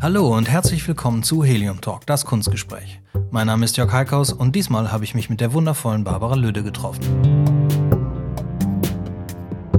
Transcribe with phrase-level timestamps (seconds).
[0.00, 3.00] Hallo und herzlich willkommen zu Helium Talk, das Kunstgespräch.
[3.30, 6.62] Mein Name ist Jörg Heikhaus und diesmal habe ich mich mit der wundervollen Barbara Lüde
[6.62, 7.02] getroffen.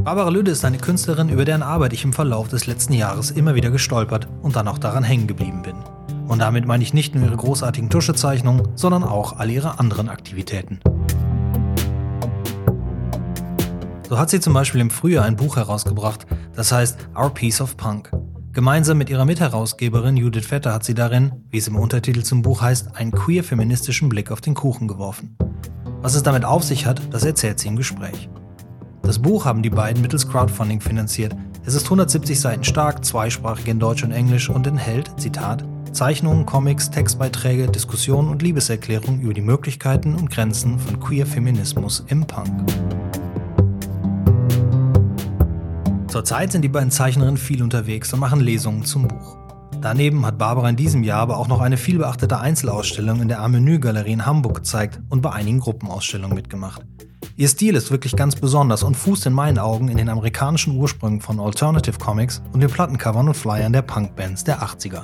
[0.04, 3.56] Barbara Lüde ist eine Künstlerin, über deren Arbeit ich im Verlauf des letzten Jahres immer
[3.56, 5.76] wieder gestolpert und dann auch daran hängen geblieben bin.
[6.28, 10.80] Und damit meine ich nicht nur ihre großartigen Tuschezeichnungen, sondern auch all ihre anderen Aktivitäten.
[14.10, 17.78] So hat sie zum Beispiel im Frühjahr ein Buch herausgebracht, das heißt Our Piece of
[17.78, 18.12] Punk.
[18.54, 22.64] Gemeinsam mit ihrer Mitherausgeberin Judith Vetter hat sie darin, wie es im Untertitel zum Buch
[22.64, 25.38] heißt, einen queer-feministischen Blick auf den Kuchen geworfen.
[26.02, 28.30] Was es damit auf sich hat, das erzählt sie im Gespräch.
[29.04, 31.36] Das Buch haben die beiden mittels Crowdfunding finanziert.
[31.64, 36.90] Es ist 170 Seiten stark, zweisprachig in Deutsch und Englisch und enthält, Zitat, Zeichnungen, Comics,
[36.90, 42.50] Textbeiträge, Diskussionen und Liebeserklärungen über die Möglichkeiten und Grenzen von Queer-Feminismus im Punk.
[46.10, 49.38] Zurzeit sind die beiden Zeichnerinnen viel unterwegs und machen Lesungen zum Buch.
[49.80, 53.80] Daneben hat Barbara in diesem Jahr aber auch noch eine vielbeachtete Einzelausstellung in der Amenü
[53.80, 56.82] Galerie in Hamburg gezeigt und bei einigen Gruppenausstellungen mitgemacht.
[57.38, 61.22] Ihr Stil ist wirklich ganz besonders und fußt in meinen Augen in den amerikanischen Ursprüngen
[61.22, 65.04] von Alternative Comics und den Plattencovern und Flyern der Punkbands der 80er.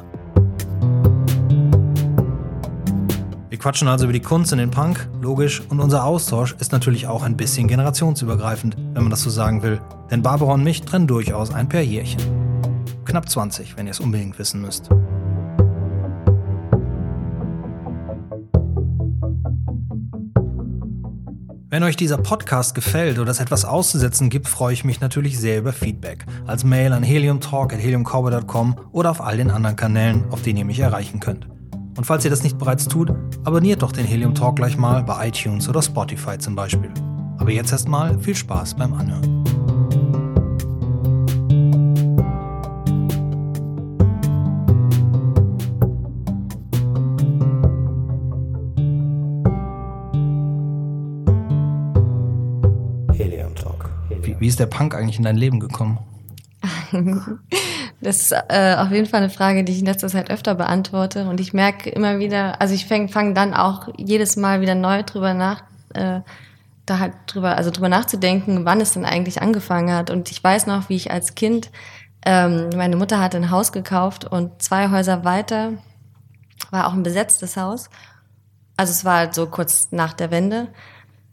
[3.66, 7.24] Quatschen also über die Kunst in den Punk, logisch, und unser Austausch ist natürlich auch
[7.24, 11.52] ein bisschen generationsübergreifend, wenn man das so sagen will, denn Barbara und mich trennen durchaus
[11.52, 12.22] ein paar Jährchen.
[13.06, 14.92] Knapp 20, wenn ihr es unbedingt wissen müsst.
[21.72, 25.58] Wenn euch dieser Podcast gefällt oder es etwas auszusetzen gibt, freue ich mich natürlich sehr
[25.58, 26.28] über Feedback.
[26.46, 31.20] Als Mail an heliumtalk.heliumcowboy.com oder auf all den anderen Kanälen, auf denen ihr mich erreichen
[31.20, 31.48] könnt.
[31.98, 33.10] Und falls ihr das nicht bereits tut,
[33.46, 36.92] abonniert doch den Helium Talk gleich mal bei iTunes oder Spotify zum Beispiel.
[37.38, 39.44] Aber jetzt erstmal viel Spaß beim Anhören.
[53.14, 53.90] Helium Talk.
[54.22, 56.00] Wie, wie ist der Punk eigentlich in dein Leben gekommen?
[58.02, 61.28] Das ist äh, auf jeden Fall eine Frage, die ich in letzter Zeit öfter beantworte.
[61.28, 65.04] Und ich merke immer wieder, also ich fange fang dann auch jedes Mal wieder neu
[65.04, 65.64] drüber nach,
[65.94, 66.20] äh,
[66.86, 70.10] da halt drüber, also drüber nachzudenken, wann es denn eigentlich angefangen hat.
[70.10, 71.72] Und ich weiß noch, wie ich als Kind,
[72.26, 75.74] ähm, meine Mutter hatte ein Haus gekauft und zwei Häuser weiter
[76.72, 77.90] war auch ein besetztes Haus.
[78.78, 80.68] Also es war halt so kurz nach der Wende.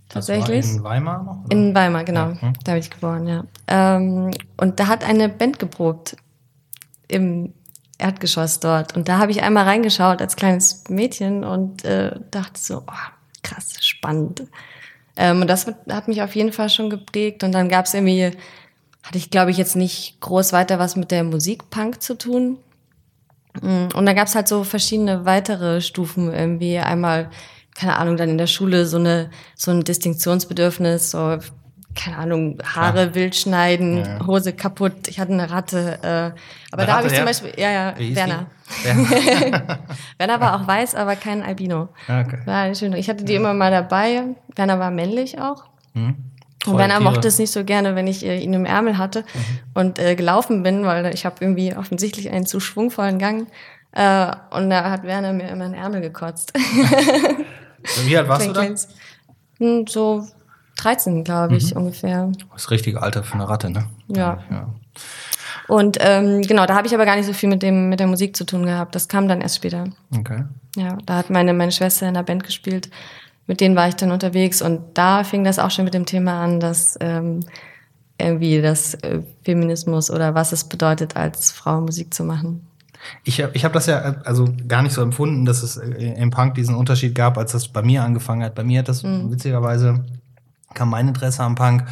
[0.08, 0.70] Tatsächlich.
[0.70, 1.44] in Weimar noch?
[1.44, 1.56] Oder?
[1.56, 2.32] In Weimar, genau.
[2.40, 2.52] Ja.
[2.64, 3.44] Da bin ich geboren, ja.
[3.66, 6.16] Ähm, und da hat eine Band geprobt
[7.08, 7.52] im
[7.98, 8.96] Erdgeschoss dort.
[8.96, 13.10] Und da habe ich einmal reingeschaut als kleines Mädchen und äh, dachte so, oh,
[13.42, 14.44] krass, spannend.
[15.16, 17.44] Ähm, und das hat mich auf jeden Fall schon geprägt.
[17.44, 18.32] Und dann gab es irgendwie,
[19.02, 22.58] hatte ich glaube ich jetzt nicht groß weiter was mit der Musik Punk zu tun.
[23.60, 26.78] Mm, und da gab es halt so verschiedene weitere Stufen irgendwie.
[26.78, 27.30] Einmal,
[27.74, 31.38] keine Ahnung, dann in der Schule so eine so ein Distinktionsbedürfnis, so
[31.94, 33.14] keine Ahnung, Haare ja.
[33.14, 35.98] wild schneiden, ja, Hose kaputt, ich hatte eine Ratte.
[36.02, 36.06] Äh,
[36.70, 38.46] aber eine da habe ich zum Beispiel, ja, ja, Werner.
[38.82, 39.78] Werner.
[40.18, 41.88] Werner war auch weiß, aber kein Albino.
[42.08, 42.38] Ah, okay.
[42.44, 42.92] War schön.
[42.94, 44.22] Ich hatte die immer mal dabei.
[44.56, 45.64] Werner war männlich auch.
[45.94, 46.16] Mhm.
[46.64, 49.58] Und Werner mochte es nicht so gerne, wenn ich äh, ihn im Ärmel hatte mhm.
[49.74, 53.48] und äh, gelaufen bin, weil ich habe irgendwie offensichtlich einen zu schwungvollen Gang.
[53.92, 56.52] Äh, und da hat Werner mir immer einen Ärmel gekotzt.
[58.04, 58.64] Wie alt warst du da?
[59.58, 60.26] Hm, so
[60.76, 61.82] 13, glaube ich, mhm.
[61.82, 62.32] ungefähr.
[62.52, 63.84] Das richtige Alter für eine Ratte, ne?
[64.08, 64.38] Ja.
[64.50, 64.68] ja.
[65.68, 68.06] Und ähm, genau, da habe ich aber gar nicht so viel mit dem mit der
[68.06, 68.94] Musik zu tun gehabt.
[68.94, 69.84] Das kam dann erst später.
[70.14, 70.44] Okay.
[70.76, 72.90] Ja, da hat meine meine Schwester in der Band gespielt.
[73.46, 76.42] Mit denen war ich dann unterwegs und da fing das auch schon mit dem Thema
[76.42, 77.40] an, dass ähm,
[78.18, 82.66] irgendwie das äh, Feminismus oder was es bedeutet, als Frau Musik zu machen.
[83.24, 86.30] Ich habe ich hab das ja also gar nicht so empfunden, dass es äh, im
[86.30, 88.54] Punk diesen Unterschied gab, als das bei mir angefangen hat.
[88.54, 89.30] Bei mir hat das mhm.
[89.30, 90.04] witzigerweise
[90.74, 91.84] kam mein Interesse am Punk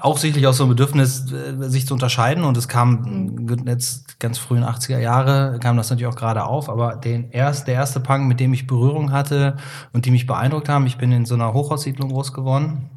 [0.00, 2.44] auch sicherlich aus so ein Bedürfnis, äh, sich zu unterscheiden.
[2.44, 3.66] Und es kam mhm.
[3.66, 6.68] jetzt ganz früh in den 80er Jahre, kam das natürlich auch gerade auf.
[6.68, 9.56] Aber den erst, der erste Punk, mit dem ich Berührung hatte
[9.92, 12.90] und die mich beeindruckt haben, ich bin in so einer Hochhaussiedlung groß geworden.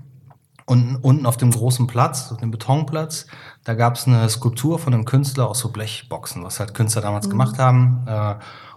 [0.66, 3.28] Und unten auf dem großen Platz, auf dem Betonplatz,
[3.64, 7.28] da gab es eine Skulptur von einem Künstler aus so Blechboxen, was halt Künstler damals
[7.28, 7.32] mhm.
[7.32, 8.06] gemacht haben.
[8.06, 8.36] Äh,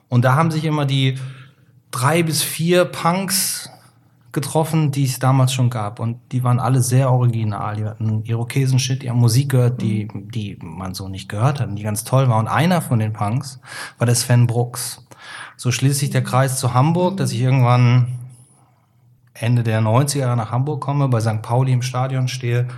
[0.09, 1.19] und da haben sich immer die
[1.91, 3.71] drei bis vier Punks
[4.33, 6.01] getroffen, die es damals schon gab.
[6.01, 7.77] Und die waren alle sehr original.
[7.77, 11.77] Die hatten Irokesen-Shit, die haben Musik gehört, die, die man so nicht gehört hat und
[11.77, 12.39] die ganz toll war.
[12.39, 13.61] Und einer von den Punks
[13.99, 15.07] war der Sven Brooks.
[15.57, 18.19] So schließt sich der Kreis zu Hamburg, dass ich irgendwann
[19.35, 21.43] Ende der 90er nach Hamburg komme, bei St.
[21.43, 22.69] Pauli im Stadion stehe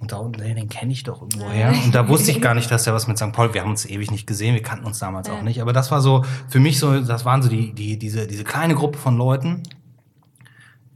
[0.00, 1.72] und da unten, den kenne ich doch irgendwoher.
[1.84, 3.32] Und da wusste ich gar nicht, dass er was mit St.
[3.32, 5.60] Pauli, wir haben uns ewig nicht gesehen, wir kannten uns damals auch nicht.
[5.60, 8.74] Aber das war so, für mich so, das waren so die, die, diese, diese kleine
[8.74, 9.62] Gruppe von Leuten,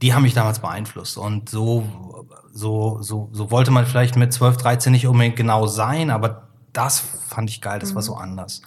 [0.03, 1.17] die haben mich damals beeinflusst.
[1.17, 6.09] Und so, so, so, so wollte man vielleicht mit 12, 13 nicht unbedingt genau sein,
[6.11, 7.95] aber das fand ich geil, das mhm.
[7.95, 8.61] war so anders.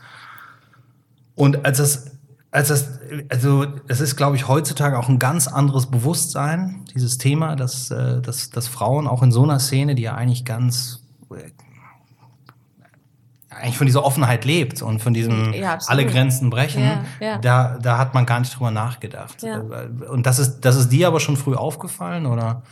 [1.34, 2.16] Und als das
[2.52, 7.54] als das, also es ist, glaube ich, heutzutage auch ein ganz anderes Bewusstsein, dieses Thema,
[7.54, 11.50] dass, äh, dass, dass Frauen auch in so einer Szene, die ja eigentlich ganz äh,
[13.56, 17.38] eigentlich von dieser Offenheit lebt und von diesem ja, alle Grenzen brechen, ja, ja.
[17.38, 19.44] Da, da hat man gar nicht drüber nachgedacht.
[20.10, 22.62] Und das ist, das ist dir aber schon früh aufgefallen, oder?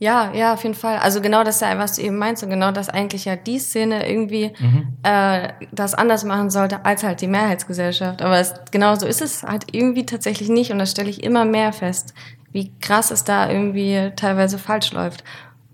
[0.00, 0.98] Ja, ja, auf jeden Fall.
[0.98, 4.52] Also genau das, was du eben meinst und genau das eigentlich ja die Szene irgendwie
[4.58, 4.96] mhm.
[5.02, 8.22] äh, das anders machen sollte als halt die Mehrheitsgesellschaft.
[8.22, 11.44] Aber es, genau so ist es halt irgendwie tatsächlich nicht und das stelle ich immer
[11.44, 12.14] mehr fest,
[12.52, 15.24] wie krass es da irgendwie teilweise falsch läuft.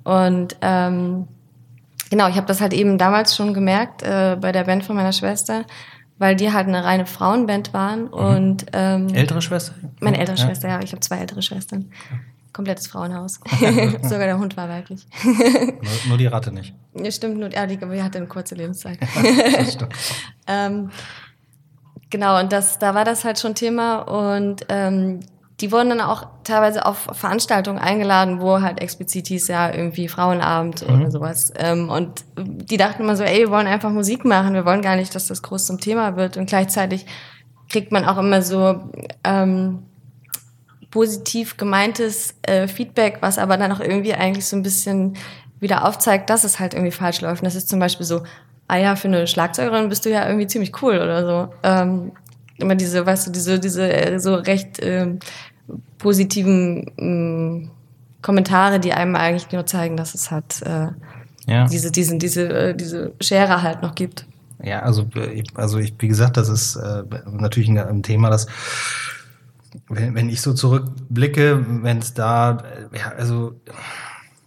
[0.04, 1.28] Und ähm,
[2.10, 5.12] genau, ich habe das halt eben damals schon gemerkt äh, bei der Band von meiner
[5.12, 5.64] Schwester,
[6.18, 8.12] weil die halt eine reine Frauenband waren mhm.
[8.12, 9.74] und ähm, ältere Schwester.
[10.00, 10.44] Meine ältere ja.
[10.44, 11.90] Schwester, ja, ich habe zwei ältere Schwestern.
[12.10, 12.16] Ja.
[12.52, 13.40] Komplettes Frauenhaus.
[14.02, 15.06] Sogar der Hund war weiblich.
[15.24, 16.72] nur, nur, die Ratte nicht.
[16.94, 18.98] Ja, stimmt, nur ja, die, die hatte eine kurze Lebenszeit.
[20.46, 20.90] ähm,
[22.10, 25.20] genau, und das, da war das halt schon Thema und ähm,
[25.60, 30.86] die wurden dann auch teilweise auf Veranstaltungen eingeladen, wo halt explizit hieß ja irgendwie Frauenabend
[30.88, 30.96] mhm.
[30.96, 31.52] oder sowas.
[31.56, 34.96] Ähm, und die dachten immer so, ey, wir wollen einfach Musik machen, wir wollen gar
[34.96, 36.36] nicht, dass das groß zum Thema wird.
[36.36, 37.06] Und gleichzeitig
[37.68, 38.80] kriegt man auch immer so
[39.22, 39.84] ähm,
[40.90, 45.16] positiv gemeintes äh, Feedback, was aber dann auch irgendwie eigentlich so ein bisschen
[45.60, 47.42] wieder aufzeigt, dass es halt irgendwie falsch läuft.
[47.42, 48.22] Und das ist zum Beispiel so,
[48.66, 51.54] ah ja, für eine Schlagzeugerin bist du ja irgendwie ziemlich cool oder so.
[51.62, 52.12] Ähm,
[52.58, 55.16] immer diese, weißt du, diese, diese äh, so recht äh,
[55.98, 57.68] positiven äh,
[58.22, 60.88] Kommentare, die einem eigentlich nur zeigen, dass es halt äh,
[61.46, 61.66] ja.
[61.66, 64.26] diese, diesen, diese, äh, diese Schere halt noch gibt.
[64.62, 66.78] Ja, also, äh, also ich, wie gesagt, das ist
[67.26, 68.46] natürlich ein, ein Thema, das
[69.88, 72.62] wenn, wenn ich so zurückblicke, wenn es da,
[72.92, 73.60] ja, also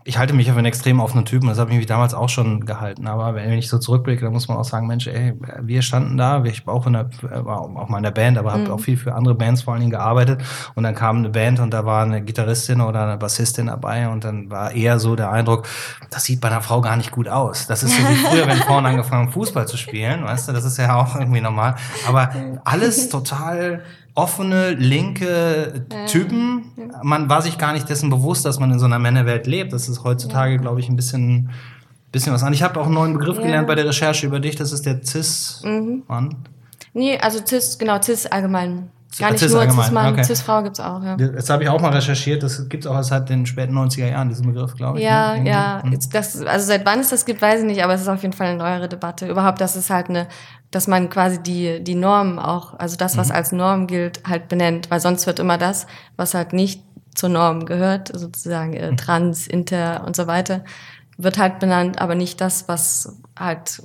[0.07, 2.65] ich halte mich auf einen extrem offenen Typen, das habe ich mich damals auch schon
[2.65, 3.07] gehalten.
[3.07, 6.41] Aber wenn ich so zurückblicke, dann muss man auch sagen, Mensch, ey, wir standen da,
[6.45, 7.09] ich war auch in der,
[7.45, 8.71] auch mal in der Band, aber habe mhm.
[8.71, 10.41] auch viel für andere Bands vor allen Dingen gearbeitet.
[10.75, 14.23] Und dann kam eine Band und da war eine Gitarristin oder eine Bassistin dabei und
[14.23, 15.67] dann war eher so der Eindruck,
[16.09, 17.67] das sieht bei einer Frau gar nicht gut aus.
[17.67, 20.63] Das ist so wie früher, wenn Frauen angefangen haben, Fußball zu spielen, weißt du, das
[20.63, 21.75] ist ja auch irgendwie normal.
[22.07, 22.29] Aber
[22.63, 23.83] alles total
[24.17, 26.71] offene, linke Typen.
[27.03, 29.73] Man war sich gar nicht dessen bewusst, dass man in so einer Männerwelt lebt.
[29.73, 30.59] Das ist heutzutage, ja.
[30.59, 31.51] glaube ich, ein bisschen,
[32.11, 32.51] bisschen was an.
[32.51, 33.43] Ich habe auch einen neuen Begriff ja.
[33.43, 34.55] gelernt bei der Recherche über dich.
[34.55, 36.25] Das ist der Cis-Mann.
[36.25, 36.35] Mhm.
[36.93, 38.89] Nee, also Cis, genau, Cis allgemein.
[39.17, 40.23] Gar nicht Cis nur Cis-Mann, okay.
[40.23, 41.15] Cis-Frau gibt's auch, ja.
[41.15, 44.45] Das habe ich auch mal recherchiert, das gibt's auch seit den späten 90er Jahren, diesen
[44.45, 45.05] Begriff, glaube ich.
[45.05, 45.49] Ja, ne?
[45.49, 45.81] ja.
[45.83, 45.97] Mhm.
[46.11, 48.33] Das, also seit wann es das gibt, weiß ich nicht, aber es ist auf jeden
[48.33, 49.27] Fall eine neuere Debatte.
[49.27, 50.27] Überhaupt, dass es halt eine,
[50.71, 53.35] dass man quasi die, die Norm auch, also das, was mhm.
[53.35, 56.83] als Norm gilt, halt benennt, weil sonst wird immer das, was halt nicht
[57.15, 58.97] zur Norm gehört, sozusagen äh, mhm.
[58.97, 60.63] trans, inter und so weiter,
[61.17, 63.81] wird halt benannt, aber nicht das, was halt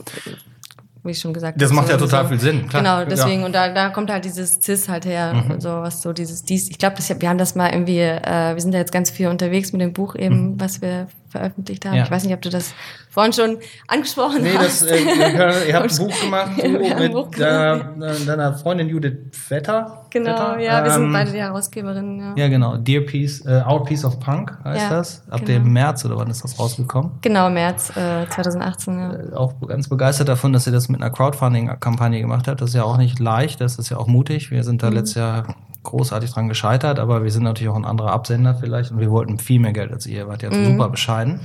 [1.04, 1.64] wie ich schon gesagt habe.
[1.64, 2.28] Das macht ja total so.
[2.30, 2.82] viel Sinn, klar.
[2.82, 3.46] Genau, deswegen, ja.
[3.46, 5.60] und da, da kommt halt dieses Cis halt her, mhm.
[5.60, 6.70] so was so dieses dies.
[6.70, 9.72] Ich glaube, wir haben das mal irgendwie, äh, wir sind da jetzt ganz viel unterwegs
[9.72, 10.60] mit dem Buch eben, mhm.
[10.60, 11.94] was wir veröffentlicht haben.
[11.94, 12.04] Ja.
[12.04, 12.74] Ich weiß nicht, ob du das
[13.10, 13.58] vorhin schon
[13.88, 14.84] angesprochen nee, hast.
[14.84, 20.06] Nee, äh, ihr habt ein Buch gemacht du, mit Buch deiner, deiner, Freundin Judith Vetter.
[20.10, 20.60] Genau, Vetter.
[20.60, 22.18] ja, ähm, wir sind ähm, beide die Herausgeberinnen.
[22.20, 22.76] Ja, ja genau.
[22.76, 25.22] Dear Piece, uh, Our Piece of Punk heißt ja, das.
[25.28, 25.64] Ab genau.
[25.64, 27.12] dem März oder wann ist das rausgekommen?
[27.22, 29.12] Genau, März äh, 2018, ja.
[29.12, 32.60] Äh, auch ganz begeistert davon, dass ihr das mit einer Crowdfunding-Kampagne gemacht habt.
[32.60, 34.50] Das ist ja auch nicht leicht, das ist ja auch mutig.
[34.50, 34.96] Wir sind da mhm.
[34.96, 39.00] letztes Jahr großartig dran gescheitert, aber wir sind natürlich auch ein anderer Absender vielleicht und
[39.00, 40.18] wir wollten viel mehr Geld als ihr.
[40.18, 40.66] Ihr wart ja mhm.
[40.66, 41.40] super bescheiden.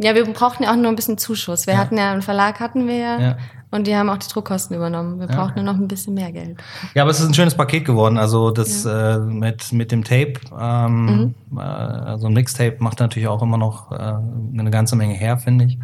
[0.00, 1.66] Ja, wir brauchten ja auch nur ein bisschen Zuschuss.
[1.66, 1.80] Wir ja.
[1.80, 3.20] hatten ja einen Verlag, hatten wir ja.
[3.20, 3.36] ja.
[3.70, 5.20] Und die haben auch die Druckkosten übernommen.
[5.20, 5.36] Wir ja.
[5.36, 6.56] brauchten nur noch ein bisschen mehr Geld.
[6.94, 8.16] Ja, aber es ist ein schönes Paket geworden.
[8.16, 11.58] Also das äh, mit, mit dem Tape, ähm, mhm.
[11.58, 15.66] äh, also ein Mixtape macht natürlich auch immer noch äh, eine ganze Menge her, finde
[15.66, 15.78] ich.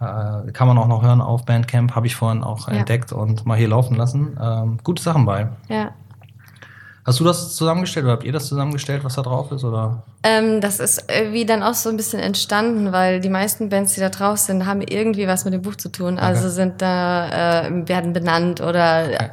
[0.00, 3.56] Äh, kann man auch noch hören auf Bandcamp, habe ich vorhin auch entdeckt und mal
[3.56, 4.38] hier laufen lassen.
[4.40, 5.48] Ähm, gute Sachen bei.
[5.68, 5.92] Ja.
[7.06, 9.62] Hast du das zusammengestellt oder habt ihr das zusammengestellt, was da drauf ist?
[9.62, 10.02] Oder?
[10.24, 14.00] Ähm, das ist irgendwie dann auch so ein bisschen entstanden, weil die meisten Bands, die
[14.00, 16.18] da drauf sind, haben irgendwie was mit dem Buch zu tun.
[16.18, 19.30] Also sind da, äh, werden benannt oder okay.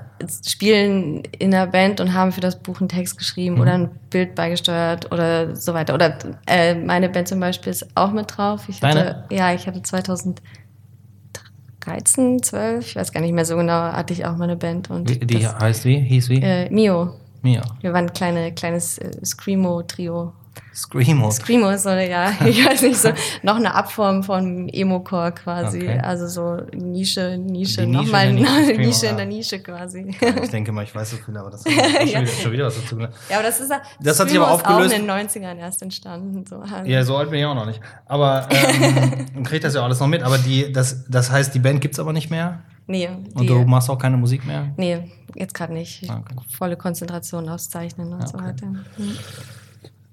[0.48, 3.62] spielen in der Band und haben für das Buch einen Text geschrieben mhm.
[3.62, 5.96] oder ein Bild beigesteuert oder so weiter.
[5.96, 6.16] Oder
[6.46, 8.70] äh, meine Band zum Beispiel ist auch mit drauf.
[8.70, 9.00] Ich Deine?
[9.00, 14.28] hatte, ja, ich hatte 2013, 12, ich weiß gar nicht mehr so genau, hatte ich
[14.28, 14.92] auch meine Band.
[14.92, 15.98] Und wie, die heißt wie?
[15.98, 16.40] Hieß wie?
[16.40, 17.16] Äh, Mio.
[17.44, 17.62] Mio.
[17.82, 20.34] Wir waren ein kleine, kleines äh, Screamo-Trio.
[20.74, 21.30] Screamo.
[21.30, 23.10] Screamo ist so, ja, ich weiß nicht, so
[23.44, 25.82] noch eine Abform von Emo-Core quasi.
[25.82, 26.00] Okay.
[26.00, 30.16] Also so Nische, Nische, nochmal eine Nische, Nische in der Nische quasi.
[30.20, 32.22] Ja, ich denke mal, ich weiß so viel, aber das schon, ja.
[32.22, 33.16] wieder, schon wieder was dazu gelernt.
[33.30, 33.72] Ja, aber das ist
[34.02, 34.94] Das hat sich aber aufgelöst.
[34.94, 36.46] auch in den 90ern erst entstanden.
[36.48, 36.64] So.
[36.86, 37.80] Ja, so alt bin ich auch noch nicht.
[38.06, 40.24] Aber ähm, man kriegt das ja alles noch mit.
[40.24, 42.62] Aber die, das, das heißt, die Band gibt's aber nicht mehr?
[42.88, 43.10] Nee.
[43.34, 44.74] Und du machst auch keine Musik mehr?
[44.78, 46.10] Nee, jetzt gerade nicht.
[46.10, 46.36] Ah, okay.
[46.58, 48.38] Volle Konzentration aufs Zeichnen und ja, okay.
[48.38, 48.68] so weiter.
[48.68, 49.18] Mhm.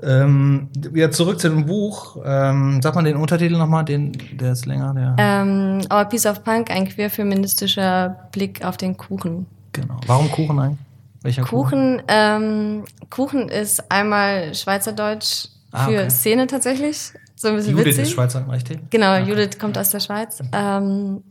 [0.02, 2.16] Ähm, wieder zurück zu dem Buch.
[2.24, 4.94] Ähm, sag mal den Untertitel nochmal, den, der ist länger.
[4.94, 9.46] Der ähm, Our Piece of Punk, ein queerfeministischer Blick auf den Kuchen.
[9.72, 10.00] Genau.
[10.06, 10.78] Warum Kuchen eigentlich?
[11.22, 11.98] Welcher Kuchen?
[11.98, 16.10] Kuchen, ähm, Kuchen ist einmal Schweizerdeutsch ah, für okay.
[16.10, 17.12] Szene tatsächlich.
[17.36, 18.02] So ein bisschen Judith witzig.
[18.04, 18.78] ist Schweizer, richtig?
[18.90, 19.28] Genau, okay.
[19.28, 20.42] Judith kommt aus der Schweiz.
[20.52, 21.22] Ähm,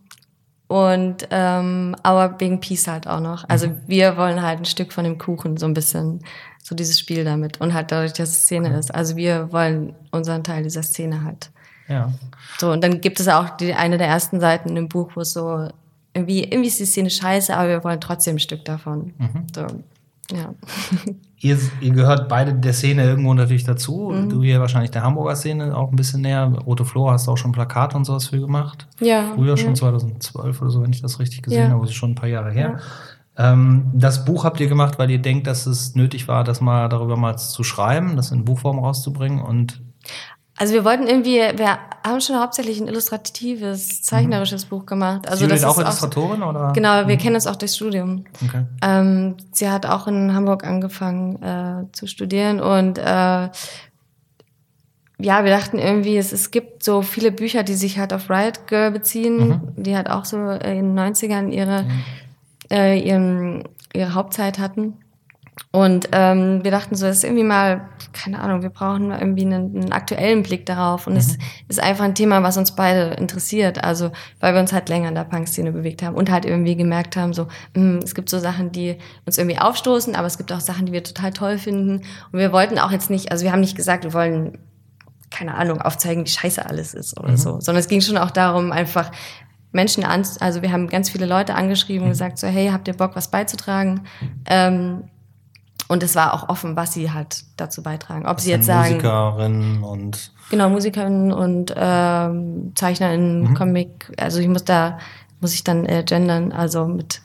[0.69, 3.43] und ähm, aber wegen Peace halt auch noch.
[3.49, 3.81] Also mhm.
[3.87, 6.19] wir wollen halt ein Stück von dem Kuchen, so ein bisschen
[6.61, 8.93] so dieses Spiel damit und halt dadurch, dass es Szene ist.
[8.93, 11.49] Also wir wollen unseren Teil dieser Szene halt.
[11.87, 12.13] Ja.
[12.59, 15.33] So und dann gibt es auch die eine der ersten Seiten im Buch, wo es
[15.33, 15.69] so
[16.13, 19.15] irgendwie irgendwie ist die Szene scheiße, aber wir wollen trotzdem ein Stück davon.
[19.17, 19.47] Mhm.
[19.55, 19.65] So,
[20.31, 20.53] ja.
[21.39, 24.11] ihr, ihr gehört beide der Szene irgendwo natürlich dazu.
[24.13, 24.29] Mhm.
[24.29, 26.45] Du hier wahrscheinlich der Hamburger Szene auch ein bisschen näher.
[26.65, 28.87] Rote Flor hast du auch schon Plakate und sowas für gemacht.
[28.99, 29.31] Ja.
[29.35, 29.75] Früher schon, ja.
[29.75, 31.69] 2012 oder so, wenn ich das richtig gesehen ja.
[31.69, 32.79] habe, das ist schon ein paar Jahre her.
[33.37, 33.53] Ja.
[33.53, 36.89] Ähm, das Buch habt ihr gemacht, weil ihr denkt, dass es nötig war, das mal
[36.89, 39.81] darüber mal zu schreiben, das in Buchform rauszubringen und
[40.59, 44.69] also wir wollten irgendwie, wir haben schon hauptsächlich ein illustratives, zeichnerisches mhm.
[44.69, 45.27] Buch gemacht.
[45.27, 46.73] Also sie das ist auch Illustratorin oder?
[46.73, 47.19] Genau, wir mhm.
[47.19, 48.25] kennen das auch durchs Studium.
[48.43, 48.65] Okay.
[48.81, 53.49] Ähm, sie hat auch in Hamburg angefangen äh, zu studieren und äh,
[55.21, 58.67] ja, wir dachten irgendwie, es, es gibt so viele Bücher, die sich halt auf Riot
[58.67, 59.83] Girl beziehen, mhm.
[59.83, 62.03] die halt auch so in den 90ern ihre, mhm.
[62.69, 63.63] äh, ihren,
[63.93, 64.97] ihre Hauptzeit hatten.
[65.71, 69.75] Und ähm, wir dachten so, das ist irgendwie mal, keine Ahnung, wir brauchen irgendwie einen,
[69.75, 71.05] einen aktuellen Blick darauf.
[71.05, 71.43] Und es mhm.
[71.67, 73.83] ist einfach ein Thema, was uns beide interessiert.
[73.83, 77.15] Also, weil wir uns halt länger in der Punk-Szene bewegt haben und halt irgendwie gemerkt
[77.15, 78.97] haben, so, mh, es gibt so Sachen, die
[79.27, 82.01] uns irgendwie aufstoßen, aber es gibt auch Sachen, die wir total toll finden.
[82.31, 84.57] Und wir wollten auch jetzt nicht, also wir haben nicht gesagt, wir wollen,
[85.29, 87.37] keine Ahnung, aufzeigen, wie scheiße alles ist oder mhm.
[87.37, 89.11] so, sondern es ging schon auch darum, einfach
[89.71, 92.13] Menschen an, also wir haben ganz viele Leute angeschrieben und mhm.
[92.13, 94.07] gesagt so, hey, habt ihr Bock, was beizutragen?
[94.49, 95.03] Ähm,
[95.89, 98.27] und es war auch offen, was sie halt dazu beitragen.
[98.27, 98.93] Ob das sie jetzt sagen.
[98.93, 100.31] Musikerinnen und.
[100.51, 103.53] Genau, Musikerinnen und ähm, Zeichnerinnen, mhm.
[103.55, 104.13] Comic.
[104.17, 104.99] Also ich muss da,
[105.41, 107.21] muss ich dann äh, gendern, also mit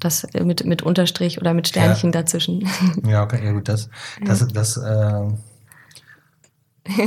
[0.00, 2.20] das mit, mit Unterstrich oder mit Sternchen ja.
[2.20, 2.68] dazwischen.
[3.06, 3.88] Ja, okay, ja gut, das,
[4.24, 5.28] das, das, äh,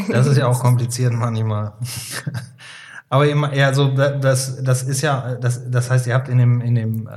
[0.10, 1.74] das ist ja auch kompliziert manchmal.
[3.10, 6.62] Aber immer, ja, so das, das ist ja, das, das heißt, ihr habt in dem,
[6.62, 7.12] in dem äh,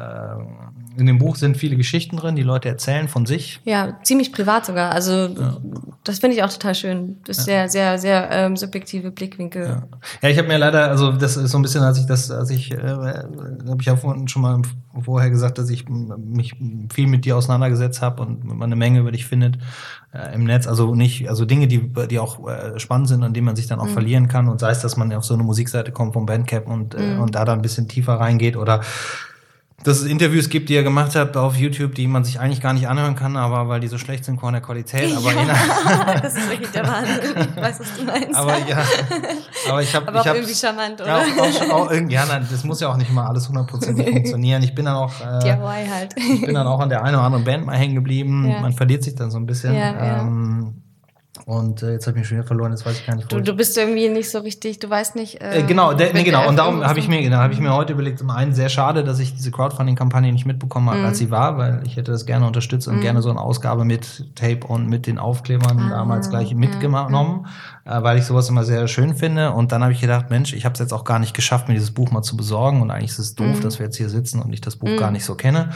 [0.98, 3.60] in dem Buch sind viele Geschichten drin, die Leute erzählen von sich.
[3.64, 4.92] Ja, ziemlich privat sogar.
[4.92, 5.56] Also ja.
[6.04, 7.18] das finde ich auch total schön.
[7.24, 7.68] Das ist ja.
[7.68, 9.64] sehr, sehr, sehr ähm, subjektive Blickwinkel.
[9.64, 9.82] Ja,
[10.22, 12.50] ja ich habe mir leider, also das ist so ein bisschen, als ich das, als
[12.50, 14.62] ich, äh, habe ich ja vorhin schon mal
[15.02, 16.54] vorher gesagt, dass ich mich
[16.92, 19.58] viel mit dir auseinandergesetzt habe und man eine Menge über dich findet
[20.12, 20.66] äh, im Netz.
[20.66, 23.80] Also nicht, also Dinge, die, die auch äh, spannend sind, an denen man sich dann
[23.80, 23.92] auch mhm.
[23.92, 24.48] verlieren kann.
[24.48, 27.20] Und sei es, dass man auf so eine Musikseite kommt vom Bandcamp und, äh, mhm.
[27.20, 28.80] und da dann ein bisschen tiefer reingeht oder
[29.84, 32.72] dass es Interviews gibt, die ihr gemacht habt auf YouTube, die man sich eigentlich gar
[32.72, 35.14] nicht anhören kann, aber weil die so schlecht sind von der Qualität.
[35.16, 37.48] Aber ja, das ist wirklich der Wahnsinn.
[37.54, 38.34] Ich weiß, was du meinst.
[38.34, 38.78] Aber ja,
[39.68, 41.06] aber ich habe, aber ich auch irgendwie charmant, oder?
[41.06, 44.62] Ja, auch, auch, auch, ja, nein, das muss ja auch nicht immer alles hundertprozentig funktionieren.
[44.62, 46.14] Ich bin dann auch, äh, DIY halt.
[46.16, 48.48] Ich bin dann auch an der einen oder anderen Band mal hängen geblieben.
[48.48, 48.60] Ja.
[48.60, 49.74] Man verliert sich dann so ein bisschen.
[49.74, 50.85] Ja, ähm,
[51.46, 53.36] und äh, jetzt habe ich mich schon wieder verloren, jetzt weiß ich gar nicht, wo.
[53.36, 55.40] Du, du bist irgendwie nicht so richtig, du weißt nicht.
[55.40, 56.48] Äh, äh, genau, der, nee, genau.
[56.48, 59.04] Und darum habe ich mir, genau, habe ich mir heute überlegt, zum einen sehr schade,
[59.04, 61.04] dass ich diese Crowdfunding-Kampagne nicht mitbekommen habe, mhm.
[61.04, 63.00] als sie war, weil ich hätte das gerne unterstützt und mhm.
[63.00, 67.46] gerne so eine Ausgabe mit Tape und mit den Aufklebern ah, damals gleich mitgenommen,
[67.86, 68.00] ja.
[68.00, 69.52] äh, weil ich sowas immer sehr schön finde.
[69.52, 71.74] Und dann habe ich gedacht, Mensch, ich habe es jetzt auch gar nicht geschafft, mir
[71.74, 72.82] dieses Buch mal zu besorgen.
[72.82, 73.60] Und eigentlich ist es doof, mhm.
[73.60, 75.12] dass wir jetzt hier sitzen und ich das Buch gar mhm.
[75.12, 75.70] nicht so kenne.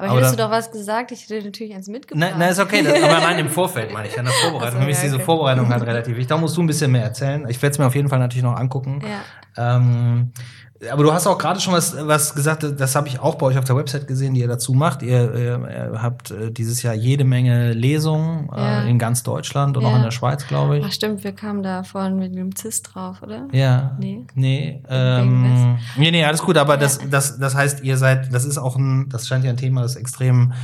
[0.00, 2.34] Aber, aber hättest du doch was gesagt, ich hätte natürlich eins mitgebracht.
[2.38, 4.72] Nein, ist okay, das, aber nein, im Vorfeld meine ich, an der Vorbereitung.
[4.72, 5.24] So, Für mich ist diese okay.
[5.24, 6.28] Vorbereitung halt relativ wichtig.
[6.28, 7.46] Da musst du ein bisschen mehr erzählen.
[7.50, 9.02] Ich werde es mir auf jeden Fall natürlich noch angucken.
[9.02, 9.76] Ja.
[9.76, 10.32] Ähm,
[10.90, 13.58] aber du hast auch gerade schon was, was gesagt, das habe ich auch bei euch
[13.58, 15.02] auf der Website gesehen, die ihr dazu macht.
[15.02, 18.82] Ihr, ihr habt äh, dieses Jahr jede Menge Lesungen äh, ja.
[18.82, 19.90] äh, in ganz Deutschland und ja.
[19.90, 20.84] auch in der Schweiz, glaube ich.
[20.86, 23.46] Ach stimmt, wir kamen da vorhin mit dem CIS drauf, oder?
[23.52, 23.96] Ja.
[23.98, 24.24] Nee.
[24.34, 26.80] Nee, ähm, nee, nee, alles gut, aber ja.
[26.80, 29.82] das, das, das heißt, ihr seid, das ist auch ein, das scheint ja ein Thema,
[29.82, 30.54] das extrem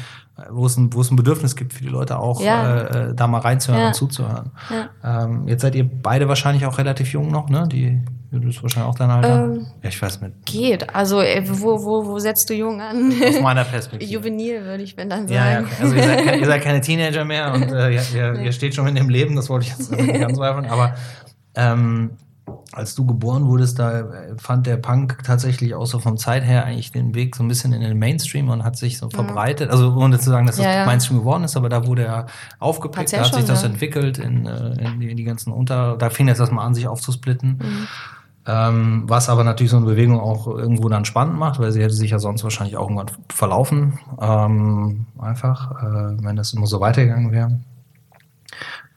[0.51, 2.83] wo es ein, wo es ein Bedürfnis gibt für die Leute auch, ja.
[2.83, 3.89] äh, da mal reinzuhören ja.
[3.89, 4.51] und zuzuhören.
[4.71, 5.25] Ja.
[5.25, 7.67] Ähm, jetzt seid ihr beide wahrscheinlich auch relativ jung noch, ne?
[7.71, 9.45] Die Du bist wahrscheinlich auch dein Alter.
[9.45, 10.45] Ähm, ja, ich weiß mit.
[10.45, 10.95] Geht.
[10.95, 13.13] Also äh, wo, wo, wo setzt du jung an?
[13.27, 14.13] Aus meiner Perspektive.
[14.13, 15.35] Juvenil würde ich wenn dann sagen.
[15.35, 15.67] Ja, ja.
[15.81, 18.47] Also ihr seid, keine, ihr seid keine Teenager mehr und äh, ihr, ihr, nee.
[18.47, 20.67] ihr, steht schon in dem Leben, das wollte ich jetzt nicht anzweifeln.
[20.71, 20.95] Aber
[21.55, 22.11] ähm,
[22.73, 24.05] als du geboren wurdest, da äh,
[24.39, 27.73] fand der Punk tatsächlich auch so vom Zeit her eigentlich den Weg so ein bisschen
[27.73, 29.71] in den Mainstream und hat sich so verbreitet.
[29.71, 30.87] Also ohne zu sagen, dass das ja, ja.
[30.87, 32.27] Mainstream geworden ist, aber da wurde er
[32.59, 35.97] aufgepickt, da hat schon, sich das entwickelt in, äh, in, die, in, die, ganzen Unter...
[35.97, 37.59] Da fing jetzt erstmal an, sich aufzusplitten.
[37.63, 37.89] Mhm.
[38.49, 41.95] Ähm, was aber natürlich so eine Bewegung auch irgendwo dann spannend macht, weil sie hätte
[41.95, 43.99] sich ja sonst wahrscheinlich auch irgendwann verlaufen.
[44.21, 47.59] Ähm, einfach, äh, wenn das immer so weitergegangen wäre.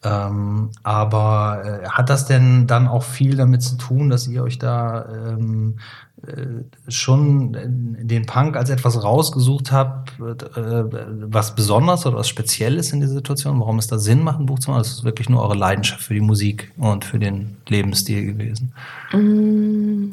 [0.04, 4.58] Ähm, aber äh, hat das denn dann auch viel damit zu tun, dass ihr euch
[4.58, 5.78] da ähm,
[6.26, 7.56] äh, schon
[8.00, 10.84] den Punk als etwas rausgesucht habt, äh,
[11.32, 13.60] was besonders oder was Spezielles in dieser Situation?
[13.60, 14.80] Warum es da Sinn macht, ein Buch zu machen?
[14.80, 18.74] Das ist wirklich nur eure Leidenschaft für die Musik und für den Lebensstil gewesen.
[19.12, 20.12] Mm.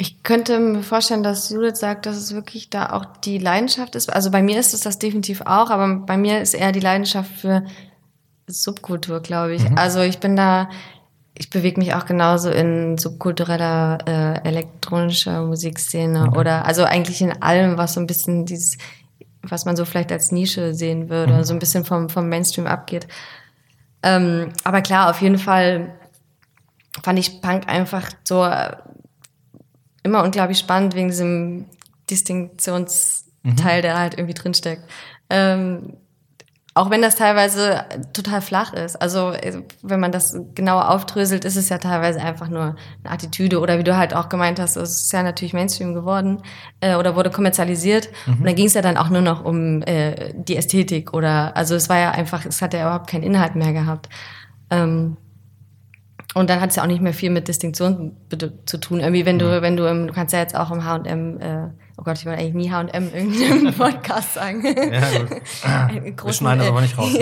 [0.00, 4.12] Ich könnte mir vorstellen, dass Judith sagt, dass es wirklich da auch die Leidenschaft ist.
[4.12, 7.32] Also bei mir ist es das definitiv auch, aber bei mir ist eher die Leidenschaft
[7.32, 7.64] für
[8.48, 9.68] Subkultur, glaube ich.
[9.68, 9.78] Mhm.
[9.78, 10.68] Also ich bin da,
[11.34, 16.38] ich bewege mich auch genauso in subkultureller äh, elektronischer Musikszene okay.
[16.38, 18.78] oder also eigentlich in allem, was so ein bisschen dieses,
[19.42, 21.44] was man so vielleicht als Nische sehen würde, mhm.
[21.44, 23.06] so ein bisschen vom, vom Mainstream abgeht.
[24.02, 25.94] Ähm, aber klar, auf jeden Fall
[27.02, 28.76] fand ich Punk einfach so äh,
[30.02, 31.66] immer unglaublich spannend wegen diesem
[32.10, 33.82] Distinktionsteil, mhm.
[33.82, 34.82] der halt irgendwie drinsteckt.
[35.30, 35.94] Ähm,
[36.78, 38.94] auch wenn das teilweise total flach ist.
[38.94, 43.58] Also äh, wenn man das genauer aufdröselt, ist es ja teilweise einfach nur eine Attitüde.
[43.58, 46.40] Oder wie du halt auch gemeint hast, es ist ja natürlich Mainstream geworden
[46.80, 48.08] äh, oder wurde kommerzialisiert.
[48.26, 48.34] Mhm.
[48.34, 51.74] Und dann ging es ja dann auch nur noch um äh, die Ästhetik oder also
[51.74, 54.08] es war ja einfach, es hat ja überhaupt keinen Inhalt mehr gehabt.
[54.70, 55.16] Ähm,
[56.34, 58.16] und dann hat es ja auch nicht mehr viel mit Distinktion
[58.66, 59.00] zu tun.
[59.00, 61.68] Irgendwie, wenn du, wenn du, im, du kannst ja jetzt auch im H&M äh,
[61.98, 64.64] oh Gott, ich wollte eigentlich nie H&M irgendeinem Podcast sagen.
[64.64, 66.26] Ja, gut.
[66.26, 67.12] Wir schneiden das aber nicht raus.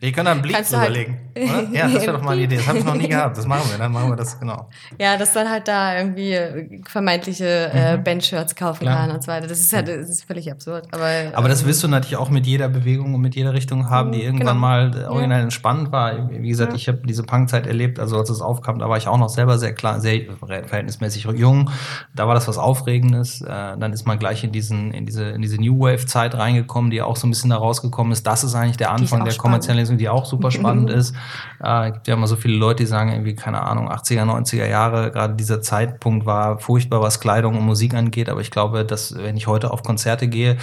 [0.00, 1.18] wir können da einen Blick halt überlegen.
[1.36, 2.56] Halt ja, das wäre doch mal eine Idee.
[2.56, 3.38] Das habe ich noch nie gehabt.
[3.38, 4.68] Das machen wir, dann machen wir das, genau.
[4.98, 8.04] Ja, dass dann halt da irgendwie vermeintliche äh, mhm.
[8.04, 9.06] Bandshirts kaufen Klar.
[9.06, 9.46] kann und so weiter.
[9.46, 10.88] Das ist halt das ist völlig absurd.
[10.90, 14.10] Aber, aber das wirst du natürlich auch mit jeder Bewegung und mit jeder Richtung haben,
[14.10, 14.60] die irgendwann genau.
[14.60, 15.44] mal originell ja.
[15.44, 16.28] entspannend war.
[16.28, 16.76] Wie gesagt, ja.
[16.76, 19.58] ich habe diese Punkzeit erlebt, also als es aufkam, da war ich auch noch selber
[19.58, 21.70] sehr klar, sehr verhältnismäßig jung.
[22.14, 23.40] Da war das was Aufregendes.
[23.42, 23.46] Äh,
[23.78, 27.16] dann ist man gleich in diesen, in diese, in diese New Wave-Zeit reingekommen, die auch
[27.16, 28.26] so ein bisschen da rausgekommen ist.
[28.26, 31.14] Das ist eigentlich der Anfang der Kommerzialisierung, die auch super spannend ist.
[31.62, 35.10] Äh, gibt ja immer so viele Leute, die sagen irgendwie, keine Ahnung, 80er, 90er Jahre,
[35.10, 38.28] gerade dieser Zeitpunkt war furchtbar, was Kleidung und Musik angeht.
[38.28, 40.56] Aber ich glaube, dass wenn ich heute auf Konzerte gehe,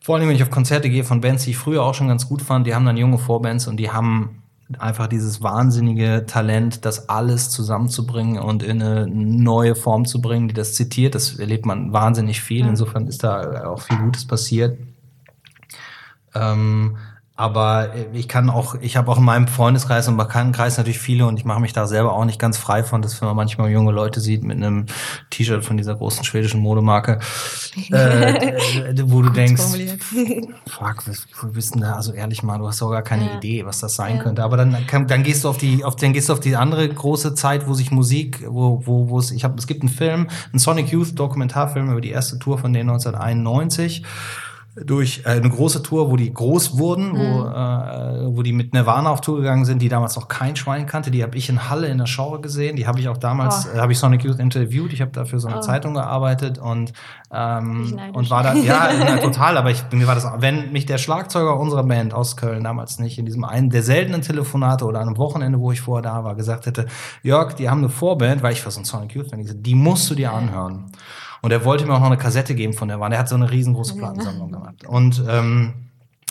[0.00, 2.28] vor allem wenn ich auf Konzerte gehe von Bands, die ich früher auch schon ganz
[2.28, 4.42] gut fand, die haben dann junge Vorbands und die haben
[4.78, 10.54] einfach dieses wahnsinnige Talent, das alles zusammenzubringen und in eine neue Form zu bringen, die
[10.54, 11.14] das zitiert.
[11.14, 12.66] Das erlebt man wahnsinnig viel.
[12.66, 14.78] Insofern ist da auch viel Gutes passiert.
[16.34, 16.98] Ähm,
[17.38, 21.38] aber ich kann auch, ich habe auch in meinem Freundeskreis und Bekanntenkreis natürlich viele und
[21.38, 23.92] ich mache mich da selber auch nicht ganz frei von, dass wenn man manchmal junge
[23.92, 24.86] Leute sieht mit einem
[25.30, 27.20] T-Shirt von dieser großen schwedischen Modemarke,
[27.92, 28.56] äh,
[29.04, 29.62] wo du denkst,
[30.66, 31.04] fuck,
[31.52, 31.92] bist denn da?
[31.92, 33.36] Also ehrlich mal, du hast doch gar keine ja.
[33.36, 34.22] Idee, was das sein ja.
[34.24, 34.42] könnte.
[34.42, 37.36] Aber dann, dann gehst du auf die, auf, dann gehst du auf die andere große
[37.36, 40.58] Zeit, wo sich Musik, wo, wo, wo es, ich habe, es gibt einen Film, einen
[40.58, 44.02] Sonic Youth Dokumentarfilm über die erste Tour von denen 1991
[44.84, 47.18] durch äh, eine große Tour, wo die groß wurden, mhm.
[47.18, 50.86] wo, äh, wo die mit Nirvana auf Tour gegangen sind, die damals noch kein Schwein
[50.86, 51.10] kannte.
[51.10, 52.76] Die habe ich in Halle in der Show gesehen.
[52.76, 53.76] Die habe ich auch damals, oh.
[53.76, 54.92] äh, habe ich Sonic Youth interviewt.
[54.92, 55.60] Ich habe dafür so eine oh.
[55.60, 56.92] Zeitung gearbeitet und
[57.30, 59.56] ähm, und war da, ja, ja, total.
[59.56, 63.18] Aber ich, mir war das, wenn mich der Schlagzeuger unserer Band aus Köln damals nicht
[63.18, 66.34] in diesem einen der seltenen Telefonate oder an einem Wochenende, wo ich vorher da war,
[66.34, 66.86] gesagt hätte,
[67.22, 70.14] Jörg, die haben eine Vorband, weil ich für so ein Sonic Youth die musst du
[70.14, 70.86] dir anhören.
[71.42, 73.14] Und er wollte mir auch noch eine Kassette geben von der Wand.
[73.14, 74.86] Er hat so eine riesengroße Plattensammlung gemacht.
[74.86, 75.74] Und ähm,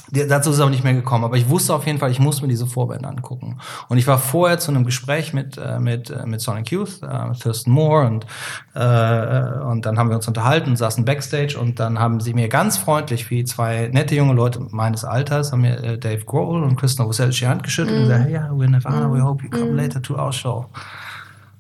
[0.10, 1.26] Dazu ist es aber nicht mehr gekommen.
[1.26, 3.60] Aber ich wusste auf jeden Fall, ich muss mir diese Vorband angucken.
[3.90, 7.34] Und ich war vorher zu einem Gespräch mit, äh, mit, äh, mit Sonic Youth, äh,
[7.38, 8.26] Thurston Moore und,
[8.74, 12.78] äh, und dann haben wir uns unterhalten, saßen Backstage und dann haben sie mir ganz
[12.78, 16.98] freundlich, wie zwei nette junge Leute meines Alters, haben mir äh, Dave Grohl und Chris
[16.98, 18.02] Novoselic die Hand geschüttelt mm.
[18.04, 19.76] und gesagt, ja, yeah, we're Nirvana, we hope you come mm.
[19.76, 20.68] later to our show.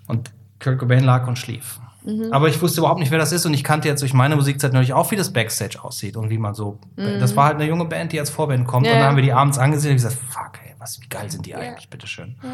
[0.07, 1.79] Und Kurt Cobain lag und schlief.
[2.07, 2.31] Mhm.
[2.31, 4.71] Aber ich wusste überhaupt nicht, wer das ist und ich kannte jetzt durch meine Musikzeit
[4.71, 6.79] natürlich auch, wie das Backstage aussieht und wie man so.
[6.95, 7.19] Mhm.
[7.19, 8.93] Das war halt eine junge Band, die als Vorband kommt ja.
[8.93, 11.45] und dann haben wir die abends angesehen und gesagt, fuck, ey, was, wie geil sind
[11.45, 12.35] die eigentlich, bitteschön.
[12.41, 12.49] Ja.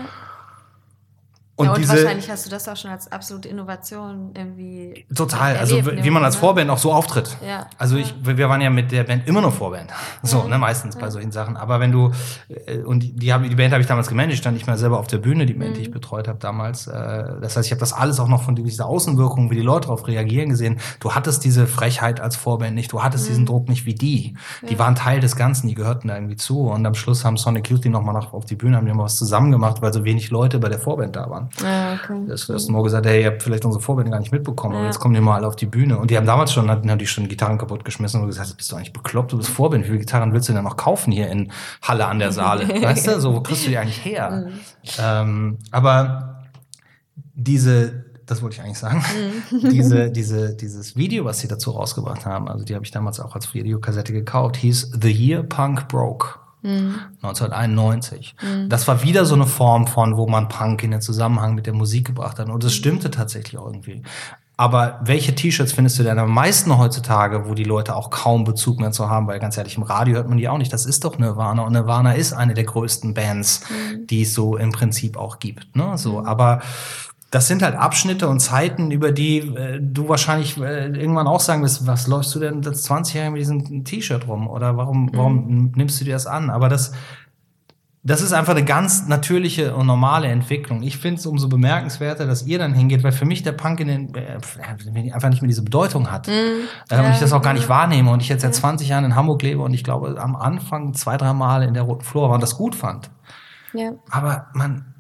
[1.55, 5.05] Und, ja, und diese, wahrscheinlich hast du das auch schon als absolute Innovation irgendwie.
[5.13, 6.39] Total, also wie man als ne?
[6.39, 7.37] Vorband auch so auftritt.
[7.47, 7.67] Ja.
[7.77, 9.91] Also ich, wir waren ja mit der Band immer nur Vorband.
[10.25, 10.49] So, mhm.
[10.49, 11.01] ne, meistens ja.
[11.01, 11.57] bei solchen Sachen.
[11.57, 12.11] Aber wenn du,
[12.65, 15.07] äh, und die, die, die Band habe ich damals gemanagt, stand ich mal selber auf
[15.07, 15.73] der Bühne, die Band, mhm.
[15.75, 15.93] die ich mhm.
[15.93, 16.87] betreut habe damals.
[16.87, 16.93] Äh,
[17.41, 20.07] das heißt, ich habe das alles auch noch von dieser Außenwirkung, wie die Leute darauf
[20.07, 20.79] reagieren gesehen.
[21.01, 23.29] Du hattest diese Frechheit als Vorband nicht, du hattest mhm.
[23.29, 24.35] diesen Druck nicht wie die.
[24.67, 26.61] Die waren Teil des Ganzen, die gehörten da irgendwie zu.
[26.61, 29.17] Und am Schluss haben Sonic Youth die nochmal auf die Bühne, haben die mal was
[29.17, 31.42] zusammen gemacht, weil so wenig Leute bei der Vorband da waren.
[31.61, 32.23] Ja, okay.
[32.27, 34.79] Das erste Mal gesagt, hey, ihr habt vielleicht unsere Vorbände gar nicht mitbekommen, ja.
[34.79, 35.97] aber jetzt kommen die mal alle auf die Bühne.
[35.97, 38.75] Und die haben damals schon, hatten die schon Gitarren kaputt geschmissen und gesagt, bist du
[38.75, 41.51] eigentlich bekloppt, du bist Vorband, wie viele Gitarren willst du denn noch kaufen hier in
[41.81, 42.67] Halle an der Saale?
[42.81, 44.47] weißt du, so, wo kriegst du die eigentlich her?
[44.47, 44.53] Mhm.
[44.99, 46.43] Ähm, aber
[47.33, 49.03] diese, das wollte ich eigentlich sagen,
[49.51, 49.69] mhm.
[49.71, 53.35] diese, diese, dieses Video, was sie dazu rausgebracht haben, also die habe ich damals auch
[53.35, 56.42] als Videokassette gekauft, hieß The Year Punk Broke.
[56.63, 58.35] 1991.
[58.41, 58.69] Mhm.
[58.69, 61.73] Das war wieder so eine Form von, wo man Punk in den Zusammenhang mit der
[61.73, 62.49] Musik gebracht hat.
[62.49, 64.01] Und das stimmte tatsächlich irgendwie.
[64.55, 68.79] Aber welche T-Shirts findest du denn am meisten heutzutage, wo die Leute auch kaum Bezug
[68.79, 69.25] mehr zu haben?
[69.27, 70.71] Weil ganz ehrlich, im Radio hört man die auch nicht.
[70.71, 71.63] Das ist doch Nirvana.
[71.63, 74.07] Und Nirvana ist eine der größten Bands, mhm.
[74.07, 75.75] die es so im Prinzip auch gibt.
[75.75, 75.97] Ne?
[75.97, 76.27] So, mhm.
[76.27, 76.61] aber
[77.33, 81.63] das sind halt Abschnitte und Zeiten, über die äh, du wahrscheinlich äh, irgendwann auch sagen
[81.63, 84.47] wirst, was läufst du denn das 20 Jahre mit diesem T-Shirt rum?
[84.47, 85.71] Oder warum, warum mhm.
[85.75, 86.51] nimmst du dir das an?
[86.51, 86.93] Aber das,
[88.03, 90.83] das ist einfach eine ganz natürliche und normale Entwicklung.
[90.83, 93.87] Ich finde es umso bemerkenswerter, dass ihr dann hingeht, weil für mich der Punk in
[93.87, 94.37] den, äh,
[95.11, 96.27] einfach nicht mehr diese Bedeutung hat.
[96.27, 98.11] Mm, äh, und ich das auch gar nicht wahrnehme.
[98.11, 101.17] Und ich jetzt seit 20 Jahren in Hamburg lebe und ich glaube, am Anfang zwei,
[101.17, 103.09] drei Mal in der Roten Flora war und das gut fand.
[103.73, 103.93] Ja.
[104.11, 104.92] Aber man,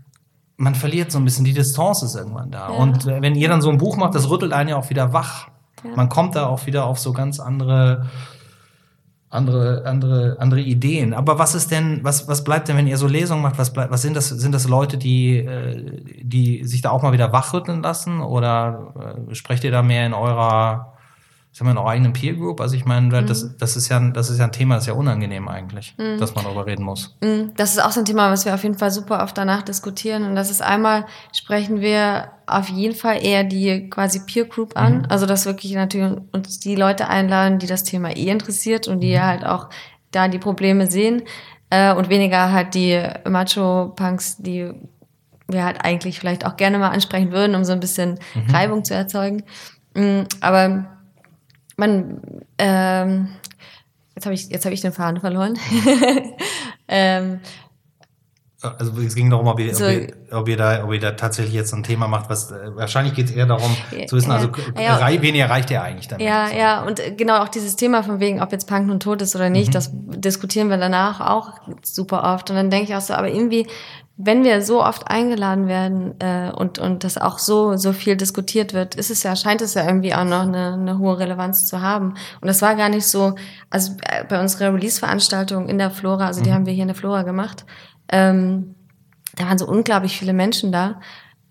[0.63, 2.69] man verliert so ein bisschen, die Distanz ist irgendwann da.
[2.69, 2.75] Ja.
[2.77, 5.13] Und äh, wenn ihr dann so ein Buch macht, das rüttelt einen ja auch wieder
[5.13, 5.49] wach.
[5.83, 5.91] Ja.
[5.95, 8.09] Man kommt da auch wieder auf so ganz andere,
[9.29, 11.13] andere, andere, andere Ideen.
[11.13, 13.57] Aber was ist denn, was, was bleibt denn, wenn ihr so Lesungen macht?
[13.57, 17.13] Was bleibt, was sind das, sind das Leute, die, äh, die sich da auch mal
[17.13, 18.21] wieder wachrütteln lassen?
[18.21, 20.92] Oder äh, sprecht ihr da mehr in eurer
[21.53, 22.59] ich sag mal, in eurer eigenen Peer Group.
[22.61, 23.27] Also ich meine, mhm.
[23.27, 26.17] das, das, ist ja, das ist ja ein Thema, das ist ja unangenehm eigentlich, mhm.
[26.17, 27.15] dass man darüber reden muss.
[27.21, 27.51] Mhm.
[27.55, 30.23] Das ist auch so ein Thema, was wir auf jeden Fall super oft danach diskutieren.
[30.23, 34.99] Und das ist einmal, sprechen wir auf jeden Fall eher die quasi Peer Group an.
[34.99, 35.05] Mhm.
[35.09, 39.15] Also dass wirklich natürlich uns die Leute einladen, die das Thema eh interessiert und die
[39.15, 39.21] mhm.
[39.21, 39.69] halt auch
[40.09, 41.21] da die Probleme sehen.
[41.69, 44.71] Äh, und weniger halt die Macho-Punks, die
[45.47, 48.55] wir halt eigentlich vielleicht auch gerne mal ansprechen würden, um so ein bisschen mhm.
[48.55, 49.43] Reibung zu erzeugen.
[50.41, 50.85] Aber
[51.77, 52.21] man,
[52.57, 53.29] ähm,
[54.15, 55.57] jetzt habe ich, jetzt habe ich den Faden verloren.
[56.87, 57.39] ähm,
[58.63, 61.11] also es ging darum, ob ihr, so, ob, ihr, ob, ihr da, ob ihr da
[61.11, 63.75] tatsächlich jetzt ein Thema macht, was äh, wahrscheinlich geht es eher darum
[64.07, 66.25] zu wissen, also ja, ja, wen erreicht ihr eigentlich damit?
[66.25, 66.55] Ja, so.
[66.55, 69.49] ja, und genau auch dieses Thema von wegen, ob jetzt Punk nun tot ist oder
[69.49, 69.73] nicht, mhm.
[69.73, 72.49] das diskutieren wir danach auch super oft.
[72.49, 73.67] Und dann denke ich auch so, aber irgendwie
[74.15, 78.73] wenn wir so oft eingeladen werden äh, und und das auch so so viel diskutiert
[78.73, 81.81] wird, ist es ja scheint es ja irgendwie auch noch eine, eine hohe Relevanz zu
[81.81, 82.13] haben.
[82.39, 83.35] Und das war gar nicht so,
[83.71, 86.53] also äh, bei unserer Release-Veranstaltung in der Flora, also die mhm.
[86.53, 87.65] haben wir hier in der Flora gemacht,
[88.11, 88.75] ähm,
[89.35, 90.99] da waren so unglaublich viele Menschen da.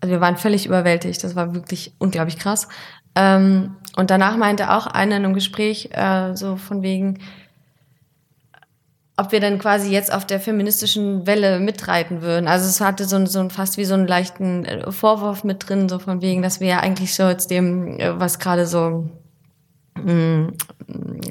[0.00, 1.22] Also wir waren völlig überwältigt.
[1.24, 2.68] Das war wirklich unglaublich krass.
[3.14, 7.18] Ähm, und danach meinte auch einer in einem Gespräch äh, so von wegen
[9.16, 12.48] ob wir dann quasi jetzt auf der feministischen Welle mitreiten würden.
[12.48, 15.98] Also es hatte so, so fast wie so einen leichten äh, Vorwurf mit drin, so
[15.98, 19.10] von wegen, dass wir ja eigentlich so jetzt dem, äh, was gerade so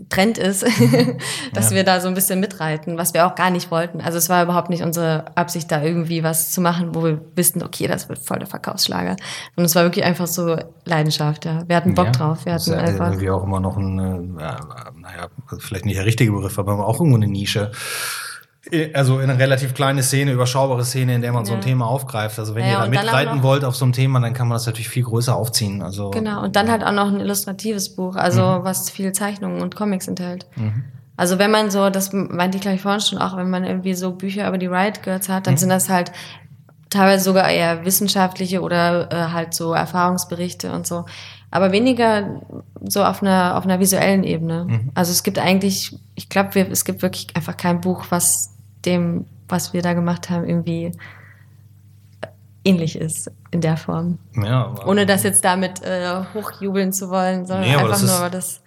[0.10, 0.64] Trend ist,
[1.54, 1.76] dass ja.
[1.76, 4.02] wir da so ein bisschen mitreiten, was wir auch gar nicht wollten.
[4.02, 7.64] Also es war überhaupt nicht unsere Absicht, da irgendwie was zu machen, wo wir wussten,
[7.64, 9.16] okay, das wird voll der Verkaufsschlager.
[9.56, 11.68] Und es war wirklich einfach so Leidenschaft, ja.
[11.68, 12.46] Wir hatten Bock ja, drauf.
[12.46, 14.56] Wir hatten das ist einfach irgendwie auch immer noch ein, äh,
[15.00, 15.28] naja,
[15.60, 17.72] vielleicht nicht der richtige Begriff, aber auch irgendwo eine Nische
[18.94, 21.48] also in eine relativ kleine Szene, überschaubare Szene, in der man ja.
[21.48, 22.38] so ein Thema aufgreift.
[22.38, 24.68] Also wenn ja, ihr da mitreiten wollt auf so einem Thema, dann kann man das
[24.68, 25.82] natürlich viel größer aufziehen.
[25.82, 26.44] Also genau.
[26.44, 28.64] Und dann halt auch noch ein illustratives Buch, also mhm.
[28.64, 30.46] was viel Zeichnungen und Comics enthält.
[30.56, 30.84] Mhm.
[31.18, 34.12] Also wenn man so, das meinte ich gleich vorhin schon auch, wenn man irgendwie so
[34.12, 35.60] Bücher über die Riot Girls hat, dann mhm.
[35.60, 36.12] sind das halt
[36.90, 41.06] teilweise sogar eher wissenschaftliche oder äh, halt so Erfahrungsberichte und so.
[41.52, 42.42] Aber weniger
[42.82, 44.66] so auf einer, auf einer visuellen Ebene.
[44.68, 44.92] Mhm.
[44.94, 49.74] Also es gibt eigentlich, ich glaube, es gibt wirklich einfach kein Buch, was dem, was
[49.74, 50.92] wir da gemacht haben, irgendwie
[52.64, 54.18] ähnlich ist in der Form.
[54.36, 58.62] Ja, Ohne das jetzt damit äh, hochjubeln zu wollen, sondern nee, einfach nur das.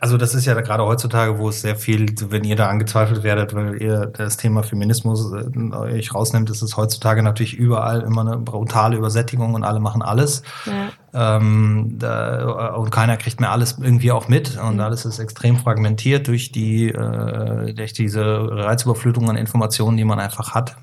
[0.00, 3.54] Also das ist ja gerade heutzutage, wo es sehr viel, wenn ihr da angezweifelt werdet,
[3.54, 8.38] weil ihr das Thema Feminismus äh, euch rausnimmt, ist es heutzutage natürlich überall immer eine
[8.38, 10.42] brutale Übersättigung und alle machen alles.
[10.66, 11.36] Ja.
[11.36, 14.80] Ähm, da, und keiner kriegt mehr alles irgendwie auch mit und mhm.
[14.80, 20.54] alles ist extrem fragmentiert durch die äh, durch diese Reizüberflutung an Informationen, die man einfach
[20.54, 20.76] hat.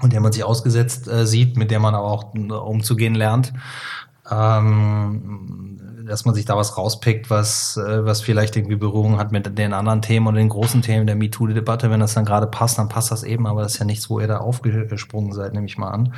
[0.00, 3.52] Und der man sich ausgesetzt äh, sieht, mit der man aber auch äh, umzugehen lernt.
[4.30, 9.58] Ähm, dass man sich da was rauspickt, was, äh, was vielleicht irgendwie Berührung hat mit
[9.58, 11.90] den anderen Themen und den großen Themen der MeToo-Debatte.
[11.90, 14.20] Wenn das dann gerade passt, dann passt das eben, aber das ist ja nichts, wo
[14.20, 16.14] ihr da aufgesprungen seid, nehme ich mal an.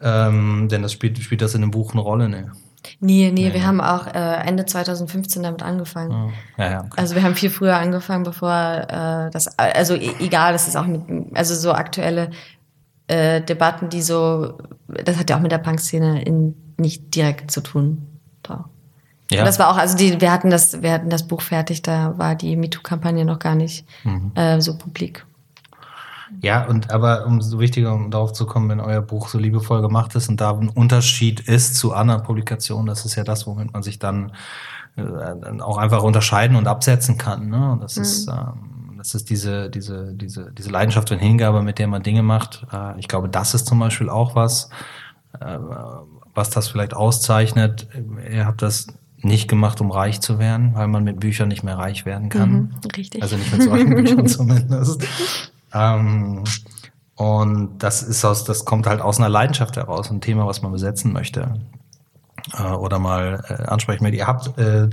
[0.00, 2.52] Ähm, denn das spielt, spielt das in dem Buch eine Rolle, ne?
[3.00, 6.30] Nee, nee, nee, wir haben auch äh, Ende 2015 damit angefangen.
[6.30, 6.60] Oh.
[6.62, 6.90] Ja, ja, okay.
[6.96, 10.86] Also wir haben viel früher angefangen, bevor äh, das, also e egal, das ist auch
[10.86, 11.02] mit,
[11.34, 12.30] also so aktuelle
[13.08, 16.22] äh, Debatten, die so, das hat ja auch mit der Punk-Szene
[16.76, 18.06] nicht direkt zu tun.
[18.42, 18.64] Doch.
[19.30, 19.40] Ja.
[19.40, 22.16] Und das war auch, also die, wir hatten das, wir hatten das Buch fertig, da
[22.16, 24.32] war die MeToo-Kampagne noch gar nicht mhm.
[24.34, 25.26] äh, so publik.
[26.42, 30.14] Ja, und aber umso wichtiger, um darauf zu kommen, wenn euer Buch so liebevoll gemacht
[30.14, 33.82] ist und da ein Unterschied ist zu anderen Publikationen, das ist ja das, womit man
[33.82, 34.32] sich dann
[34.96, 37.48] äh, auch einfach unterscheiden und absetzen kann.
[37.48, 37.72] Ne?
[37.72, 38.02] Und das mhm.
[38.02, 42.22] ist ähm, das ist diese, diese, diese, diese Leidenschaft und Hingabe, mit der man Dinge
[42.22, 42.66] macht.
[42.72, 44.70] Äh, ich glaube, das ist zum Beispiel auch was,
[45.40, 45.58] äh,
[46.34, 47.88] was das vielleicht auszeichnet.
[48.30, 51.78] Ihr habt das nicht gemacht, um reich zu werden, weil man mit Büchern nicht mehr
[51.78, 52.50] reich werden kann.
[52.50, 53.22] Mhm, richtig.
[53.22, 55.04] Also nicht mit solchen Büchern zumindest.
[55.72, 56.44] Ähm,
[57.14, 60.72] und das ist aus, das kommt halt aus einer Leidenschaft heraus, ein Thema, was man
[60.72, 61.60] besetzen möchte
[62.74, 64.18] oder mal äh, ansprechen möchte.
[64.18, 64.88] Ihr habt äh,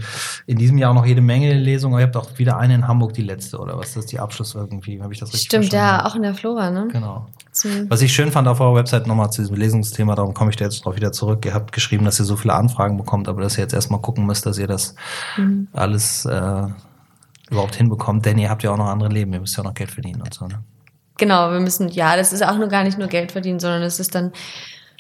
[0.46, 3.22] in diesem Jahr noch jede Menge Lesungen, ihr habt auch wieder eine in Hamburg, die
[3.22, 5.02] letzte, oder was ist das, die Abschluss irgendwie?
[5.02, 6.04] Habe ich das richtig Stimmt, verstanden?
[6.04, 6.88] ja, auch in der Flora, ne?
[6.92, 7.28] Genau.
[7.88, 10.66] Was ich schön fand auf eurer Website nochmal zu diesem Lesungsthema, darum komme ich da
[10.66, 11.46] jetzt drauf wieder zurück.
[11.46, 14.26] Ihr habt geschrieben, dass ihr so viele Anfragen bekommt, aber dass ihr jetzt erstmal gucken
[14.26, 14.96] müsst, dass ihr das
[15.38, 15.68] mhm.
[15.72, 16.68] alles äh,
[17.50, 19.74] überhaupt hinbekommt, denn ihr habt ja auch noch andere Leben, ihr müsst ja auch noch
[19.74, 20.60] Geld verdienen und so, ne?
[21.18, 24.02] Genau, wir müssen, ja, das ist auch nur gar nicht nur Geld verdienen, sondern es
[24.02, 24.34] ist dann,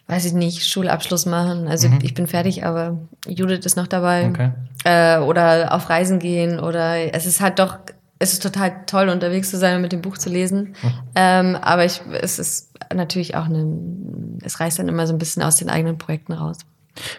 [0.07, 1.67] weiß ich nicht, Schulabschluss machen.
[1.67, 1.99] Also mhm.
[2.03, 4.29] ich bin fertig, aber Judith ist noch dabei.
[4.29, 4.51] Okay.
[4.83, 7.79] Äh, oder auf Reisen gehen oder es ist halt doch,
[8.19, 10.75] es ist total toll, unterwegs zu sein und mit dem Buch zu lesen.
[10.81, 10.93] Mhm.
[11.15, 15.41] Ähm, aber ich, es ist natürlich auch ein, es reißt dann immer so ein bisschen
[15.41, 16.57] aus den eigenen Projekten raus.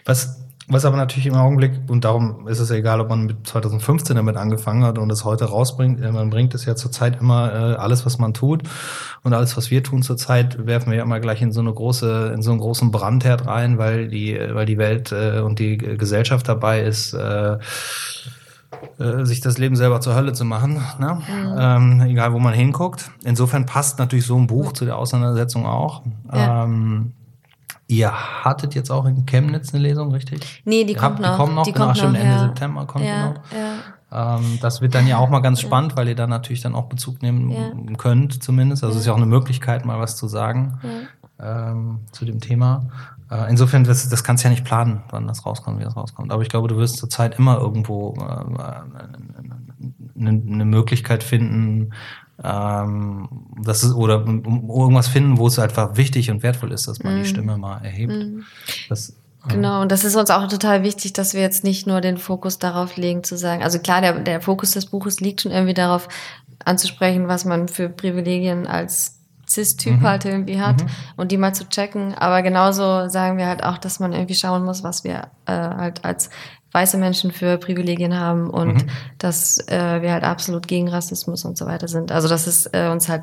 [0.04, 4.16] Was was aber natürlich im Augenblick, und darum ist es egal, ob man mit 2015
[4.16, 7.74] damit angefangen hat und es heute rausbringt, äh, man bringt es ja zurzeit immer äh,
[7.76, 8.62] alles, was man tut
[9.22, 12.32] und alles, was wir tun zurzeit, werfen wir ja immer gleich in so eine große,
[12.34, 16.48] in so einen großen Brandherd rein, weil die, weil die Welt äh, und die Gesellschaft
[16.48, 17.58] dabei ist, äh,
[18.98, 21.18] äh, sich das Leben selber zur Hölle zu machen, ne?
[21.28, 21.56] Mhm.
[21.58, 23.10] Ähm, egal wo man hinguckt.
[23.24, 26.02] Insofern passt natürlich so ein Buch zu der Auseinandersetzung auch.
[26.32, 26.64] Ja.
[26.64, 27.12] Ähm,
[27.88, 28.10] Ihr
[28.44, 30.62] hattet jetzt auch in Chemnitz eine Lesung, richtig?
[30.64, 31.32] Nee, die kommt noch.
[31.32, 32.40] Die kommen noch, die genau, kommt schon Ende ja.
[32.40, 33.44] September kommt ja, die noch.
[33.52, 34.38] Ja.
[34.38, 36.86] Ähm, das wird dann ja auch mal ganz spannend, weil ihr dann natürlich dann auch
[36.86, 38.82] Bezug nehmen könnt, zumindest.
[38.82, 40.78] Also es ist ja auch eine Möglichkeit, mal was zu sagen
[41.40, 42.88] ähm, zu dem Thema.
[43.30, 46.32] Äh, insofern, das, das kannst du ja nicht planen, wann das rauskommt, wie das rauskommt.
[46.32, 48.68] Aber ich glaube, du wirst zurzeit immer irgendwo äh,
[50.18, 51.92] eine, eine Möglichkeit finden,
[52.42, 53.28] ähm,
[53.62, 57.14] das ist, oder um, irgendwas finden, wo es einfach wichtig und wertvoll ist, dass man
[57.14, 57.16] mm.
[57.16, 57.26] die mhm.
[57.26, 58.12] Stimme mal erhebt.
[58.12, 58.40] Mm.
[58.88, 59.14] Das,
[59.48, 62.58] Genau, und das ist uns auch total wichtig, dass wir jetzt nicht nur den Fokus
[62.58, 66.08] darauf legen, zu sagen, also klar, der, der Fokus des Buches liegt schon irgendwie darauf,
[66.64, 70.02] anzusprechen, was man für Privilegien als Cis-Typ mhm.
[70.02, 70.88] halt irgendwie hat mhm.
[71.16, 72.14] und die mal zu checken.
[72.14, 76.04] Aber genauso sagen wir halt auch, dass man irgendwie schauen muss, was wir äh, halt
[76.04, 76.30] als
[76.72, 78.90] weiße Menschen für Privilegien haben und mhm.
[79.18, 82.12] dass äh, wir halt absolut gegen Rassismus und so weiter sind.
[82.12, 83.22] Also das ist äh, uns halt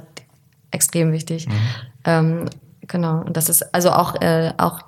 [0.71, 1.47] extrem wichtig.
[1.47, 1.53] Mhm.
[2.05, 2.45] Ähm,
[2.81, 3.21] genau.
[3.21, 4.81] Und das ist also auch, äh, auch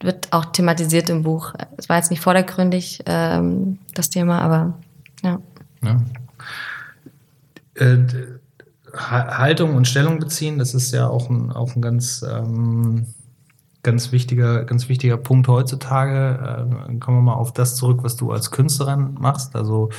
[0.00, 1.54] wird auch thematisiert im Buch.
[1.76, 4.74] Es war jetzt nicht vordergründig ähm, das Thema, aber
[5.22, 5.38] ja.
[5.82, 6.02] ja.
[7.74, 8.06] Äh,
[8.94, 13.06] Haltung und Stellung beziehen, das ist ja auch ein, auch ein ganz ähm,
[13.86, 16.66] ganz wichtiger, ganz wichtiger Punkt heutzutage.
[16.90, 19.54] Äh, kommen wir mal auf das zurück, was du als Künstlerin machst.
[19.56, 19.90] Also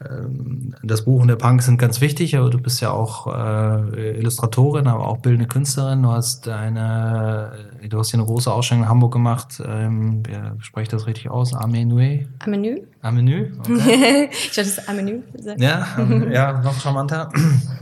[0.00, 4.18] ähm, das Buch und der Punk sind ganz wichtig, aber du bist ja auch äh,
[4.18, 6.02] Illustratorin, aber auch bildende Künstlerin.
[6.02, 7.52] Du hast eine,
[7.86, 9.62] du hast hier eine große Ausstellung in Hamburg gemacht.
[9.64, 11.54] Ähm, wer spricht das richtig aus?
[11.54, 12.26] Amenue?
[12.38, 12.84] Amenue.
[13.02, 13.52] Amenue?
[13.60, 14.28] Okay.
[14.32, 15.22] ich dachte, das ist Amenue.
[15.58, 17.30] Ja, ähm, ja, noch charmanter.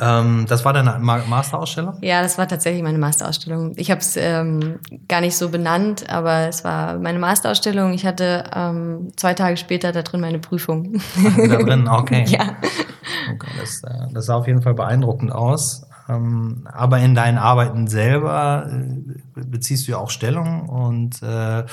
[0.00, 1.98] Ähm, das war deine Masterausstellung?
[2.00, 3.74] Ja, das war tatsächlich meine Masterausstellung.
[3.76, 7.92] Ich habe es ähm, gar nicht so benannt, aber es war meine Masterausstellung.
[7.92, 11.00] Ich hatte ähm, zwei Tage später da drin meine Prüfung.
[11.36, 12.24] da drin, okay.
[12.28, 12.56] ja.
[13.32, 15.87] Okay, das, äh, das sah auf jeden Fall beeindruckend aus.
[16.08, 21.64] Ähm, aber in deinen Arbeiten selber äh, beziehst du ja auch Stellung und, äh,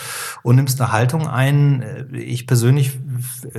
[0.44, 1.82] und nimmst eine Haltung ein.
[1.82, 3.00] Äh, ich persönlich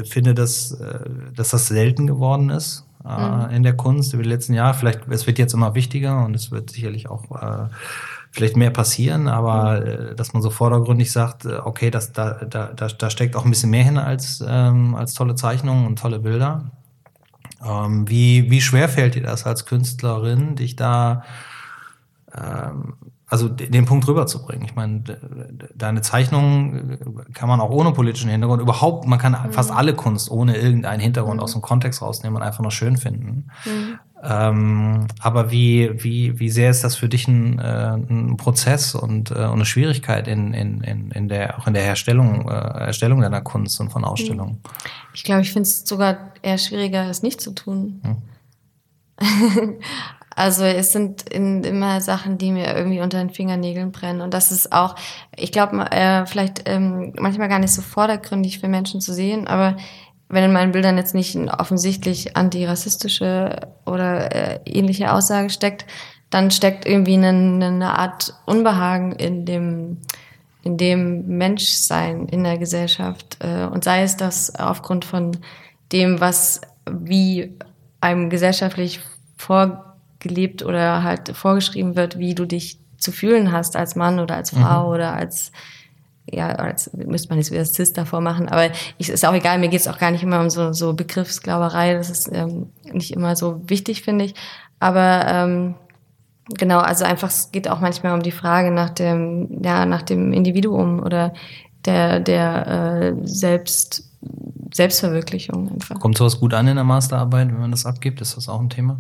[0.05, 1.01] finde, dass, äh,
[1.35, 3.51] dass das selten geworden ist äh, mhm.
[3.51, 4.75] in der Kunst über die letzten Jahre.
[4.75, 7.69] Vielleicht, es wird jetzt immer wichtiger und es wird sicherlich auch äh,
[8.31, 10.17] vielleicht mehr passieren, aber mhm.
[10.17, 13.71] dass man so vordergründig sagt, okay, das, da, da, da, da steckt auch ein bisschen
[13.71, 16.71] mehr hin als, ähm, als tolle Zeichnungen und tolle Bilder.
[17.65, 21.25] Ähm, wie, wie schwer fällt dir das als Künstlerin, dich da
[22.35, 22.95] ähm,
[23.29, 24.65] also den Punkt rüberzubringen.
[24.65, 25.03] Ich meine,
[25.75, 29.53] deine Zeichnungen äh, kann man auch ohne politischen Hintergrund überhaupt, man kann mhm.
[29.53, 31.43] fast alle Kunst ohne irgendeinen Hintergrund mhm.
[31.43, 33.49] aus dem Kontext rausnehmen und einfach nur schön finden.
[33.65, 33.99] Mhm.
[34.23, 39.31] Ähm, aber wie, wie, wie sehr ist das für dich ein, äh, ein Prozess und,
[39.31, 43.43] äh, eine Schwierigkeit in, in, in, in der, auch in der Herstellung, äh, Erstellung deiner
[43.43, 44.61] Kunst und von Ausstellungen?
[45.13, 48.01] Ich glaube, ich finde es sogar eher schwieriger, es nicht zu tun.
[48.03, 48.17] Hm.
[50.39, 54.21] Also es sind in, immer Sachen, die mir irgendwie unter den Fingernägeln brennen.
[54.21, 54.95] Und das ist auch,
[55.35, 59.79] ich glaube, äh, vielleicht ähm, manchmal gar nicht so vordergründig für Menschen zu sehen, aber
[60.29, 65.87] wenn in meinen Bildern jetzt nicht eine offensichtlich antirassistische oder äh, ähnliche Aussage steckt,
[66.31, 69.99] dann steckt irgendwie eine, eine Art Unbehagen in dem,
[70.63, 73.39] in dem Menschsein in der Gesellschaft.
[73.41, 75.37] Äh, und sei es das aufgrund von
[75.93, 76.61] dem, was
[76.91, 77.57] wie
[78.01, 79.01] einem gesellschaftlich
[79.37, 84.37] vor gelebt oder halt vorgeschrieben wird, wie du dich zu fühlen hast als Mann oder
[84.37, 84.95] als Frau mhm.
[84.95, 85.53] oder als
[86.31, 89.69] ja, als müsste man jetzt wieder Cis davor machen, aber ich, ist auch egal, mir
[89.69, 93.37] geht es auch gar nicht immer um so, so Begriffsglauberei, das ist ähm, nicht immer
[93.37, 94.35] so wichtig, finde ich.
[94.81, 95.75] Aber ähm,
[96.49, 100.33] genau, also einfach, es geht auch manchmal um die Frage nach dem, ja, nach dem
[100.33, 101.33] Individuum oder
[101.85, 104.11] der, der äh, Selbst,
[104.75, 106.01] Selbstverwirklichung einfach.
[106.01, 108.21] Kommt sowas gut an in der Masterarbeit, wenn man das abgibt?
[108.21, 108.99] Ist das auch ein Thema?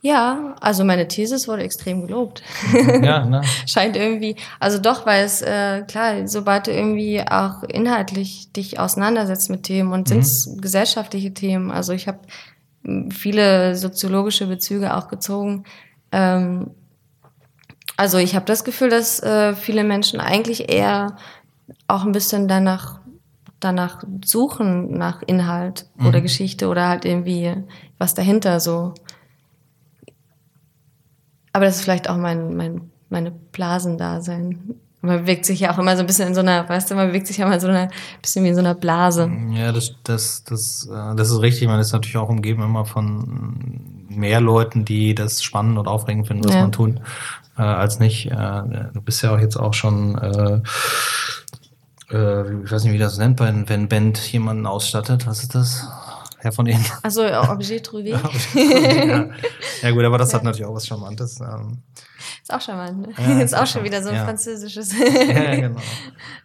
[0.00, 2.42] Ja, also meine Thesis wurde extrem gelobt.
[3.02, 3.42] Ja, ne?
[3.66, 9.50] Scheint irgendwie, also doch, weil es, äh, klar, sobald du irgendwie auch inhaltlich dich auseinandersetzt
[9.50, 10.22] mit Themen und mhm.
[10.22, 11.72] sind gesellschaftliche Themen.
[11.72, 12.20] Also ich habe
[13.10, 15.64] viele soziologische Bezüge auch gezogen.
[16.12, 16.70] Ähm,
[17.96, 21.16] also ich habe das Gefühl, dass äh, viele Menschen eigentlich eher
[21.88, 23.00] auch ein bisschen danach
[23.60, 26.06] danach suchen nach Inhalt mhm.
[26.06, 27.54] oder Geschichte oder halt irgendwie
[27.98, 28.94] was dahinter so.
[31.58, 34.76] Aber das ist vielleicht auch mein, mein, meine Blasendasein.
[35.00, 37.08] Man bewegt sich ja auch immer so ein bisschen in so einer, weißt du, man
[37.08, 37.90] bewegt sich ja immer so ein
[38.22, 39.28] bisschen wie in so einer Blase.
[39.50, 41.66] Ja, das, das, das, äh, das ist richtig.
[41.66, 46.44] Man ist natürlich auch umgeben immer von mehr Leuten, die das spannend und aufregend finden,
[46.44, 46.60] was ja.
[46.60, 46.94] man tut,
[47.56, 48.30] äh, als nicht.
[48.30, 48.62] Äh,
[48.94, 50.60] du bist ja auch jetzt auch schon, äh,
[52.08, 55.26] ich weiß nicht, wie das nennt, wenn, wenn Band jemanden ausstattet.
[55.26, 55.88] Was ist das?
[56.40, 56.84] Herr von Ihnen.
[57.02, 58.10] Also Objet trouvé.
[58.54, 59.28] ja.
[59.82, 61.40] ja gut, aber das hat natürlich auch was Charmantes.
[61.40, 61.82] Ähm.
[62.42, 63.08] Ist auch charmant, ne?
[63.18, 64.24] Ja, ist auch schon wieder so ein ja.
[64.24, 64.92] französisches.
[64.98, 65.80] ja, genau.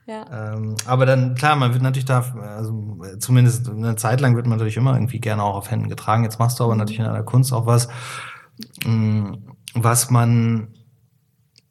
[0.05, 0.53] Ja.
[0.53, 2.19] Ähm, aber dann, klar, man wird natürlich da,
[2.57, 6.25] also zumindest eine Zeit lang wird man natürlich immer irgendwie gerne auch auf Händen getragen.
[6.25, 6.79] Jetzt machst du aber mhm.
[6.79, 7.87] natürlich in einer Kunst auch was,
[8.83, 9.31] mm,
[9.75, 10.73] was man,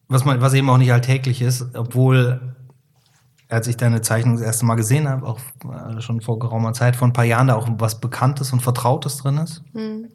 [0.09, 2.57] was man, was eben auch nicht alltäglich ist, obwohl
[3.53, 6.97] als ich deine Zeichnung das erste Mal gesehen habe, auch äh, schon vor geraumer Zeit,
[6.97, 9.63] vor ein paar Jahren, da auch was Bekanntes und Vertrautes drin ist.
[9.75, 10.09] Mhm.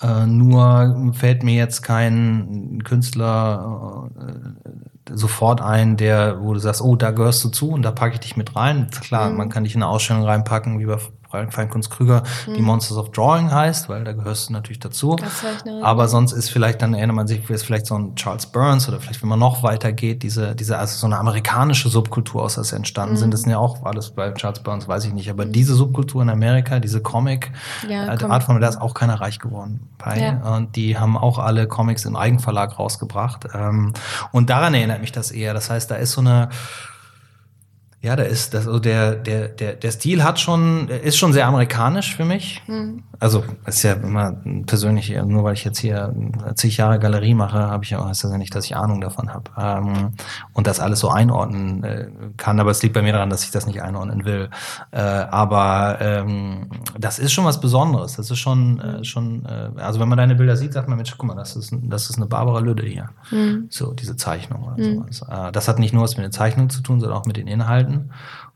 [0.00, 6.96] Äh, nur fällt mir jetzt kein Künstler äh, sofort ein, der, wo du sagst, oh,
[6.96, 8.88] da gehörst du zu und da packe ich dich mit rein.
[8.90, 9.36] Klar, mhm.
[9.36, 10.98] man kann dich in eine Ausstellung reinpacken, wie bei
[11.50, 12.54] Feinkunst Krüger, mhm.
[12.54, 15.16] die Monsters of Drawing heißt, weil da gehörst du natürlich dazu.
[15.82, 19.00] Aber sonst ist vielleicht, dann erinnert man sich, ist vielleicht so ein Charles Burns oder
[19.00, 22.72] vielleicht, wenn man noch weiter geht, diese, diese, also so eine amerikanische Subkultur aus das
[22.72, 23.18] entstanden mhm.
[23.18, 23.34] sind.
[23.34, 25.30] Das sind ja auch alles bei Charles Burns, weiß ich nicht.
[25.30, 25.52] Aber mhm.
[25.52, 27.50] diese Subkultur in Amerika, diese Comic,
[27.88, 30.18] ja, äh, Art von, da ist auch keiner reich geworden bei.
[30.18, 30.56] Ja.
[30.56, 33.48] Und die haben auch alle Comics im Eigenverlag rausgebracht.
[33.54, 33.92] Ähm,
[34.32, 35.54] und daran erinnert mich das eher.
[35.54, 36.48] Das heißt, da ist so eine,
[38.02, 41.46] ja, da ist das, also der, der, der, der Stil hat schon, ist schon sehr
[41.46, 42.60] amerikanisch für mich.
[42.66, 43.04] Mhm.
[43.20, 44.32] Also ist ja immer
[44.66, 46.12] persönlich, nur weil ich jetzt hier
[46.56, 49.32] zig Jahre Galerie mache, habe ich ja, heißt das ja nicht, dass ich Ahnung davon
[49.32, 50.10] habe ähm,
[50.52, 52.58] und das alles so einordnen äh, kann.
[52.58, 54.50] Aber es liegt bei mir daran, dass ich das nicht einordnen will.
[54.90, 58.16] Äh, aber ähm, das ist schon was Besonderes.
[58.16, 61.14] Das ist schon, äh, schon, äh, also wenn man deine Bilder sieht, sagt man, Mensch,
[61.16, 63.10] guck mal, das ist, das ist eine Barbara Lüde hier.
[63.30, 63.68] Mhm.
[63.70, 65.04] So diese Zeichnung oder mhm.
[65.08, 65.22] sowas.
[65.30, 67.46] Äh, das hat nicht nur was mit den Zeichnungen zu tun, sondern auch mit den
[67.46, 67.91] Inhalten.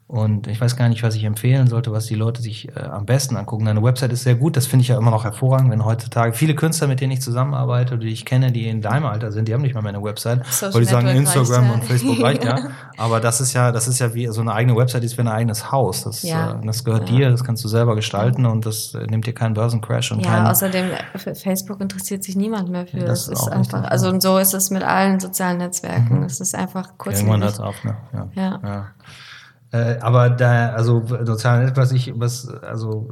[0.09, 3.07] Und ich weiß gar nicht, was ich empfehlen sollte, was die Leute sich äh, am
[3.07, 3.65] besten angucken.
[3.65, 6.55] Deine Website ist sehr gut, das finde ich ja immer noch hervorragend, wenn heutzutage viele
[6.55, 9.55] Künstler, mit denen ich zusammenarbeite oder die ich kenne, die in deinem Alter sind, die
[9.55, 12.45] haben nicht mal mehr eine Website, Social weil die sagen, Instagram reicht, und Facebook reicht
[12.45, 12.57] ja.
[12.99, 15.23] Aber das ist ja, das ist ja wie so eine eigene Website, die ist wie
[15.23, 16.05] ein eigenes Haus.
[16.05, 16.53] Das, ja.
[16.53, 17.17] äh, das gehört ja.
[17.17, 20.37] dir, das kannst du selber gestalten und das äh, nimmt dir keinen Börsencrash und Ja,
[20.37, 20.87] keinen, außerdem
[21.35, 22.99] Facebook interessiert sich niemand mehr für.
[22.99, 26.23] Das, das ist einfach, richtig, also und so ist es mit allen sozialen Netzwerken.
[26.23, 26.43] Es mhm.
[26.45, 27.19] ist einfach kurz.
[27.19, 27.97] Irgendwann hört es auf, ne?
[28.37, 28.93] ja.
[29.77, 33.09] Äh, aber da, also soziale Netz, was ich, was, also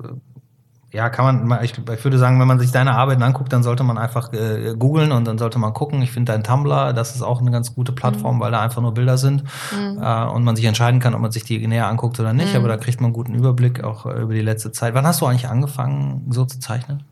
[0.93, 3.82] ja, kann man, ich, ich würde sagen, wenn man sich deine Arbeiten anguckt, dann sollte
[3.82, 6.01] man einfach äh, googeln und dann sollte man gucken.
[6.03, 8.41] Ich finde dein Tumblr, das ist auch eine ganz gute Plattform, mhm.
[8.41, 10.01] weil da einfach nur Bilder sind mhm.
[10.01, 12.53] äh, und man sich entscheiden kann, ob man sich die näher anguckt oder nicht.
[12.53, 12.61] Mhm.
[12.61, 14.95] Aber da kriegt man einen guten Überblick auch äh, über die letzte Zeit.
[14.95, 17.03] Wann hast du eigentlich angefangen, so zu zeichnen?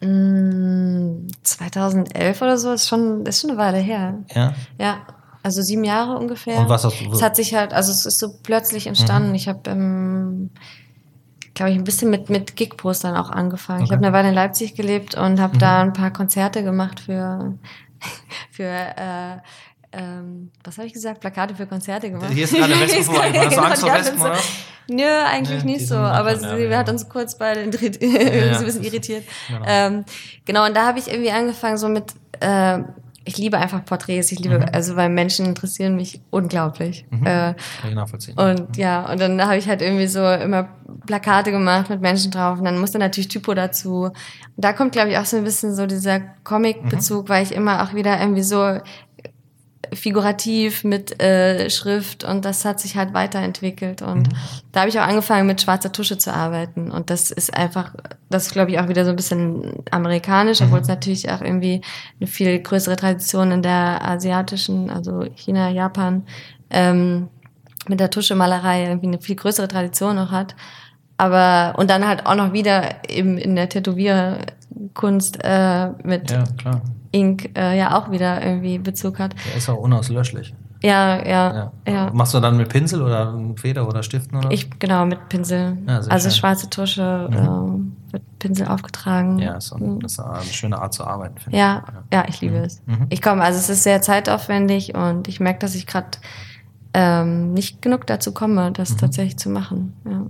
[0.00, 4.14] 2011 oder so, ist schon, ist schon eine Weile her.
[4.32, 4.52] Ja.
[4.78, 4.98] Ja,
[5.48, 6.58] also sieben Jahre ungefähr.
[6.58, 7.12] Und was hast du?
[7.12, 9.30] Es hat sich halt, also es ist so plötzlich entstanden.
[9.30, 9.34] Mhm.
[9.34, 10.50] Ich habe, ähm,
[11.54, 13.80] glaube ich, ein bisschen mit, mit Gig-Postern auch angefangen.
[13.80, 13.86] Okay.
[13.86, 15.58] Ich habe eine Weile in Leipzig gelebt und habe mhm.
[15.58, 17.54] da ein paar Konzerte gemacht für,
[18.50, 19.38] für äh,
[19.92, 21.20] ähm, was habe ich gesagt?
[21.20, 22.30] Plakate für Konzerte gemacht.
[22.30, 23.32] Hier ist gerade Wespen vorbei.
[23.32, 24.38] Hast du Angst vor Wespen, oder?
[24.90, 25.96] Nö, eigentlich nee, nicht so.
[25.96, 27.60] Aber sie ja, hat uns kurz beide
[28.00, 28.58] ja, ja.
[28.58, 29.24] ein bisschen irritiert.
[29.48, 29.64] Genau.
[29.66, 30.04] Ähm,
[30.44, 32.12] genau, und da habe ich irgendwie angefangen so mit...
[32.40, 32.80] Äh,
[33.28, 34.32] ich liebe einfach Porträts.
[34.32, 34.66] Ich liebe, mhm.
[34.72, 37.04] also weil Menschen interessieren mich unglaublich.
[37.10, 37.26] Mhm.
[37.26, 38.38] Äh, Kann ich nachvollziehen.
[38.38, 40.70] Und ja, und dann habe ich halt irgendwie so immer
[41.06, 44.04] Plakate gemacht mit Menschen drauf und dann musste natürlich Typo dazu.
[44.04, 44.14] Und
[44.56, 47.28] da kommt, glaube ich, auch so ein bisschen so dieser Comic-Bezug, mhm.
[47.28, 48.78] weil ich immer auch wieder irgendwie so
[49.92, 54.36] figurativ mit äh, Schrift und das hat sich halt weiterentwickelt und mhm.
[54.72, 57.94] da habe ich auch angefangen mit schwarzer Tusche zu arbeiten und das ist einfach,
[58.28, 60.66] das ist glaube ich auch wieder so ein bisschen amerikanisch, mhm.
[60.66, 61.80] obwohl es natürlich auch irgendwie
[62.20, 66.24] eine viel größere Tradition in der asiatischen, also China, Japan,
[66.70, 67.28] ähm,
[67.88, 70.54] mit der Tuschemalerei irgendwie eine viel größere Tradition noch hat.
[71.16, 76.82] Aber und dann halt auch noch wieder eben in der Tätowierkunst äh, mit ja, klar.
[77.12, 79.34] Ink äh, ja auch wieder irgendwie Bezug hat.
[79.46, 80.54] Der ist auch unauslöschlich.
[80.82, 82.10] Ja, ja, ja, ja.
[82.12, 84.50] Machst du dann mit Pinsel oder Feder oder Stiften oder?
[84.52, 85.76] Ich genau mit Pinsel.
[85.86, 87.94] Ja, also schwarze Tusche mhm.
[88.12, 89.40] äh, mit Pinsel aufgetragen.
[89.40, 91.36] Ja, ist, ein, ist eine schöne Art zu arbeiten.
[91.50, 92.14] Ja, ich.
[92.14, 92.64] ja, ich liebe mhm.
[92.64, 92.82] es.
[92.86, 93.06] Mhm.
[93.08, 96.10] Ich komme, also es ist sehr zeitaufwendig und ich merke, dass ich gerade
[96.94, 98.98] ähm, nicht genug dazu komme, das mhm.
[98.98, 99.94] tatsächlich zu machen.
[100.04, 100.26] Ja.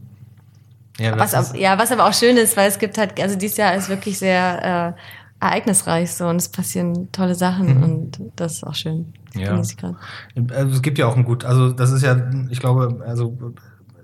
[1.01, 3.73] Ja, was, ja, was aber auch schön ist, weil es gibt halt, also dieses Jahr
[3.75, 5.01] ist wirklich sehr äh,
[5.41, 7.83] ereignisreich so und es passieren tolle Sachen mhm.
[7.83, 9.13] und das ist auch schön.
[9.35, 9.53] Ja.
[9.53, 13.37] Also es gibt ja auch ein gut, also das ist ja, ich glaube, also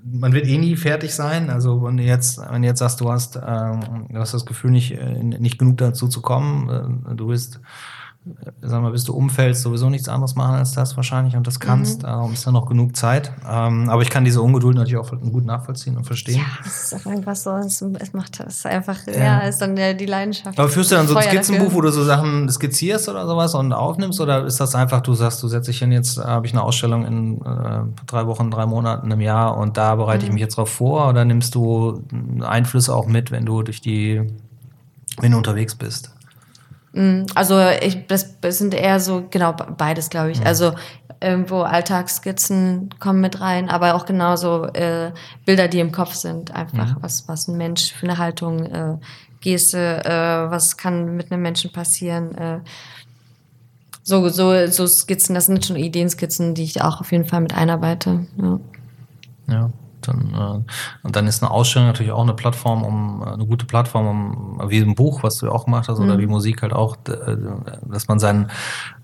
[0.05, 1.51] man wird eh nie fertig sein.
[1.51, 4.71] Also wenn du jetzt, wenn du jetzt sagst, du hast, ähm, du hast das Gefühl,
[4.71, 7.61] nicht, äh, nicht genug dazu zu kommen, äh, du bist
[8.63, 11.99] sag mal, bis du umfällst, sowieso nichts anderes machen als das wahrscheinlich und das kannst.
[11.99, 12.07] Mhm.
[12.07, 13.31] Darum ist ja noch genug Zeit.
[13.47, 16.39] Ähm, aber ich kann diese Ungeduld natürlich auch gut nachvollziehen und verstehen.
[16.39, 20.59] Ja, es ist einfach so, es macht das einfach, ja, ja ist dann die Leidenschaft.
[20.59, 21.77] Aber führst du dann so ein Skizzenbuch, dafür.
[21.77, 24.21] wo du so Sachen skizzierst oder sowas und aufnimmst?
[24.21, 27.05] Oder ist das einfach, du sagst, du setzt dich hin, jetzt habe ich eine Ausstellung
[27.05, 30.29] in äh, drei Wochen, drei Monaten, einem Jahr und da bereite mhm.
[30.29, 31.11] ich mich jetzt drauf vor?
[31.11, 32.03] Oder nimmst du
[32.41, 34.23] Einflüsse auch mit, wenn du durch die,
[35.21, 36.14] wenn du unterwegs bist?
[36.95, 40.41] Mm, also ich, das sind eher so, genau, beides, glaube ich.
[40.41, 40.47] Mhm.
[40.47, 40.73] Also
[41.21, 45.13] irgendwo Alltagsskizzen kommen mit rein, aber auch genauso äh,
[45.45, 46.55] Bilder, die im Kopf sind.
[46.55, 47.03] Einfach, mhm.
[47.03, 48.97] was, was ein Mensch für eine Haltung, äh,
[49.41, 52.35] Geste, äh, was kann mit einem Menschen passieren.
[52.35, 52.61] Äh,
[54.03, 57.55] so, so, so Skizzen, das sind schon Ideenskizzen, die ich auch auf jeden Fall mit
[57.55, 58.27] einarbeite.
[58.41, 58.61] Ja.
[59.49, 59.71] ja.
[60.09, 63.67] Dann, äh, und dann ist eine Ausstellung natürlich auch eine Plattform, um äh, eine gute
[63.67, 64.07] Plattform,
[64.59, 66.07] um wie ein Buch, was du auch gemacht hast, mhm.
[66.07, 67.37] oder wie Musik halt auch, äh,
[67.83, 68.51] dass man sein,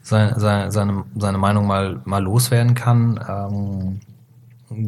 [0.03, 3.21] sein, seine, seine, seine Meinung mal, mal loswerden kann.
[3.29, 4.01] Ähm,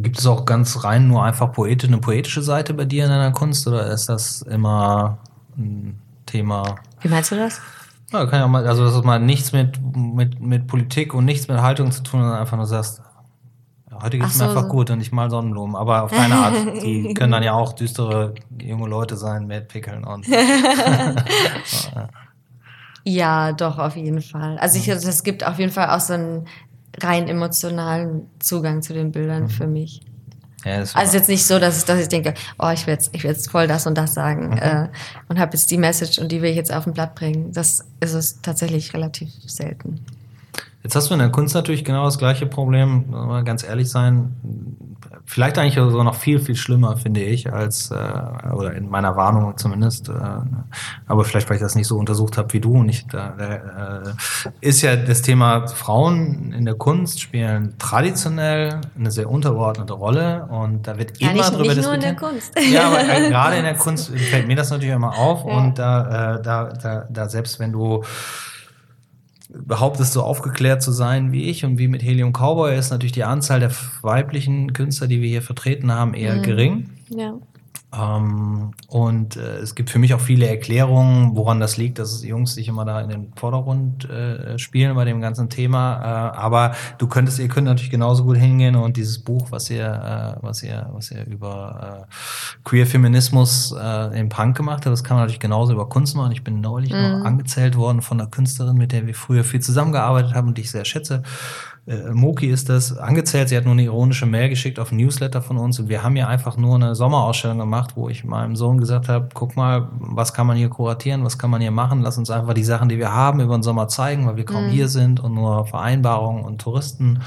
[0.02, 3.32] gibt es auch ganz rein nur einfach poetisch, eine poetische Seite bei dir in deiner
[3.32, 5.18] Kunst oder ist das immer
[5.56, 6.76] ein Thema?
[7.00, 7.60] Wie meinst du das?
[8.12, 11.48] Ja, kann ja mal, also dass es mal nichts mit, mit, mit Politik und nichts
[11.48, 13.02] mit Haltung zu tun, sondern einfach nur sagst,
[14.03, 16.57] Heute geht es mir einfach gut und ich mal Sonnenblumen, aber auf deine Art.
[16.82, 20.26] Die können dann ja auch düstere junge Leute sein mit Pickeln und.
[23.05, 24.59] ja, doch, auf jeden Fall.
[24.59, 26.48] Also ich, es gibt auf jeden Fall auch so einen
[27.00, 29.50] rein emotionalen Zugang zu den Bildern mhm.
[29.50, 30.00] für mich.
[30.64, 33.22] Ja, also jetzt nicht so, dass ich, dass ich denke, oh, ich will jetzt, ich
[33.22, 34.59] will jetzt voll das und das sagen mhm.
[34.59, 34.88] äh,
[35.28, 37.53] und habe jetzt die Message und die will ich jetzt auf ein Blatt bringen.
[37.53, 40.05] Das ist es tatsächlich relativ selten.
[40.82, 44.34] Jetzt hast du in der Kunst natürlich genau das gleiche Problem, mal ganz ehrlich sein.
[45.24, 49.56] Vielleicht eigentlich sogar noch viel, viel schlimmer, finde ich, als, äh, oder in meiner Warnung
[49.56, 50.08] zumindest.
[50.08, 50.12] Äh,
[51.06, 52.72] aber vielleicht, weil ich das nicht so untersucht habe wie du.
[52.72, 54.00] Und ich, äh,
[54.60, 60.46] ist ja das Thema Frauen in der Kunst spielen traditionell eine sehr untergeordnete Rolle.
[60.50, 61.86] Und da wird ja, immer nicht, drüber nicht diskutiert.
[61.86, 62.52] Nur in der Kunst.
[62.72, 65.46] Ja, aber äh, gerade in der Kunst fällt mir das natürlich immer auf.
[65.46, 65.56] Ja.
[65.56, 68.02] Und da, äh, da, da, da, selbst wenn du
[69.55, 73.24] behauptest, so aufgeklärt zu sein wie ich und wie mit Helium Cowboy ist natürlich die
[73.24, 73.70] Anzahl der
[74.03, 76.42] weiblichen Künstler, die wir hier vertreten haben, eher mhm.
[76.42, 76.90] gering.
[77.09, 77.34] Ja.
[77.95, 82.28] Ähm, und äh, es gibt für mich auch viele Erklärungen, woran das liegt, dass die
[82.28, 86.01] Jungs sich immer da in den Vordergrund äh, spielen bei dem ganzen Thema.
[86.01, 89.84] Äh, aber du könntest, ihr könnt natürlich genauso gut hingehen und dieses Buch, was ihr,
[89.84, 92.14] äh, was ihr, was ihr über äh,
[92.64, 96.32] Queer Feminismus äh, im Punk gemacht habt, das kann man natürlich genauso über Kunst machen.
[96.32, 97.18] Ich bin neulich mhm.
[97.18, 100.62] noch angezählt worden von einer Künstlerin, mit der wir früher viel zusammengearbeitet haben und die
[100.62, 101.22] ich sehr schätze
[101.84, 105.42] äh, Moki ist das angezählt, sie hat nur eine ironische Mail geschickt auf ein Newsletter
[105.42, 105.80] von uns.
[105.80, 109.28] Und wir haben ja einfach nur eine Sommerausstellung gemacht, wo ich meinem Sohn gesagt habe,
[109.34, 112.54] guck mal, was kann man hier kuratieren, was kann man hier machen, lass uns einfach
[112.54, 114.70] die Sachen, die wir haben, über den Sommer zeigen, weil wir kaum mhm.
[114.70, 117.20] hier sind und nur Vereinbarungen und Touristen.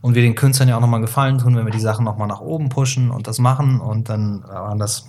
[0.00, 2.40] Und wir den Künstlern ja auch nochmal Gefallen tun, wenn wir die Sachen nochmal nach
[2.40, 3.80] oben pushen und das machen.
[3.80, 5.04] Und dann waren das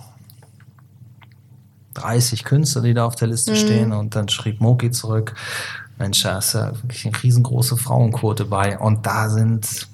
[1.94, 3.56] 30 Künstler, die da auf der Liste mhm.
[3.56, 3.92] stehen.
[3.92, 5.34] Und dann schrieb Moki zurück,
[6.02, 8.76] Mensch, da ist ja wirklich eine riesengroße Frauenquote bei.
[8.76, 9.86] Und da sind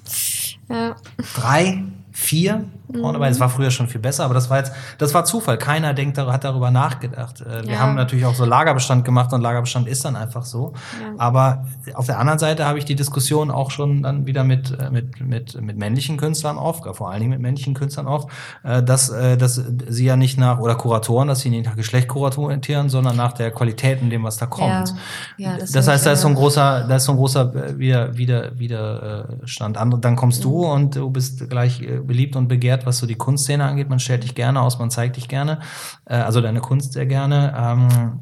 [0.67, 0.95] ja.
[1.35, 3.29] drei, vier Frauen dabei.
[3.29, 5.57] Es war früher schon viel besser, aber das war jetzt, das war Zufall.
[5.57, 7.41] Keiner denkt, hat darüber nachgedacht.
[7.41, 7.79] Äh, wir ja.
[7.79, 10.73] haben natürlich auch so Lagerbestand gemacht und Lagerbestand ist dann einfach so.
[10.99, 11.13] Ja.
[11.17, 14.89] Aber auf der anderen Seite habe ich die Diskussion auch schon dann wieder mit, äh,
[14.89, 18.29] mit, mit, mit männlichen Künstlern oft, vor allen Dingen mit männlichen Künstlern oft,
[18.63, 22.89] äh, dass, dass sie ja nicht nach, oder Kuratoren, dass sie nicht nach Geschlecht kuratieren,
[22.89, 24.95] sondern nach der Qualität in dem, was da kommt.
[25.37, 25.57] Ja.
[25.57, 28.57] das, das heißt, da ist so ein großer, da ist so ein großer wieder, wieder,
[28.57, 29.77] Widerstand.
[29.77, 30.71] Dann kommst du mhm.
[30.71, 33.89] und du bist gleich beliebt und begehrt wert, was so die Kunstszene angeht.
[33.89, 35.59] Man stellt dich gerne aus, man zeigt dich gerne,
[36.05, 37.53] äh, also deine Kunst sehr gerne.
[37.57, 38.21] Ähm,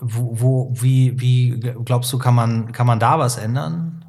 [0.00, 4.04] wo, wo, wie, wie glaubst du, kann man, kann man da was ändern?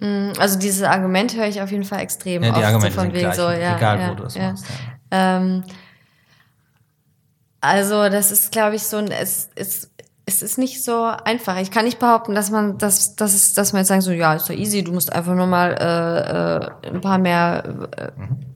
[0.00, 3.00] Mm, also dieses Argument höre ich auf jeden Fall extrem ja, die oft Argumente so
[3.00, 4.50] von wegen gleich, so, ja, egal ja, wo du es ja.
[4.50, 4.66] machst.
[5.12, 5.36] Ja.
[5.36, 5.64] Ähm,
[7.60, 9.90] also das ist, glaube ich, so ein, es, es
[10.28, 11.56] es ist nicht so einfach.
[11.58, 14.34] Ich kann nicht behaupten, dass man, dass, dass, es, dass man jetzt sagen so, ja,
[14.34, 17.62] ist doch easy, du musst einfach nur mal äh, äh, ein paar mehr
[17.96, 18.08] äh,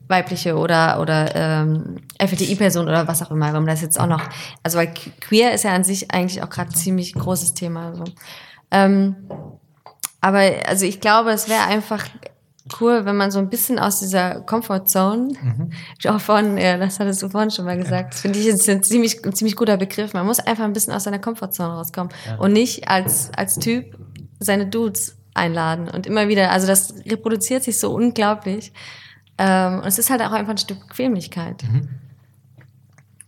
[0.09, 4.21] weibliche oder oder ähm, FLTI-Personen oder was auch immer, wenn man das jetzt auch noch,
[4.61, 7.95] also weil queer ist ja an sich eigentlich auch gerade ziemlich großes Thema.
[7.95, 8.03] So.
[8.71, 9.15] Ähm,
[10.19, 12.05] aber also ich glaube, es wäre einfach
[12.79, 15.71] cool, wenn man so ein bisschen aus dieser Comfortzone, mhm.
[16.07, 18.83] auch von, ja, das hattest du vorhin schon mal gesagt, das finde ich ist ein
[18.83, 20.13] ziemlich, ein ziemlich guter Begriff.
[20.13, 22.35] Man muss einfach ein bisschen aus seiner Comfortzone rauskommen ja.
[22.37, 23.97] und nicht als, als Typ
[24.39, 28.73] seine Dudes einladen und immer wieder, also das reproduziert sich so unglaublich.
[29.37, 31.63] Ähm, und es ist halt auch einfach ein Stück Bequemlichkeit.
[31.63, 31.89] Mhm.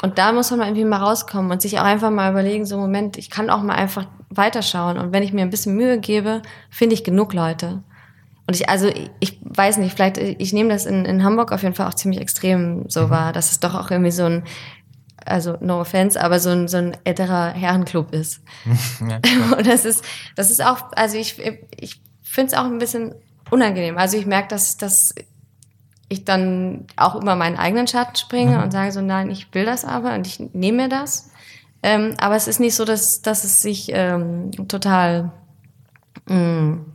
[0.02, 3.18] Und da muss man irgendwie mal rauskommen und sich auch einfach mal überlegen, so Moment,
[3.18, 4.98] ich kann auch mal einfach weiterschauen.
[4.98, 7.84] Und wenn ich mir ein bisschen Mühe gebe, finde ich genug Leute.
[8.46, 11.76] Und ich, also ich weiß nicht, vielleicht, ich nehme das in, in Hamburg auf jeden
[11.76, 13.10] Fall auch ziemlich extrem so mhm.
[13.10, 14.44] wahr, dass es doch auch irgendwie so ein,
[15.26, 18.42] also no offense, aber so ein, so ein älterer Herrenclub ist.
[19.00, 19.20] ja,
[19.58, 20.04] und das ist,
[20.36, 21.42] das ist auch, also ich,
[21.80, 23.16] ich finde es auch ein bisschen
[23.50, 23.98] unangenehm.
[23.98, 25.16] Also ich merke, dass, dass
[26.10, 28.64] ich dann auch über meinen eigenen Schatten springe mhm.
[28.64, 31.32] und sage so, nein, ich will das aber und ich nehme mir das.
[31.82, 35.32] Ähm, aber es ist nicht so, dass, dass es sich ähm, total
[36.28, 36.86] mh, mm,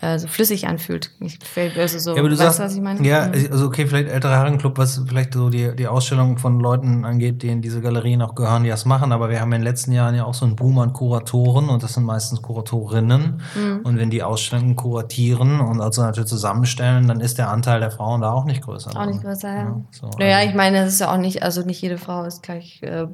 [0.00, 1.10] äh, so flüssig anfühlt.
[1.20, 1.38] Ich,
[1.76, 3.04] also so, ja, aber du weißt, sagst, was ich meine?
[3.06, 3.48] Ja, mhm.
[3.50, 7.48] also okay, vielleicht älterer Herrenclub, was vielleicht so die, die Ausstellung von Leuten angeht, die
[7.48, 10.14] in diese Galerien auch gehören, die das machen, aber wir haben in den letzten Jahren
[10.14, 13.42] ja auch so einen Boom an Kuratoren und das sind meistens Kuratorinnen.
[13.54, 13.80] Mhm.
[13.82, 18.20] Und wenn die Ausstellungen kuratieren und also natürlich zusammenstellen, dann ist der Anteil der Frauen
[18.20, 18.90] da auch nicht größer.
[18.94, 19.62] Auch nicht größer, ja.
[19.62, 20.50] ja so, naja, also.
[20.50, 23.06] ich meine, es ist ja auch nicht, also nicht jede Frau ist gleich äh,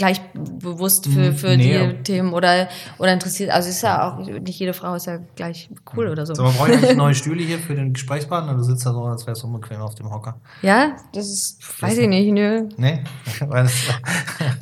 [0.00, 1.88] gleich bewusst für, für nee.
[1.88, 3.50] die Themen oder, oder interessiert.
[3.50, 6.34] Also ist ja auch, nicht jede Frau ist ja gleich cool oder so.
[6.34, 8.54] So, man braucht eigentlich neue Stühle hier für den Gesprächspartner.
[8.54, 10.40] Du sitzt da so, als wärst du unbequem auf dem Hocker.
[10.62, 12.66] Ja, das ist, weiß ich nicht, nö.
[12.78, 13.04] Nee?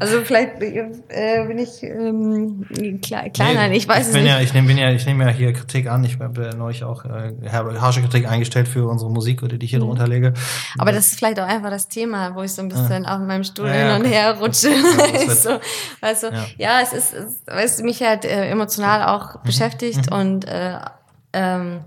[0.00, 2.66] also vielleicht äh, bin ich ähm,
[3.00, 4.26] kleiner, nee, ich weiß ich es nicht.
[4.26, 6.02] Ja, ich nehme ja, ich nehm ja hier Kritik an.
[6.02, 9.78] Ich habe ja neulich auch äh, harsche Kritik eingestellt für unsere Musik, die ich hier
[9.78, 9.84] mhm.
[9.84, 10.34] drunter lege.
[10.78, 13.14] Aber das ist vielleicht auch einfach das Thema, wo ich so ein bisschen ja.
[13.14, 14.70] auf meinem Stuhl ja, hin und her rutsche.
[15.34, 15.58] So,
[16.00, 16.46] du, ja.
[16.58, 19.40] ja, es ist, es, weißt du, mich halt äh, emotional auch mhm.
[19.44, 20.16] beschäftigt mhm.
[20.16, 20.78] und äh,
[21.32, 21.84] ähm,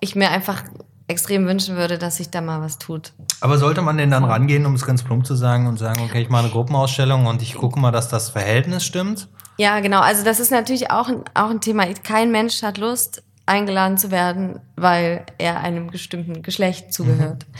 [0.00, 0.62] ich mir einfach
[1.08, 3.12] extrem wünschen würde, dass sich da mal was tut.
[3.40, 6.20] Aber sollte man denn dann rangehen, um es ganz plump zu sagen und sagen, okay,
[6.20, 9.28] ich mache eine Gruppenausstellung und ich gucke mal, dass das Verhältnis stimmt?
[9.56, 10.00] Ja, genau.
[10.00, 11.86] Also das ist natürlich auch ein, auch ein Thema.
[12.04, 17.46] Kein Mensch hat Lust, eingeladen zu werden, weil er einem bestimmten Geschlecht zugehört.
[17.48, 17.54] Mhm.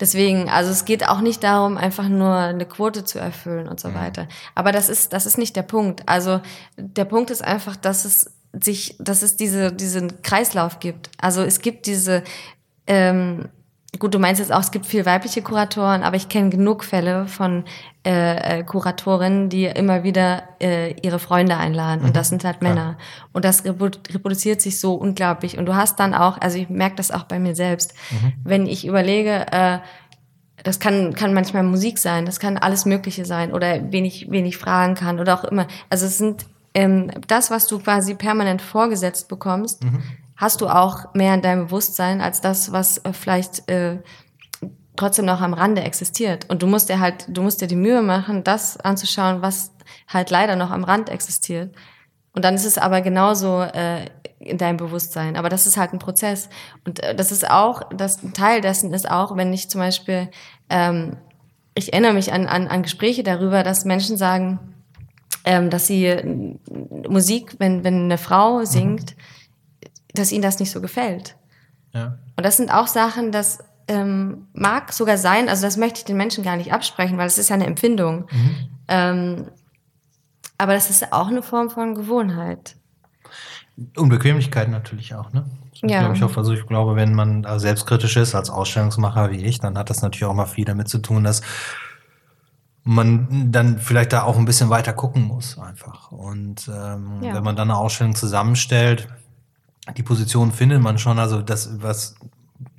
[0.00, 3.88] Deswegen, also es geht auch nicht darum, einfach nur eine Quote zu erfüllen und so
[3.88, 3.94] mhm.
[3.94, 4.28] weiter.
[4.54, 6.08] Aber das ist, das ist nicht der Punkt.
[6.08, 6.40] Also
[6.76, 11.10] der Punkt ist einfach, dass es sich, dass es diese, diesen Kreislauf gibt.
[11.18, 12.24] Also es gibt diese,
[12.86, 13.48] ähm,
[13.98, 17.26] gut, du meinst jetzt auch, es gibt viel weibliche Kuratoren, aber ich kenne genug Fälle
[17.26, 17.64] von
[18.06, 22.00] äh, äh, Kuratorinnen, die immer wieder äh, ihre Freunde einladen.
[22.00, 22.06] Mhm.
[22.08, 22.96] Und das sind halt Männer.
[22.98, 23.04] Ja.
[23.32, 25.58] Und das reproduziert sich so unglaublich.
[25.58, 28.32] Und du hast dann auch, also ich merke das auch bei mir selbst, mhm.
[28.44, 29.78] wenn ich überlege, äh,
[30.62, 34.46] das kann, kann manchmal Musik sein, das kann alles Mögliche sein oder wen ich, wen
[34.46, 35.66] ich fragen kann oder auch immer.
[35.90, 40.02] Also es sind ähm, das, was du quasi permanent vorgesetzt bekommst, mhm.
[40.36, 43.98] Hast du auch mehr in deinem Bewusstsein als das, was äh, vielleicht äh,
[44.96, 46.48] trotzdem noch am Rande existiert.
[46.48, 49.72] Und du musst dir halt, du musst dir die Mühe machen, das anzuschauen, was
[50.08, 51.74] halt leider noch am Rand existiert.
[52.32, 54.06] Und dann ist es aber genauso äh,
[54.40, 55.36] in deinem Bewusstsein.
[55.36, 56.48] Aber das ist halt ein Prozess.
[56.84, 60.28] Und äh, das ist auch, das ein Teil dessen ist auch, wenn ich zum Beispiel,
[60.68, 61.16] ähm,
[61.74, 64.58] ich erinnere mich an, an, an Gespräche darüber, dass Menschen sagen,
[65.44, 66.56] ähm, dass sie äh,
[67.08, 69.22] Musik, wenn, wenn eine Frau singt, mhm.
[70.14, 71.36] Dass ihnen das nicht so gefällt.
[71.92, 72.18] Ja.
[72.36, 73.58] Und das sind auch Sachen, das
[73.88, 77.38] ähm, mag sogar sein, also das möchte ich den Menschen gar nicht absprechen, weil es
[77.38, 78.26] ist ja eine Empfindung.
[78.30, 78.56] Mhm.
[78.88, 79.46] Ähm,
[80.58, 82.76] aber das ist auch eine Form von Gewohnheit.
[83.96, 85.44] Unbequemlichkeit natürlich auch, ne?
[85.82, 86.00] Ja.
[86.00, 89.76] Glaube ich auch, also ich glaube, wenn man selbstkritisch ist als Ausstellungsmacher wie ich, dann
[89.76, 91.42] hat das natürlich auch mal viel damit zu tun, dass
[92.84, 96.12] man dann vielleicht da auch ein bisschen weiter gucken muss einfach.
[96.12, 97.34] Und ähm, ja.
[97.34, 99.08] wenn man dann eine Ausstellung zusammenstellt,
[99.96, 102.16] die Position findet man schon, also das, was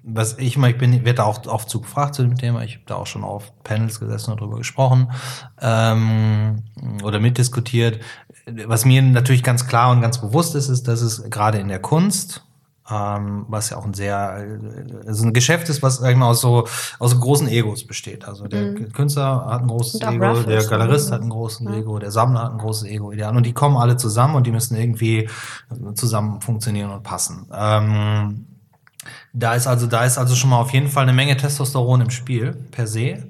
[0.08, 2.64] was ich mal, ich bin, werde da auch oft zu gefragt zu dem Thema.
[2.64, 5.12] Ich habe da auch schon auf Panels gesessen und darüber gesprochen
[5.60, 6.62] ähm,
[7.04, 8.00] oder mitdiskutiert.
[8.68, 11.80] Was mir natürlich ganz klar und ganz bewusst ist, ist, dass es gerade in der
[11.80, 12.45] Kunst
[12.90, 14.46] ähm, was ja auch ein sehr,
[15.08, 16.68] also ein Geschäft ist, was sag ich mal, aus so
[17.00, 18.28] aus so großen Egos besteht.
[18.28, 18.92] Also der mhm.
[18.92, 21.76] Künstler hat ein großes Ego, der Galerist hat ein großes ja.
[21.76, 23.36] Ego, der Sammler hat ein großes Ego, ideal.
[23.36, 25.30] Und die kommen alle zusammen und die müssen irgendwie
[25.96, 27.48] zusammen funktionieren und passen.
[27.52, 28.46] Ähm,
[29.34, 32.10] da ist also, da ist also schon mal auf jeden Fall eine Menge Testosteron im
[32.10, 33.24] Spiel, per se.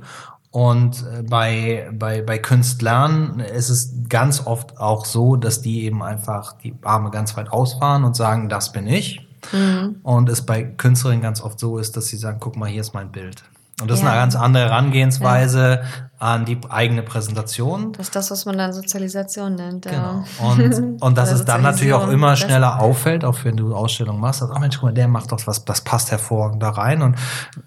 [0.51, 6.01] Und äh, bei, bei, bei Künstlern ist es ganz oft auch so, dass die eben
[6.01, 9.24] einfach die Arme ganz weit ausfahren und sagen, das bin ich.
[9.51, 9.97] Mhm.
[10.03, 12.93] Und es bei Künstlerinnen ganz oft so ist, dass sie sagen, guck mal, hier ist
[12.93, 13.43] mein Bild.
[13.81, 14.05] Und das ja.
[14.05, 15.87] ist eine ganz andere Herangehensweise ja.
[16.17, 17.91] an die eigene Präsentation.
[17.91, 19.85] Das ist das, was man dann Sozialisation nennt.
[19.85, 20.23] Genau.
[20.41, 24.41] Und, und dass es dann natürlich auch immer schneller auffällt, auch wenn du Ausstellungen machst,
[24.41, 27.01] dass, oh Mensch, guck mal, der macht doch was, das passt hervorragend da rein.
[27.01, 27.17] Und,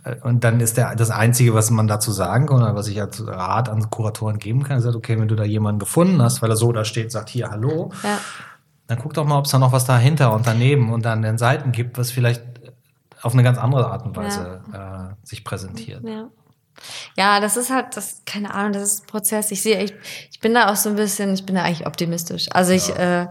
[0.04, 2.98] äh, und dann ist der, das Einzige, was man dazu sagen kann, oder was ich
[3.02, 6.40] als Rat an Kuratoren geben kann, ist, halt, okay, wenn du da jemanden gefunden hast,
[6.40, 8.16] weil er so da steht, sagt hier Hallo, ja.
[8.88, 11.38] Dann guck doch mal, ob es da noch was dahinter und daneben und an den
[11.38, 12.42] Seiten gibt, was vielleicht
[13.22, 15.10] auf eine ganz andere Art und Weise ja.
[15.10, 16.02] äh, sich präsentiert.
[16.04, 16.28] Ja.
[17.16, 19.50] Ja, das ist halt, das, keine Ahnung, das ist ein Prozess.
[19.50, 19.92] Ich sehe, ich,
[20.30, 22.46] ich bin da auch so ein bisschen, ich bin da eigentlich optimistisch.
[22.52, 23.22] Also ich ja.
[23.22, 23.26] äh,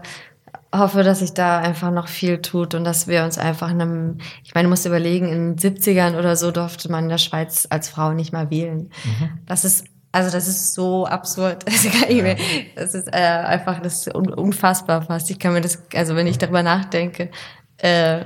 [0.72, 4.18] hoffe, dass sich da einfach noch viel tut und dass wir uns einfach in einem,
[4.44, 7.66] ich meine, du musst überlegen, in den 70ern oder so durfte man in der Schweiz
[7.70, 8.90] als Frau nicht mal wählen.
[9.04, 9.38] Mhm.
[9.46, 11.64] Das ist also das ist so absurd.
[12.74, 15.30] Das ist äh, einfach das ist unfassbar fast.
[15.30, 17.30] Ich kann mir das, also wenn ich darüber nachdenke,
[17.78, 18.24] äh,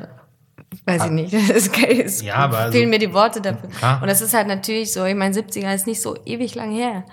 [0.85, 1.11] weiß ich ah.
[1.11, 1.33] nicht.
[1.49, 3.69] Das ist, es ja, aber also fehlen mir die Worte dafür.
[3.69, 4.01] Klar.
[4.01, 7.05] Und das ist halt natürlich so, ich meine, 70er ist nicht so ewig lang her.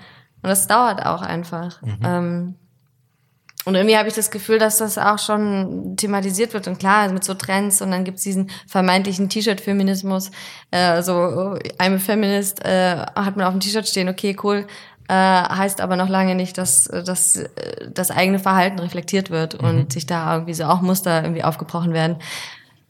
[0.42, 1.82] Und das dauert auch einfach.
[1.82, 1.98] Mhm.
[2.04, 2.54] Ähm,
[3.66, 6.66] und irgendwie habe ich das Gefühl, dass das auch schon thematisiert wird.
[6.66, 10.30] Und klar, mit so Trends und dann gibt's diesen vermeintlichen T-Shirt-Feminismus.
[10.70, 14.66] Äh, so, oh, I'm a Feminist, äh, hat man auf dem T-Shirt stehen, okay, cool.
[15.08, 17.48] Äh, heißt aber noch lange nicht, dass, dass äh,
[17.92, 19.68] das eigene Verhalten reflektiert wird mhm.
[19.68, 22.16] und sich da irgendwie so auch Muster irgendwie aufgebrochen werden.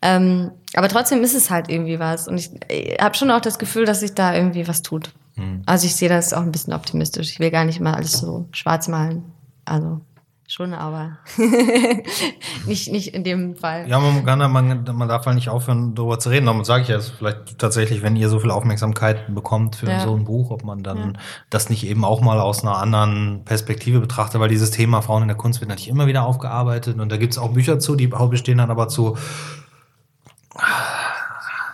[0.02, 2.28] Ähm, aber trotzdem ist es halt irgendwie was.
[2.28, 5.12] Und ich, ich habe schon auch das Gefühl, dass sich da irgendwie was tut.
[5.34, 5.62] Mhm.
[5.66, 7.30] Also ich sehe das auch ein bisschen optimistisch.
[7.30, 9.24] Ich will gar nicht mal alles so schwarz malen.
[9.64, 10.00] Also
[10.52, 11.18] schon, aber
[12.66, 13.88] nicht, nicht in dem Fall.
[13.88, 16.46] Ja, man, kann, man, man darf halt nicht aufhören, darüber zu reden.
[16.46, 20.00] Darum sage ich ja, vielleicht tatsächlich, wenn ihr so viel Aufmerksamkeit bekommt für ja.
[20.00, 21.12] so ein Buch, ob man dann ja.
[21.50, 25.28] das nicht eben auch mal aus einer anderen Perspektive betrachtet, weil dieses Thema Frauen in
[25.28, 28.08] der Kunst wird natürlich immer wieder aufgearbeitet und da gibt es auch Bücher zu, die
[28.08, 29.16] bestehen dann aber zu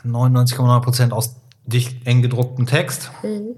[0.05, 3.11] 99,9 Prozent aus dicht eng gedrucktem Text.
[3.22, 3.57] Mhm.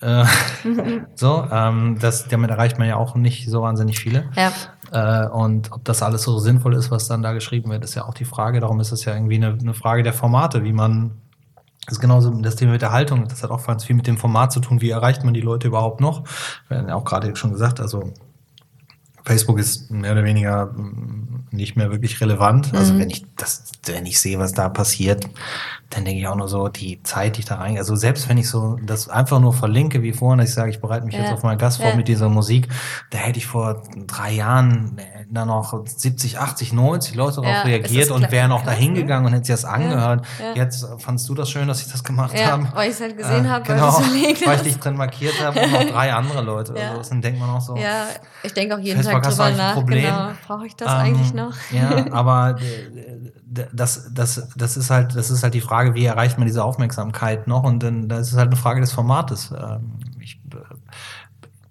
[0.00, 0.24] Äh,
[1.14, 4.30] so, ähm, das, damit erreicht man ja auch nicht so wahnsinnig viele.
[4.34, 4.52] Ja.
[4.92, 8.04] Äh, und ob das alles so sinnvoll ist, was dann da geschrieben wird, ist ja
[8.04, 8.60] auch die Frage.
[8.60, 11.12] Darum ist es ja irgendwie eine, eine Frage der Formate, wie man
[11.86, 13.28] das ist genauso das Thema mit der Haltung.
[13.28, 14.80] Das hat auch ganz viel mit dem Format zu tun.
[14.80, 16.24] Wie erreicht man die Leute überhaupt noch?
[16.66, 18.12] Wir haben ja auch gerade schon gesagt, also
[19.26, 22.72] Facebook ist mehr oder weniger mm, nicht mehr wirklich relevant.
[22.74, 23.00] Also mhm.
[23.00, 25.28] wenn ich das, wenn ich sehe, was da passiert,
[25.90, 28.38] dann denke ich auch nur so, die Zeit, die ich da rein, also selbst wenn
[28.38, 31.22] ich so das einfach nur verlinke, wie vorhin, dass ich sage, ich bereite mich ja.
[31.22, 31.96] jetzt auf meinen Gast vor ja.
[31.96, 32.68] mit dieser Musik,
[33.10, 34.96] da hätte ich vor drei Jahren
[35.28, 38.76] da noch 70, 80, 90 Leute darauf ja, reagiert und wären auch da ne?
[38.76, 40.24] hingegangen und hätten sich das angehört.
[40.54, 42.68] Jetzt fandst du das schön, dass ich das gemacht ja, habe?
[42.74, 45.72] Weil ich es halt gesehen äh, habe, genau, weil ich dich drin markiert habe und
[45.72, 46.74] noch drei andere Leute.
[46.78, 46.96] Ja.
[46.96, 47.76] Also, dann denkt man auch so.
[47.76, 48.06] Ja,
[48.42, 49.74] ich denke auch jeden Tag drüber nach.
[49.74, 50.04] Problem.
[50.04, 51.54] Genau, brauche ich das ähm, eigentlich noch?
[51.72, 52.56] Ja, aber
[53.72, 57.46] das, das, das ist halt, das ist halt die Frage, wie erreicht man diese Aufmerksamkeit
[57.46, 57.64] noch?
[57.64, 59.50] Und dann, das ist halt eine Frage des Formates.
[59.50, 59.98] Ähm,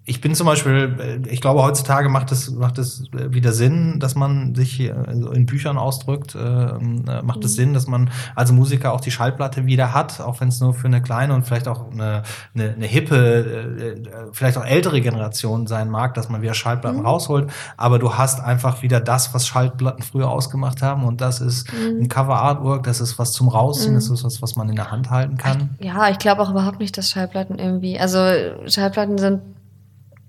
[0.06, 4.14] ich, bin zum Beispiel, äh, ich glaube, heutzutage macht es, macht es wieder Sinn, dass
[4.14, 7.56] man sich in Büchern ausdrückt, ähm, äh, macht es mhm.
[7.56, 10.86] Sinn, dass man als Musiker auch die Schallplatte wieder hat, auch wenn es nur für
[10.86, 12.22] eine kleine und vielleicht auch eine,
[12.54, 17.06] eine, eine hippe, äh, vielleicht auch ältere Generation sein mag, dass man wieder Schallplatten mhm.
[17.06, 17.50] rausholt.
[17.76, 22.02] Aber du hast einfach wieder das, was Schallplatten früher ausgemacht haben und das ist mhm.
[22.02, 23.96] ein Cover-Artwork, das ist was zum Rausziehen, mhm.
[23.96, 25.70] das ist was, was man in der Hand halten kann.
[25.80, 28.18] Ja, ich glaube auch überhaupt nicht, dass Schallplatten irgendwie, also
[28.66, 29.40] Schallplatten sind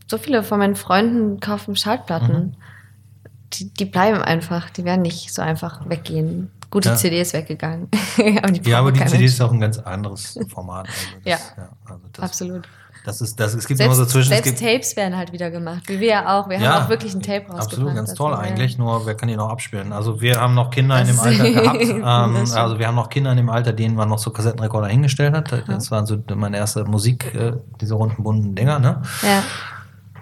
[0.09, 2.37] so viele von meinen Freunden kaufen Schallplatten.
[2.37, 2.53] Mhm.
[3.53, 6.51] Die, die bleiben einfach, die werden nicht so einfach weggehen.
[6.69, 6.95] Gute ja.
[6.95, 7.89] CD ist weggegangen.
[8.41, 10.87] aber ja, aber die CD ist auch ein ganz anderes Format.
[10.87, 12.67] Also das, ja, ja also das, absolut.
[13.05, 14.27] Das ist, das, es gibt selbst, immer so zwischen.
[14.27, 16.49] Selbst Tapes werden halt wieder gemacht, wie wir ja auch.
[16.49, 17.71] Wir ja, haben auch wirklich ein Tape rausgebracht.
[17.71, 18.77] Absolut, ganz toll eigentlich.
[18.77, 19.93] Nur wer kann die noch abspielen?
[19.93, 21.81] Also wir haben noch Kinder in dem Alter gehabt.
[21.81, 22.03] ähm,
[22.53, 25.63] also wir haben noch Kinder in dem Alter, denen man noch so Kassettenrekorder hingestellt hat.
[25.69, 28.79] Das war so meine erste Musik, äh, diese runden bunten Dinger.
[28.79, 29.01] Ne?
[29.23, 29.41] Ja.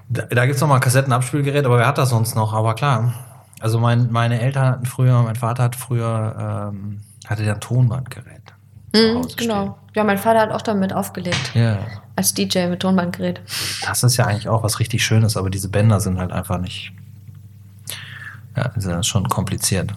[0.09, 2.53] Da, da gibt es nochmal ein Kassettenabspielgerät, aber wer hat das sonst noch?
[2.53, 3.13] Aber klar.
[3.59, 8.53] Also mein, meine Eltern hatten früher, mein Vater hat früher, ähm, hatte ja ein Tonbandgerät.
[8.93, 9.77] Mhm, genau.
[9.93, 11.51] Ja, mein Vater hat auch damit aufgelegt.
[11.53, 11.79] Ja.
[12.15, 13.41] Als DJ mit Tonbandgerät.
[13.85, 16.93] Das ist ja eigentlich auch was richtig Schönes, aber diese Bänder sind halt einfach nicht.
[18.55, 19.93] Ja, sind schon kompliziert.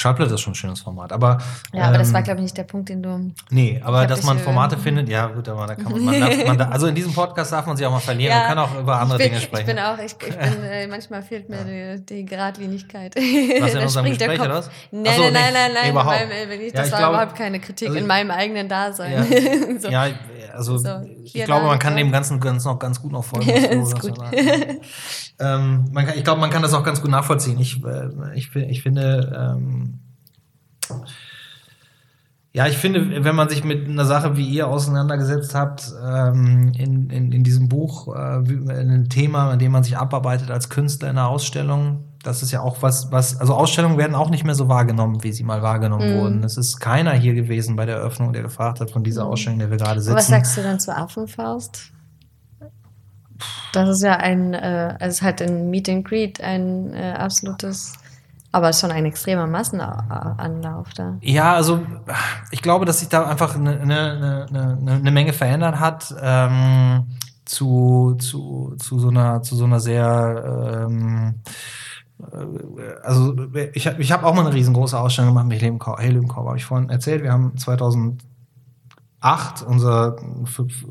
[0.00, 1.12] Schallplatte ist schon ein schönes Format.
[1.12, 1.38] Aber,
[1.72, 3.32] ja, aber ähm, das war, glaube ich, nicht der Punkt, den du.
[3.50, 6.04] Nee, aber dass man Formate ähm, findet, ja, gut, aber da kann man.
[6.04, 8.32] man, darf, man da, also in diesem Podcast darf man sich auch mal verlieren.
[8.32, 9.68] Ja, man kann auch über andere bin, Dinge sprechen.
[9.68, 13.14] Ich bin auch, ich, ich bin, äh, manchmal fehlt mir die, die Geradlinigkeit.
[13.14, 14.70] Was in unserem Gespräch, oder was?
[14.90, 16.16] Nein, so, nein, nein, nein, nein, überhaupt.
[16.28, 19.12] Meinem, ich, das ja, war glaube, überhaupt keine Kritik also, in meinem eigenen Dasein.
[19.12, 19.24] Ja,
[19.78, 19.88] so.
[19.88, 20.06] ja
[20.54, 20.88] also so,
[21.22, 23.50] ich glaube, man kann dem Ganzen ganz, noch ganz gut noch folgen.
[25.42, 27.58] Ähm, man kann, ich glaube, man kann das auch ganz gut nachvollziehen.
[27.58, 29.89] Ich, äh, ich, ich finde, ähm,
[32.52, 37.08] ja, ich finde, wenn man sich mit einer Sache wie ihr auseinandergesetzt habt, ähm, in,
[37.08, 41.18] in, in diesem Buch, äh, ein Thema, in dem man sich abarbeitet als Künstler in
[41.18, 44.68] einer Ausstellung, das ist ja auch was, was, also Ausstellungen werden auch nicht mehr so
[44.68, 46.20] wahrgenommen, wie sie mal wahrgenommen mhm.
[46.20, 46.44] wurden.
[46.44, 49.30] Es ist keiner hier gewesen bei der Eröffnung, der gefragt hat von dieser mhm.
[49.30, 50.16] Ausstellung, der wir gerade sitzen.
[50.16, 51.92] was sagst du dann zur Affenfaust?
[53.72, 57.94] Das ist ja ein, äh, es ist halt ein Meet and Greet, ein äh, absolutes
[58.52, 61.16] aber schon ein extremer Massenanlauf da.
[61.20, 61.80] Ja, also
[62.50, 67.06] ich glaube, dass sich da einfach eine, eine, eine, eine Menge verändert hat ähm,
[67.44, 71.34] zu, zu, zu, so einer, zu so einer sehr ähm,
[72.20, 73.34] äh, also
[73.72, 76.90] ich, ich habe auch mal eine riesengroße Ausstellung gemacht mit Helium Core, habe ich vorhin
[76.90, 77.22] erzählt.
[77.22, 78.22] Wir haben 2000
[79.20, 80.16] acht unser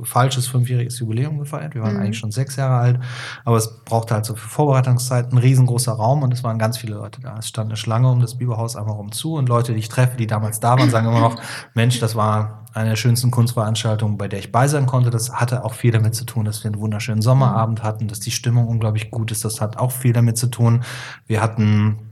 [0.03, 1.73] falsches fünfjähriges Jubiläum gefeiert.
[1.73, 2.01] Wir waren mhm.
[2.01, 2.99] eigentlich schon sechs Jahre alt,
[3.43, 6.95] aber es brauchte halt so für Vorbereitungszeit ein riesengroßer Raum und es waren ganz viele
[6.95, 7.37] Leute da.
[7.39, 10.15] Es stand eine Schlange um das Biberhaus einfach rum zu und Leute, die ich treffe,
[10.17, 11.41] die damals da waren, sagen immer noch,
[11.73, 15.09] Mensch, das war eine der schönsten Kunstveranstaltungen, bei der ich bei sein konnte.
[15.09, 18.31] Das hatte auch viel damit zu tun, dass wir einen wunderschönen Sommerabend hatten, dass die
[18.31, 19.43] Stimmung unglaublich gut ist.
[19.43, 20.83] Das hat auch viel damit zu tun.
[21.25, 22.08] Wir hatten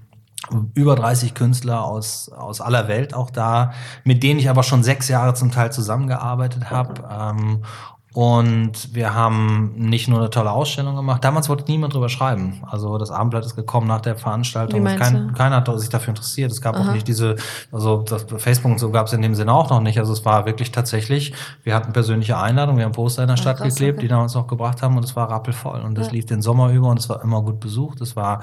[0.75, 3.73] über 30 Künstler aus, aus aller Welt auch da,
[4.03, 7.03] mit denen ich aber schon sechs Jahre zum Teil zusammengearbeitet habe.
[7.11, 7.63] Ähm,
[8.17, 11.23] und wir haben nicht nur eine tolle Ausstellung gemacht.
[11.23, 12.63] Damals wollte niemand drüber schreiben.
[12.65, 14.83] Also das Abendblatt ist gekommen nach der Veranstaltung.
[14.85, 16.51] Kein, keiner hat sich dafür interessiert.
[16.51, 16.89] Es gab Aha.
[16.89, 17.35] auch nicht diese,
[17.71, 19.99] also das Facebook und so gab es in dem Sinne auch noch nicht.
[19.99, 23.57] Also es war wirklich tatsächlich, wir hatten persönliche Einladungen, wir haben Poster in der Stadt
[23.57, 24.07] krass, geklebt, okay.
[24.07, 25.81] die damals noch gebracht haben und es war rappelvoll.
[25.81, 26.13] Und das ja.
[26.13, 28.01] lief den Sommer über und es war immer gut besucht.
[28.01, 28.41] Es war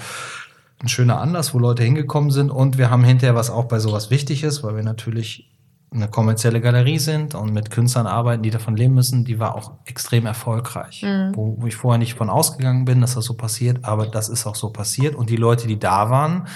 [0.82, 2.50] ein schöner Anlass, wo Leute hingekommen sind.
[2.50, 5.50] Und wir haben hinterher, was auch bei sowas wichtig ist, weil wir natürlich
[5.94, 9.74] eine kommerzielle Galerie sind und mit Künstlern arbeiten, die davon leben müssen, die war auch
[9.84, 11.02] extrem erfolgreich.
[11.02, 11.32] Mhm.
[11.34, 14.46] Wo, wo ich vorher nicht von ausgegangen bin, dass das so passiert, aber das ist
[14.46, 15.14] auch so passiert.
[15.14, 16.48] Und die Leute, die da waren,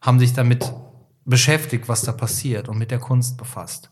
[0.00, 0.72] haben sich damit
[1.24, 3.90] beschäftigt, was da passiert und mit der Kunst befasst.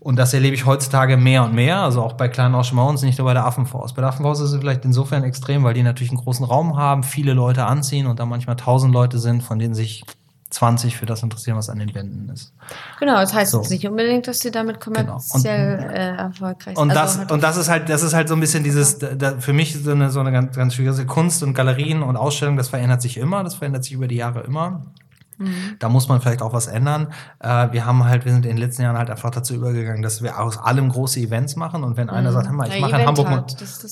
[0.00, 3.26] Und das erlebe ich heutzutage mehr und mehr, also auch bei kleinen Engagements, nicht nur
[3.26, 3.96] bei der Affenfaust.
[3.96, 7.02] Bei der Affenfaust ist es vielleicht insofern extrem, weil die natürlich einen großen Raum haben,
[7.02, 10.04] viele Leute anziehen und da manchmal tausend Leute sind, von denen sich
[10.50, 12.54] 20 für das interessieren, was an den Wänden ist.
[12.98, 13.60] Genau, das heißt so.
[13.68, 15.88] nicht unbedingt, dass sie damit kommerziell genau.
[15.88, 16.78] und, äh, erfolgreich sind.
[16.78, 19.00] Und, also das, halt und das ist halt, das ist halt so ein bisschen dieses,
[19.00, 19.14] ja.
[19.14, 22.56] da, für mich so eine, so eine ganz, ganz schwierige Kunst und Galerien und Ausstellungen,
[22.56, 24.82] das verändert sich immer, das verändert sich über die Jahre immer.
[25.38, 25.76] Mhm.
[25.78, 27.08] Da muss man vielleicht auch was ändern.
[27.40, 30.22] Äh, wir haben halt, wir sind in den letzten Jahren halt einfach dazu übergegangen, dass
[30.22, 31.84] wir aus allem große Events machen.
[31.84, 32.34] Und wenn einer mhm.
[32.34, 33.44] sagt, hör mal, ich mache in Hamburg mal,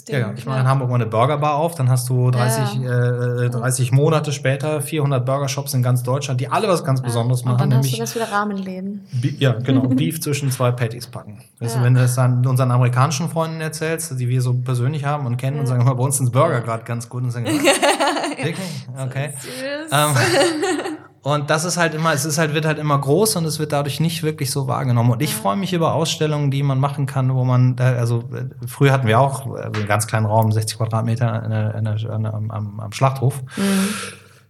[0.09, 3.45] ja, ich mache in Hamburg mal eine Burgerbar auf, dann hast du 30, ja.
[3.45, 7.63] äh, 30 Monate später 400 Burgershops in ganz Deutschland, die alle was ganz Besonderes machen.
[7.63, 9.07] Und dann hast du das wieder Rahmenläden.
[9.39, 9.83] Ja, genau.
[9.89, 11.43] Beef zwischen zwei Patties packen.
[11.61, 15.27] Weißt du, wenn du das dann unseren amerikanischen Freunden erzählst, die wir so persönlich haben
[15.27, 17.47] und kennen und sagen, bei uns sind Burger gerade ganz gut und sagen,
[18.33, 18.55] okay,
[18.99, 19.33] okay.
[19.41, 20.11] So ähm,
[21.27, 23.73] Und das ist halt immer, es ist halt, wird halt immer groß und es wird
[23.73, 25.11] dadurch nicht wirklich so wahrgenommen.
[25.11, 28.45] Und ich freue mich über Ausstellungen, die man machen kann, wo man, da, also äh,
[28.69, 31.85] früher hatten wir auch äh, einen ganz kleinen Raum, 60 Quadratmeter in der, in
[32.23, 33.43] der, am, am, am Schlachthof.
[33.57, 33.89] Mhm.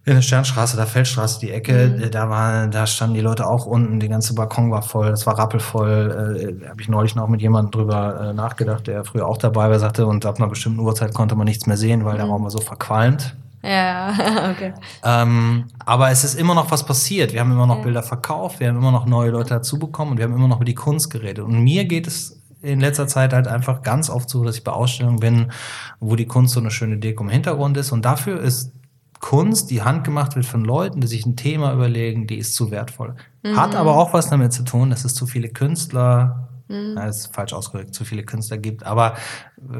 [0.05, 2.11] In der Sternstraße, der Feldstraße, die Ecke, mhm.
[2.11, 5.35] da war, da standen die Leute auch unten, die ganze Balkon war voll, das war
[5.39, 6.59] rappelvoll.
[6.61, 9.79] Äh, Habe ich neulich noch mit jemandem drüber äh, nachgedacht, der früher auch dabei war,
[9.79, 12.17] sagte, und ab einer bestimmten Uhrzeit konnte man nichts mehr sehen, weil mhm.
[12.17, 13.35] der Raum war so verqualmt.
[13.67, 14.73] Ja, okay.
[15.03, 17.33] Ähm, aber es ist immer noch was passiert.
[17.33, 17.83] Wir haben immer noch ja.
[17.83, 20.57] Bilder verkauft, wir haben immer noch neue Leute dazu bekommen und wir haben immer noch
[20.57, 21.43] über die Kunst geredet.
[21.43, 24.71] Und mir geht es in letzter Zeit halt einfach ganz oft so, dass ich bei
[24.71, 25.51] Ausstellungen bin,
[25.99, 27.91] wo die Kunst so eine schöne Deko im Hintergrund ist.
[27.91, 28.71] Und dafür ist
[29.19, 33.15] Kunst, die handgemacht wird von Leuten, die sich ein Thema überlegen, die ist zu wertvoll.
[33.43, 33.57] Mhm.
[33.57, 36.95] Hat aber auch was damit zu tun, dass es zu viele Künstler Mhm.
[36.95, 38.85] Das ist falsch ausgedrückt, zu viele Künstler gibt.
[38.85, 39.15] Aber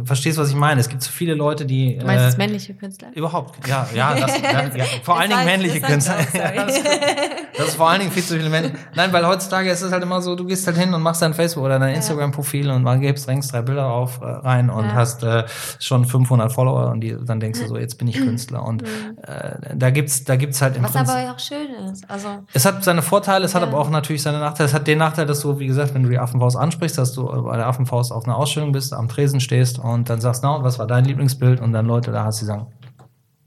[0.04, 0.82] verstehst du, was ich meine?
[0.82, 1.98] Es gibt zu viele Leute, die.
[1.98, 3.10] Du meinst äh, männliche Künstler?
[3.14, 6.16] Überhaupt, ja, ja, das, ja, ja vor allen Dingen männliche Künstler.
[6.18, 6.34] das,
[7.58, 8.76] das, ist vor allen Dingen viel zu viele Männliche.
[8.96, 11.34] Nein, weil heutzutage ist es halt immer so, du gehst halt hin und machst dein
[11.34, 14.94] Facebook oder dein Instagram-Profil und man gibst, drängst drei Bilder auf äh, rein und ja.
[14.94, 15.46] hast äh,
[15.80, 18.64] schon 500 Follower und die, dann denkst du so, jetzt bin ich Künstler.
[18.64, 19.18] Und mhm.
[19.24, 22.10] äh, da gibt's, da gibt's halt im Was Prinzip, aber auch schön ist.
[22.10, 24.68] Also, es hat seine Vorteile, es hat aber auch natürlich seine Nachteile.
[24.68, 27.14] Es hat den Nachteil, dass du, wie gesagt, wenn du die Affenfaust ansprichst, ansprichst, dass
[27.14, 30.56] du bei der Affenfaust auf einer Ausstellung bist, am Tresen stehst und dann sagst, na,
[30.56, 31.62] und was war dein Lieblingsbild?
[31.62, 32.68] Und dann Leute da hast, die sagen,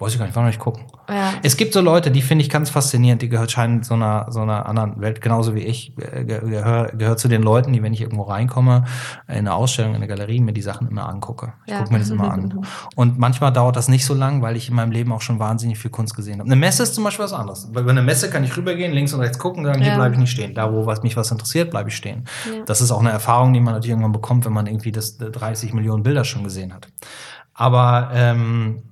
[0.01, 0.85] weiß ich gar nicht, war noch nicht gucken.
[1.09, 1.35] Ja.
[1.43, 4.41] Es gibt so Leute, die finde ich ganz faszinierend, die gehört scheinen so einer, so
[4.41, 8.23] einer anderen Welt, genauso wie ich, gehört gehör zu den Leuten, die, wenn ich irgendwo
[8.23, 8.85] reinkomme,
[9.29, 11.53] in eine Ausstellung, in eine Galerie, mir die Sachen immer angucke.
[11.67, 11.79] Ich ja.
[11.81, 12.67] gucke mir das immer an.
[12.97, 15.79] Und manchmal dauert das nicht so lang, weil ich in meinem Leben auch schon wahnsinnig
[15.79, 16.47] viel Kunst gesehen habe.
[16.47, 17.71] Eine Messe ist zum Beispiel was anderes.
[17.73, 19.89] Bei einer Messe kann ich rübergehen, links und rechts gucken, sagen, ja.
[19.89, 20.55] hier bleibe ich nicht stehen.
[20.55, 22.25] Da, wo was mich was interessiert, bleibe ich stehen.
[22.47, 22.63] Ja.
[22.65, 25.73] Das ist auch eine Erfahrung, die man natürlich irgendwann bekommt, wenn man irgendwie das 30
[25.75, 26.89] Millionen Bilder schon gesehen hat.
[27.55, 28.83] Aber ähm,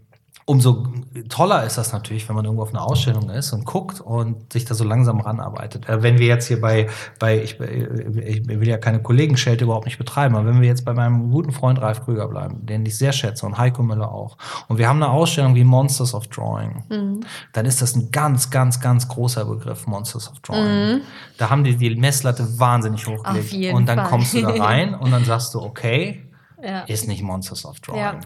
[0.48, 0.86] umso
[1.28, 4.64] toller ist das natürlich, wenn man irgendwo auf einer Ausstellung ist und guckt und sich
[4.64, 5.86] da so langsam ranarbeitet.
[5.90, 6.88] Äh, wenn wir jetzt hier bei,
[7.18, 10.94] bei ich, ich will ja keine Kollegenschelte überhaupt nicht betreiben, aber wenn wir jetzt bei
[10.94, 14.38] meinem guten Freund Ralf Krüger bleiben, den ich sehr schätze und Heiko Müller auch,
[14.68, 17.20] und wir haben eine Ausstellung wie Monsters of Drawing, mhm.
[17.52, 20.94] dann ist das ein ganz, ganz, ganz großer Begriff, Monsters of Drawing.
[20.94, 21.00] Mhm.
[21.36, 23.74] Da haben die die Messlatte wahnsinnig hochgelegt.
[23.74, 24.08] Und dann Fall.
[24.08, 26.27] kommst du da rein und dann sagst du, okay,
[26.62, 26.80] ja.
[26.80, 28.00] ist nicht Monsters of Drawing.
[28.00, 28.20] Ja,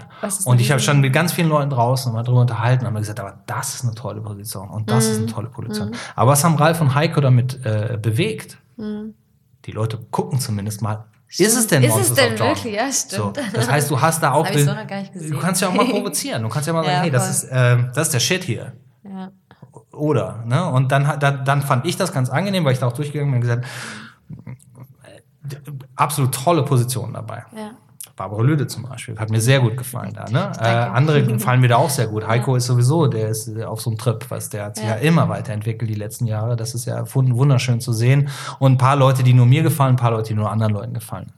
[0.44, 3.20] und ich habe schon mit ganz vielen Leuten draußen mal drüber unterhalten und haben gesagt,
[3.20, 5.10] aber das ist eine tolle Position und das mhm.
[5.10, 5.30] ist eine mhm.
[5.30, 5.90] tolle Position.
[5.90, 5.94] Mhm.
[6.16, 8.58] Aber was haben Ralf und Heiko damit äh, bewegt?
[8.76, 9.14] Mhm.
[9.64, 11.48] Die Leute gucken zumindest mal, Stimmt.
[11.48, 12.38] Ist es denn Monsters ist es denn?
[12.38, 12.74] Wirklich?
[12.74, 13.36] Ja, stimmt.
[13.36, 14.46] So, das heißt, du hast da auch.
[14.46, 16.42] So du kannst ja auch mal provozieren.
[16.42, 18.74] Du kannst ja mal sagen, ja, hey, das ist, äh, das ist der Shit hier.
[19.02, 19.32] Ja.
[19.92, 20.68] Oder, ne?
[20.68, 23.36] Und dann, dann, dann fand ich das ganz angenehm, weil ich da auch durchgegangen bin
[23.36, 23.66] und gesagt,
[25.04, 25.56] äh,
[25.96, 27.46] absolut tolle Position dabei.
[27.56, 27.70] Ja.
[28.22, 29.18] Barbara Lüde zum Beispiel.
[29.18, 30.30] Hat mir sehr gut gefallen da.
[30.30, 30.52] Ne?
[30.60, 32.26] Äh, andere gefallen mir da auch sehr gut.
[32.26, 32.58] Heiko ja.
[32.58, 34.92] ist sowieso, der ist auf so einem Trip, was der hat sich ja.
[34.92, 34.96] ja.
[34.96, 36.54] immer weiterentwickelt die letzten Jahre.
[36.54, 38.28] Das ist ja wunderschön zu sehen.
[38.60, 40.94] Und ein paar Leute, die nur mir gefallen, ein paar Leute, die nur anderen Leuten
[40.94, 41.32] gefallen.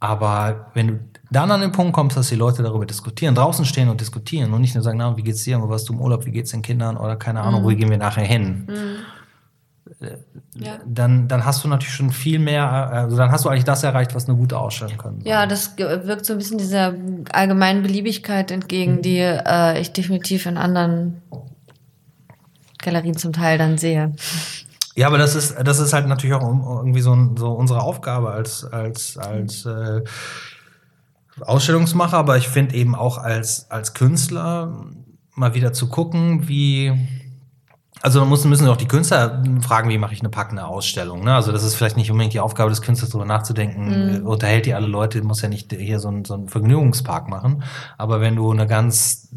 [0.00, 3.88] Aber wenn du dann an den Punkt kommst, dass die Leute darüber diskutieren, draußen stehen
[3.88, 6.26] und diskutieren und nicht nur sagen, na, wie geht's dir, wo warst du im Urlaub,
[6.26, 7.64] wie geht's den Kindern oder keine Ahnung, mhm.
[7.64, 8.66] wo gehen wir nachher hin?
[8.68, 8.96] Mhm
[10.54, 10.78] ja.
[10.86, 14.14] dann, dann hast du natürlich schon viel mehr, also dann hast du eigentlich das erreicht,
[14.14, 15.20] was eine gute Ausstellung kann.
[15.24, 16.94] Ja, das wirkt so ein bisschen dieser
[17.32, 19.02] allgemeinen Beliebigkeit entgegen, mhm.
[19.02, 21.22] die äh, ich definitiv in anderen
[22.78, 24.12] Galerien zum Teil dann sehe.
[24.94, 28.64] Ja, aber das ist, das ist halt natürlich auch irgendwie so, so unsere Aufgabe als,
[28.64, 30.02] als, als äh,
[31.40, 34.84] Ausstellungsmacher, aber ich finde eben auch als, als Künstler
[35.34, 36.92] mal wieder zu gucken, wie,
[38.02, 41.22] also da müssen, müssen auch die Künstler fragen, wie mache ich eine packende Ausstellung.
[41.22, 41.34] Ne?
[41.34, 44.26] Also das ist vielleicht nicht unbedingt die Aufgabe des Künstlers, darüber nachzudenken, mhm.
[44.26, 47.62] unterhält die alle Leute, muss ja nicht hier so einen, so einen Vergnügungspark machen.
[47.98, 49.28] Aber wenn du eine ganz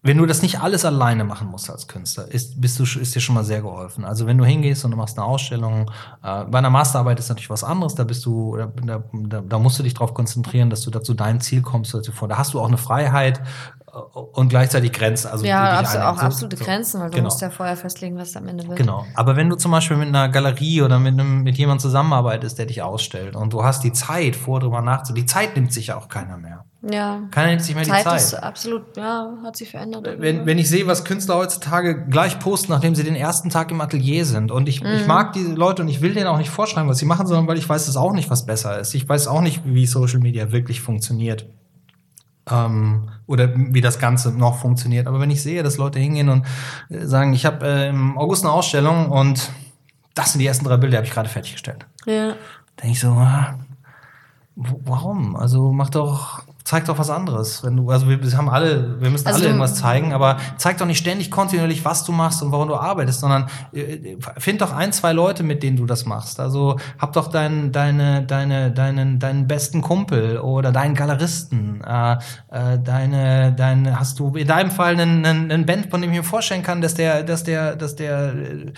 [0.00, 3.20] wenn du das nicht alles alleine machen musst als Künstler, ist, bist du, ist dir
[3.20, 4.04] schon mal sehr geholfen.
[4.04, 5.90] Also wenn du hingehst und du machst eine Ausstellung,
[6.22, 8.72] äh, bei einer Masterarbeit ist natürlich was anderes, da bist du, da,
[9.12, 11.94] da, da musst du dich darauf konzentrieren, dass du dazu dein Ziel kommst.
[11.94, 12.28] Also vor.
[12.28, 13.42] Da hast du auch eine Freiheit,
[13.98, 15.28] und gleichzeitig Grenzen.
[15.28, 17.24] Also ja, absolut, auch absolute so, Grenzen, weil du genau.
[17.24, 18.78] musst ja vorher festlegen, was am Ende wird.
[18.78, 19.04] Genau.
[19.14, 22.66] Aber wenn du zum Beispiel mit einer Galerie oder mit, einem, mit jemandem zusammenarbeitest, der
[22.66, 25.96] dich ausstellt und du hast die Zeit, vor drüber nachzudenken, die Zeit nimmt sich ja
[25.96, 26.64] auch keiner mehr.
[26.82, 27.22] Ja.
[27.30, 28.20] Keiner nimmt sich mehr Zeit die Zeit.
[28.20, 30.08] Ist absolut, ja, hat sich verändert.
[30.18, 33.80] Wenn, wenn ich sehe, was Künstler heutzutage gleich posten, nachdem sie den ersten Tag im
[33.80, 34.92] Atelier sind und ich, mhm.
[34.94, 37.48] ich mag diese Leute und ich will denen auch nicht vorschreiben, was sie machen, sondern
[37.48, 38.94] weil ich weiß es auch nicht, was besser ist.
[38.94, 41.46] Ich weiß auch nicht, wie Social Media wirklich funktioniert
[42.50, 45.06] ähm, oder wie das Ganze noch funktioniert.
[45.06, 46.46] Aber wenn ich sehe, dass Leute hingehen und
[46.88, 49.52] äh, sagen, ich habe äh, im August eine Ausstellung und
[50.14, 51.86] das sind die ersten drei Bilder, habe ich gerade fertiggestellt.
[52.06, 52.34] Ja.
[52.80, 53.58] Denke ich so, ah,
[54.56, 55.36] warum?
[55.36, 57.64] Also mach doch zeig doch was anderes.
[57.64, 60.84] Wenn du, also wir, haben alle, wir müssen Also alle irgendwas zeigen, aber zeig doch
[60.84, 64.92] nicht ständig kontinuierlich, was du machst und warum du arbeitest, sondern äh, find doch ein,
[64.92, 66.38] zwei Leute, mit denen du das machst.
[66.40, 72.18] Also hab doch deinen, deine, deine, deinen, deinen besten Kumpel oder deinen Galeristen, äh,
[72.50, 76.18] äh, deine, deine, hast du in deinem Fall einen, einen, einen Band, von dem ich
[76.18, 78.72] mir vorstellen kann, dass der, dass der, dass der äh,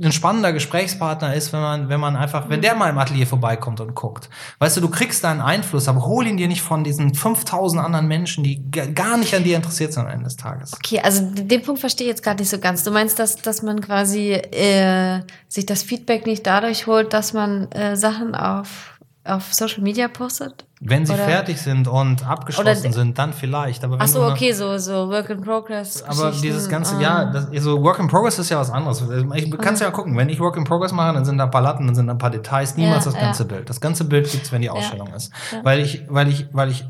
[0.00, 3.80] ein spannender Gesprächspartner ist, wenn man, wenn man einfach, wenn der mal im Atelier vorbeikommt
[3.80, 4.30] und guckt.
[4.60, 7.82] Weißt du, du kriegst da einen Einfluss, aber hol ihn dir nicht von diesen 5000
[7.84, 10.72] anderen Menschen, die gar nicht an dir interessiert sind am Ende des Tages.
[10.74, 12.84] Okay, also den Punkt verstehe ich jetzt gerade nicht so ganz.
[12.84, 17.70] Du meinst, dass, dass man quasi äh, sich das Feedback nicht dadurch holt, dass man
[17.72, 20.64] äh, Sachen auf, auf Social Media postet?
[20.84, 23.84] Wenn sie Oder- fertig sind und abgeschlossen Oder- sind, dann vielleicht.
[23.84, 26.02] Aber wenn Ach so, eine- okay, so, so Work in Progress.
[26.02, 27.00] Aber dieses ganze, ah.
[27.00, 29.00] ja, das, so Work in Progress ist ja was anderes.
[29.36, 31.52] Ich, du kannst ja gucken, wenn ich Work in Progress mache, dann sind da ein
[31.52, 33.48] paar Latten, dann sind da ein paar Details, niemals Ja, das ganze ja.
[33.50, 33.70] Bild.
[33.70, 35.30] Das ganze Bild gibt's, wenn die Ausstellung ist.
[35.62, 36.84] Weil ich, weil ich, weil ich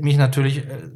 [0.00, 0.90] mich natürlich äh,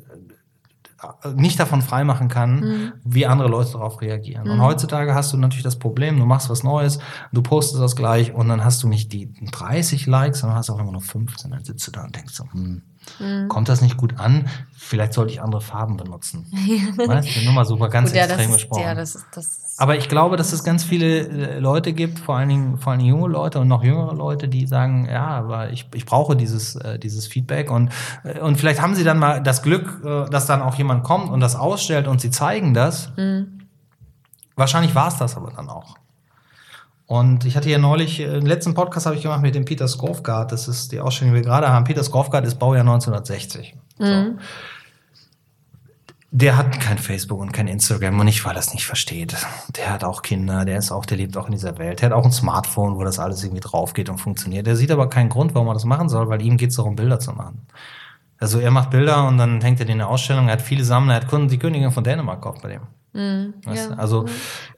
[1.35, 2.93] nicht davon freimachen kann, Mhm.
[3.05, 4.51] wie andere Leute darauf reagieren.
[4.51, 6.99] Und heutzutage hast du natürlich das Problem, du machst was Neues,
[7.33, 10.79] du postest das gleich und dann hast du nicht die 30 Likes, sondern hast auch
[10.79, 11.53] immer nur 15.
[11.53, 12.83] Dann sitzt du da und denkst so, hm,
[13.19, 13.49] Mhm.
[13.49, 14.47] kommt das nicht gut an?
[14.77, 16.47] Vielleicht sollte ich andere Farben benutzen.
[16.97, 18.83] weißt du, nur mal so ganz Gut, ja, das extrem ist, gesprochen.
[18.83, 19.47] ja, das ist, das
[19.81, 22.99] Aber ich glaube, dass es ganz viele äh, Leute gibt, vor allen Dingen, vor allen
[23.01, 26.77] Dingen junge Leute und noch jüngere Leute, die sagen, ja, aber ich, ich brauche dieses,
[26.77, 27.91] äh, dieses Feedback und,
[28.23, 31.31] äh, und vielleicht haben sie dann mal das Glück, äh, dass dann auch jemand kommt
[31.31, 33.11] und das ausstellt und sie zeigen das.
[34.55, 35.97] Wahrscheinlich war es das aber dann auch.
[37.07, 39.89] Und ich hatte ja neulich, äh, im letzten Podcast habe ich gemacht mit dem Peter
[39.89, 41.85] Skofgard, das ist die Ausstellung, die wir gerade haben.
[41.87, 43.77] Peter Skofgard ist Baujahr 1960.
[43.99, 44.05] So.
[46.33, 49.37] Der hat kein Facebook und kein Instagram und nicht, weil er es nicht versteht.
[49.77, 52.01] Der hat auch Kinder, der ist auch, der lebt auch in dieser Welt.
[52.01, 54.67] Der hat auch ein Smartphone, wo das alles irgendwie drauf geht und funktioniert.
[54.67, 56.95] Der sieht aber keinen Grund, warum er das machen soll, weil ihm geht es darum,
[56.95, 57.67] Bilder zu machen.
[58.39, 60.47] Also er macht Bilder und dann hängt er die in der Ausstellung.
[60.47, 62.83] Er hat viele Sammler, er hat Kunden, die Königin von Dänemark kauft bei dem.
[63.13, 63.53] Du?
[63.67, 63.91] ja.
[63.97, 64.27] Also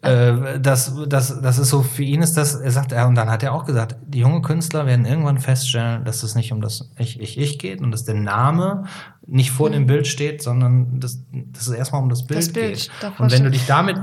[0.00, 3.30] äh, das, das, das ist so, für ihn ist das, er sagt, er, und dann
[3.30, 6.90] hat er auch gesagt, die junge Künstler werden irgendwann feststellen, dass es nicht um das
[6.98, 8.84] Ich, Ich, Ich geht und dass der Name
[9.26, 12.90] nicht vor dem Bild steht, sondern dass, dass es erstmal um das Bild, Das Bild,
[13.00, 13.12] geht.
[13.18, 13.98] Und wenn du dich damit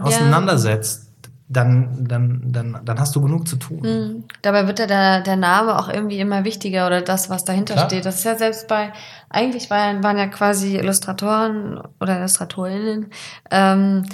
[0.76, 1.09] Ja.
[1.52, 3.80] Dann, dann, dann, dann hast du genug zu tun.
[3.82, 4.24] Mhm.
[4.44, 7.88] Dabei wird ja der, der Name auch irgendwie immer wichtiger oder das, was dahinter Klar.
[7.88, 8.06] steht.
[8.06, 8.94] Das ist ja selbst bei,
[9.30, 13.08] eigentlich waren, waren ja quasi Illustratoren oder Illustratorinnen
[13.50, 14.06] ähm,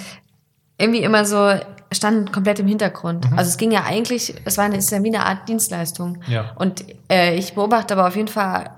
[0.78, 1.50] irgendwie immer so,
[1.92, 3.26] standen komplett im Hintergrund.
[3.36, 6.18] Also es ging ja eigentlich, es war eine, es ist ja wie eine Art Dienstleistung.
[6.26, 6.52] Ja.
[6.56, 8.70] Und äh, ich beobachte aber auf jeden Fall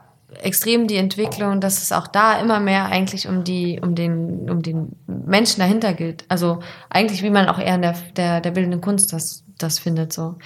[0.43, 4.63] extrem die Entwicklung, dass es auch da immer mehr eigentlich um die, um den, um
[4.63, 6.25] den Menschen dahinter geht.
[6.29, 6.61] Also
[6.91, 10.37] eigentlich, wie man auch eher in der, der, der bildenden Kunst das, das findet, so.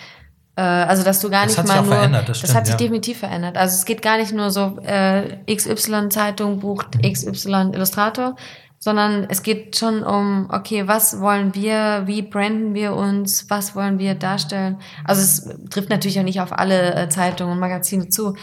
[0.57, 2.55] Äh, also, dass du gar Das nicht hat sich mal nur, verändert, das das, stimmt,
[2.55, 2.78] hat sich ja.
[2.78, 3.57] definitiv verändert.
[3.57, 7.12] Also, es geht gar nicht nur so, äh, XY-Zeitung bucht Mhm.
[7.12, 8.36] XY-Illustrator,
[8.82, 14.01] sondern es geht schon um, okay, was wollen wir, wie branden wir uns, was wollen
[14.01, 14.78] wir darstellen.
[15.05, 18.34] Also es trifft natürlich auch nicht auf alle äh, Zeitungen und Magazine zu,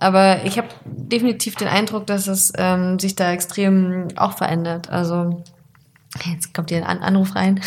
[0.00, 4.90] aber ich habe definitiv den Eindruck, dass es ähm, sich da extrem auch verändert.
[4.90, 5.42] Also
[6.24, 7.60] jetzt kommt hier ein An Anruf rein.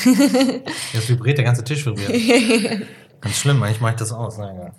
[0.94, 2.88] Jetzt vibriert der ganze Tisch vibriert.
[3.22, 4.38] Ganz schlimm, eigentlich mache ich das aus.
[4.38, 4.74] Na, egal.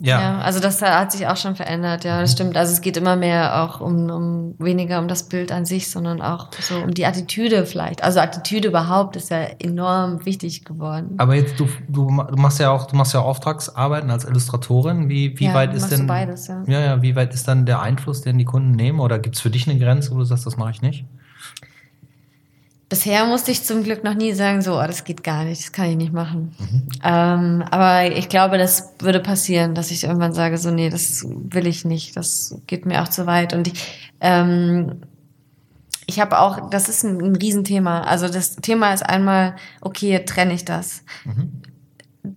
[0.00, 0.20] Ja.
[0.20, 2.56] Ja, also das hat sich auch schon verändert, ja, das stimmt.
[2.56, 6.20] Also es geht immer mehr auch um, um weniger um das Bild an sich, sondern
[6.20, 8.02] auch so um die Attitüde vielleicht.
[8.02, 11.14] Also Attitüde überhaupt ist ja enorm wichtig geworden.
[11.18, 15.08] Aber jetzt, du, du, ma- du machst ja auch, du machst ja Auftragsarbeiten als Illustratorin.
[15.08, 16.06] Wie, wie Ja, weit ist denn.
[16.08, 16.62] beides, ja.
[16.66, 18.98] ja, ja, wie weit ist dann der Einfluss, den die Kunden nehmen?
[18.98, 21.04] Oder gibt es für dich eine Grenze, wo du sagst, das mache ich nicht?
[22.88, 25.72] Bisher musste ich zum Glück noch nie sagen, so, oh, das geht gar nicht, das
[25.72, 26.54] kann ich nicht machen.
[27.02, 31.66] Ähm, aber ich glaube, das würde passieren, dass ich irgendwann sage, so, nee, das will
[31.66, 33.54] ich nicht, das geht mir auch zu weit.
[33.54, 35.00] Und ich, ähm,
[36.06, 38.02] ich habe auch, das ist ein, ein Riesenthema.
[38.02, 41.02] Also das Thema ist einmal, okay, trenne ich das?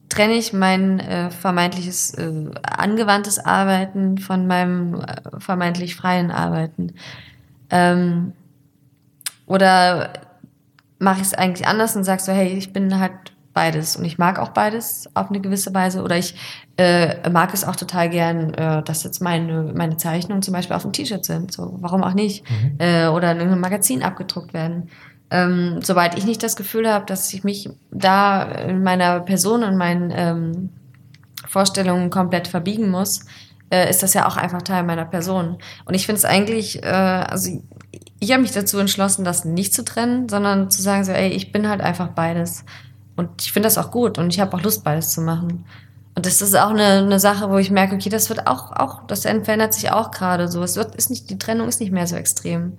[0.09, 6.93] Trenne ich mein äh, vermeintliches äh, angewandtes Arbeiten von meinem äh, vermeintlich freien Arbeiten?
[7.69, 8.33] Ähm,
[9.45, 10.26] oder
[10.99, 13.13] mache ich es eigentlich anders und sag so, hey, ich bin halt
[13.53, 16.35] beides und ich mag auch beides auf eine gewisse Weise oder ich
[16.77, 20.83] äh, mag es auch total gern, äh, dass jetzt meine, meine Zeichnungen zum Beispiel auf
[20.83, 22.45] dem T-Shirt sind, so warum auch nicht
[22.77, 24.89] äh, oder in einem Magazin abgedruckt werden.
[25.31, 29.75] Ähm, sobald ich nicht das Gefühl habe, dass ich mich da in meiner Person und
[29.75, 30.69] meinen ähm,
[31.47, 33.25] Vorstellungen komplett verbiegen muss,
[33.71, 35.57] äh, ist das ja auch einfach Teil meiner Person.
[35.85, 37.61] Und ich finde es eigentlich, äh, also
[38.19, 41.51] ich habe mich dazu entschlossen, das nicht zu trennen, sondern zu sagen so, ey, ich
[41.51, 42.63] bin halt einfach beides.
[43.15, 45.65] Und ich finde das auch gut und ich habe auch Lust, beides zu machen.
[46.15, 49.05] Und das ist auch eine, eine Sache, wo ich merke, okay, das wird auch, auch,
[49.05, 50.63] das verändert sich auch gerade so.
[50.63, 52.77] Es wird, ist nicht, die Trennung ist nicht mehr so extrem.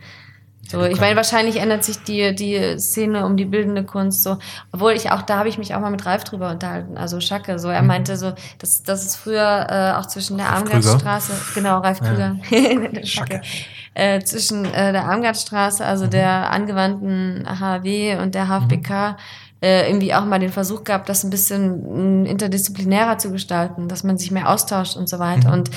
[0.69, 4.37] So, ich meine, wahrscheinlich ändert sich die, die Szene um die bildende Kunst so.
[4.71, 7.59] Obwohl ich auch, da habe ich mich auch mal mit Ralf drüber unterhalten, also Schacke.
[7.59, 7.89] So, er mhm.
[7.89, 13.07] meinte so, dass das ist früher äh, auch zwischen der Armgardstraße, genau, Ralf Krüger, ja.
[13.07, 13.41] Schacke.
[13.95, 16.11] Äh, zwischen äh, der Armgardstraße, also mhm.
[16.11, 19.17] der angewandten HW und der HFBK, mhm.
[19.63, 24.19] äh, irgendwie auch mal den Versuch gab, das ein bisschen interdisziplinärer zu gestalten, dass man
[24.19, 25.49] sich mehr austauscht und so weiter.
[25.49, 25.55] Mhm.
[25.55, 25.71] Und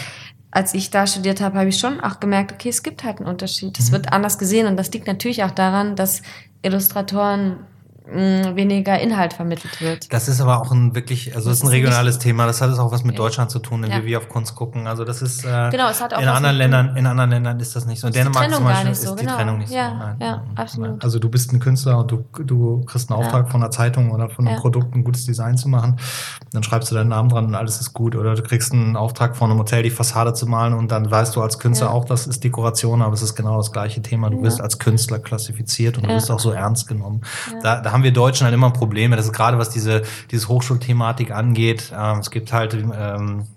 [0.51, 3.29] als ich da studiert habe, habe ich schon auch gemerkt, okay, es gibt halt einen
[3.29, 3.79] Unterschied.
[3.79, 3.93] Es mhm.
[3.93, 6.21] wird anders gesehen und das liegt natürlich auch daran, dass
[6.61, 7.65] Illustratoren
[8.13, 10.11] mh, weniger Inhalt vermittelt wird.
[10.13, 12.45] Das ist aber auch ein wirklich, also das, ist ein regionales Thema.
[12.45, 13.17] Das hat es auch was mit ja.
[13.17, 14.05] Deutschland zu tun, wenn ja.
[14.05, 14.87] wir auf Kunst gucken.
[14.87, 17.75] Also das ist äh, genau, es hat auch in anderen Ländern, in anderen Ländern ist
[17.75, 18.07] das nicht so.
[18.07, 19.35] In Dänemark zum Beispiel ist so, die genau.
[19.35, 19.95] Trennung nicht ja, so.
[19.95, 21.03] Nein, ja, nein, absolut.
[21.03, 24.29] Also du bist ein Künstler und du, du kriegst einen Auftrag von einer Zeitung oder
[24.29, 25.97] von einem Produkt, ein gutes Design zu machen.
[26.51, 28.15] Dann schreibst du deinen Namen dran und alles ist gut.
[28.15, 31.35] Oder du kriegst einen Auftrag von einem Hotel, die Fassade zu malen und dann weißt
[31.35, 34.29] du als Künstler auch, das ist Dekoration, aber es ist genau das gleiche Thema.
[34.29, 37.21] Du wirst als Künstler klassifiziert und du wirst auch so ernst genommen.
[37.61, 39.15] Da, da haben wir Deutschen halt immer Probleme.
[39.15, 41.91] Das ist gerade, was diese, diese Hochschulthematik angeht.
[41.95, 43.47] Ähm, es gibt halt, ähm,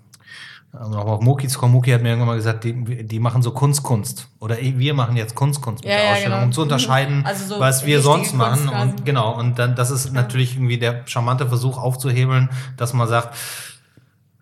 [0.79, 3.51] noch auf Moki zu kommen, Moki hat mir irgendwann mal gesagt, die, die machen so
[3.51, 4.27] Kunstkunst.
[4.39, 6.45] Oder wir machen jetzt Kunstkunst mit ja, der Ausstellung, genau.
[6.45, 8.69] um zu unterscheiden, also so was wir sonst machen.
[8.69, 10.11] Und, genau, und dann, das ist ja.
[10.11, 13.35] natürlich irgendwie der charmante Versuch aufzuhebeln, dass man sagt,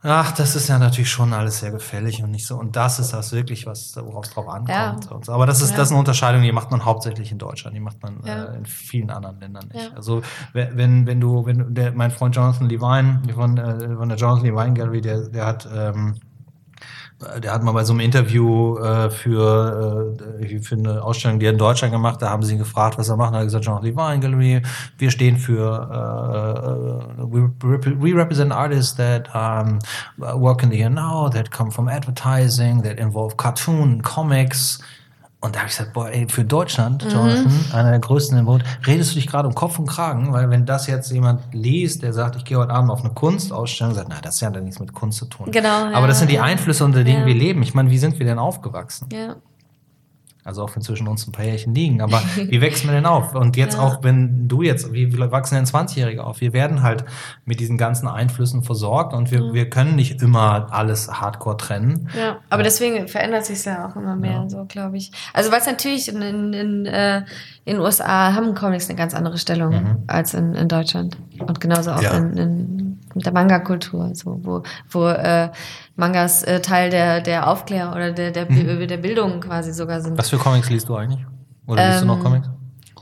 [0.05, 2.57] Ach, das ist ja natürlich schon alles sehr gefällig und nicht so.
[2.57, 4.69] Und das ist das wirklich, was worauf es drauf ankommt.
[4.69, 5.21] Ja.
[5.23, 5.31] So.
[5.31, 5.77] Aber das ist, ja.
[5.77, 8.45] das ist eine Unterscheidung, die macht man hauptsächlich in Deutschland, die macht man ja.
[8.45, 9.95] äh, in vielen anderen Ländern nicht.
[9.95, 14.45] Also wenn, wenn du, wenn der, mein Freund Jonathan Levine von, äh, von der Jonathan
[14.45, 16.15] Levine Gallery, der, der hat ähm,
[17.39, 21.51] der hat mal bei so einem Interview äh, für, äh, für eine Ausstellung, die er
[21.51, 23.33] in Deutschland gemacht da haben sie ihn gefragt, was er macht.
[23.33, 24.61] Da hat er gesagt, Jean Levine Gallery,
[24.97, 27.31] wir stehen für, äh, uh,
[28.01, 29.79] we, represent artists that um,
[30.17, 34.79] work in the here now, that come from advertising, that involve cartoon, comics.
[35.43, 37.03] Und da habe ich gesagt, boah, ey, für Deutschland.
[37.03, 37.65] Jonathan, mhm.
[37.73, 40.65] einer der größten im Boot, redest du dich gerade um Kopf und Kragen, weil wenn
[40.65, 44.21] das jetzt jemand liest, der sagt, ich gehe heute Abend auf eine Kunstausstellung, sagt, na,
[44.21, 45.51] das hat ja nichts mit Kunst zu tun.
[45.51, 45.67] Genau.
[45.67, 47.25] Aber ja, das sind die Einflüsse, unter denen ja.
[47.25, 47.61] wir leben.
[47.61, 49.09] Ich meine, wie sind wir denn aufgewachsen?
[49.11, 49.35] Ja.
[50.43, 52.01] Also auch wenn zwischen uns ein paar Jährchen liegen.
[52.01, 53.33] Aber wie wächst man denn auf?
[53.35, 53.81] Und jetzt ja.
[53.81, 56.41] auch, wenn du jetzt, wie wachsen denn 20-Jährige auf?
[56.41, 57.05] Wir werden halt
[57.45, 59.53] mit diesen ganzen Einflüssen versorgt und wir, mhm.
[59.53, 62.09] wir können nicht immer alles hardcore trennen.
[62.17, 64.49] Ja, aber deswegen verändert sich ja auch immer mehr, ja.
[64.49, 65.11] so glaube ich.
[65.33, 67.19] Also was natürlich in, in, in, äh,
[67.65, 70.03] in den USA haben Comics eine ganz andere Stellung mhm.
[70.07, 71.17] als in, in Deutschland.
[71.39, 72.17] Und genauso auch ja.
[72.17, 75.49] in, in mit der Manga-Kultur, so, wo, wo äh,
[75.95, 78.87] Mangas äh, Teil der, der Aufklärung oder der, der, mhm.
[78.87, 80.17] der Bildung quasi sogar sind.
[80.17, 81.25] Was für Comics liest du eigentlich?
[81.67, 82.49] Oder liest ähm, du noch ähm, Comics?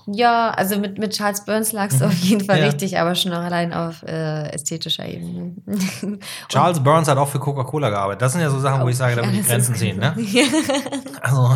[0.07, 2.11] Ja, also mit, mit Charles Burns lagst du mhm.
[2.11, 2.65] auf jeden Fall ja.
[2.65, 5.55] richtig, aber schon auch allein auf äh, ästhetischer Ebene.
[6.49, 8.21] Charles Burns hat auch für Coca-Cola gearbeitet.
[8.21, 9.97] Das sind ja so Sachen, wo ich sage, da muss ich Grenzen ziehen.
[9.97, 10.15] Ne?
[11.21, 11.55] also,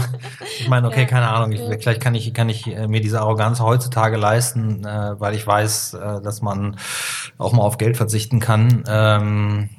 [0.60, 1.08] ich meine, okay, ja.
[1.08, 5.20] keine Ahnung, ich, vielleicht kann ich, kann ich äh, mir diese Arroganz heutzutage leisten, äh,
[5.20, 6.78] weil ich weiß, äh, dass man
[7.38, 8.84] auch mal auf Geld verzichten kann.
[8.88, 9.70] Ähm,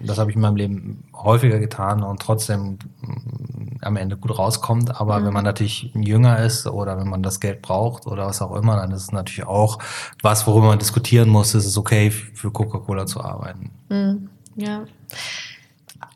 [0.00, 5.00] das habe ich in meinem Leben häufiger getan und trotzdem mm, am Ende gut rauskommt.
[5.00, 5.26] Aber mhm.
[5.26, 8.76] wenn man natürlich jünger ist oder wenn man das Geld braucht oder was auch immer,
[8.76, 9.78] dann ist es natürlich auch
[10.22, 11.54] was, worüber man diskutieren muss.
[11.54, 13.70] Ist es okay, für Coca-Cola zu arbeiten?
[13.88, 14.28] Mhm.
[14.56, 14.84] Ja.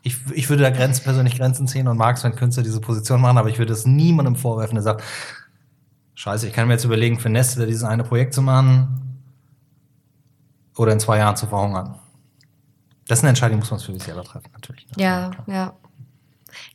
[0.03, 3.21] Ich, ich würde da Grenzen, persönlich Grenzen ziehen und mag es, wenn Künstler diese Position
[3.21, 5.03] machen, aber ich würde es niemandem vorwerfen, der sagt,
[6.13, 9.21] scheiße, ich kann mir jetzt überlegen, für Nestle dieses eine Projekt zu machen
[10.77, 11.95] oder in zwei Jahren zu verhungern.
[13.07, 14.87] Das ist eine Entscheidung, muss man für sich selber treffen, natürlich.
[14.89, 15.03] Ne?
[15.03, 15.73] Ja, ja.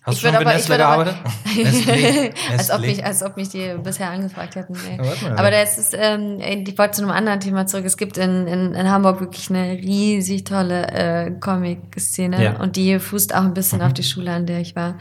[0.03, 1.16] Hast ich du schon mit Nestle gearbeitet?
[1.57, 2.33] Nestle.
[2.53, 4.74] als, ob mich, als ob mich die bisher angefragt hätten.
[4.74, 7.85] Ja, aber das ist, ähm, ich wollte zu einem anderen Thema zurück.
[7.85, 12.61] Es gibt in, in, in Hamburg wirklich eine riesig tolle äh, Comic-Szene ja.
[12.61, 13.87] und die fußt auch ein bisschen mhm.
[13.87, 14.97] auf die Schule, an der ich war.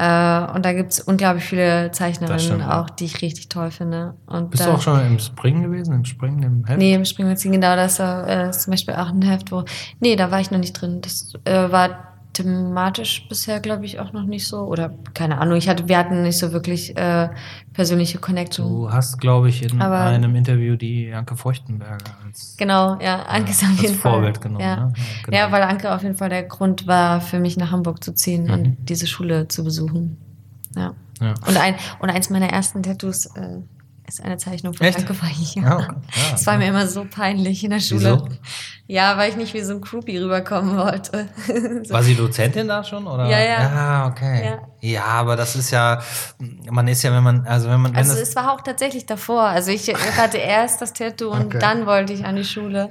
[0.00, 4.14] Äh, und da gibt's unglaublich viele Zeichnerinnen auch, die ich richtig toll finde.
[4.24, 5.92] Und Bist da, du auch schon im Spring gewesen?
[5.92, 6.78] Im Spring, im Heft?
[6.78, 7.76] Nee, im Spring-Magazin, genau.
[7.76, 9.64] Das äh, zum Beispiel auch ein Heft, wo.
[10.00, 11.02] Nee, da war ich noch nicht drin.
[11.02, 14.60] Das äh, war thematisch bisher, glaube ich, auch noch nicht so.
[14.60, 17.28] Oder keine Ahnung, ich hatte, wir hatten nicht so wirklich äh,
[17.72, 18.68] persönliche Connection.
[18.68, 23.50] Du hast, glaube ich, in Aber einem Interview die Anke Feuchtenberger als Genau, ja, Anke
[23.50, 24.42] ist auf jeden Vorbild Fall.
[24.44, 24.64] genommen.
[24.64, 24.76] Ja.
[24.76, 24.92] Ne?
[24.96, 25.38] Ja, genau.
[25.38, 28.44] ja, weil Anke auf jeden Fall der Grund war, für mich nach Hamburg zu ziehen
[28.44, 28.52] mhm.
[28.52, 30.16] und diese Schule zu besuchen.
[30.76, 30.94] Ja.
[31.20, 31.34] ja.
[31.46, 33.58] Und, ein, und eins meiner ersten Tattoos äh,
[34.14, 34.98] ist eine Zeichnung von Echt?
[34.98, 35.14] Danke
[35.54, 35.62] Ja.
[35.62, 35.94] Ja, okay.
[36.32, 38.20] Das war mir immer so peinlich in der Schule.
[38.22, 38.28] Wieso?
[38.86, 41.28] Ja, weil ich nicht wie so ein Groupie rüberkommen wollte.
[41.84, 41.94] so.
[41.94, 43.06] War sie Dozentin da schon?
[43.06, 43.26] Oder?
[43.26, 43.62] Ja, ja.
[43.62, 44.44] Ja, okay.
[44.44, 44.88] Ja.
[44.88, 45.04] ja.
[45.04, 46.00] aber das ist ja,
[46.70, 47.92] man ist ja, wenn man, also wenn man.
[47.92, 49.42] Wenn also es war auch tatsächlich davor.
[49.42, 51.58] Also ich hatte erst das Tattoo und okay.
[51.58, 52.90] dann wollte ich an die Schule.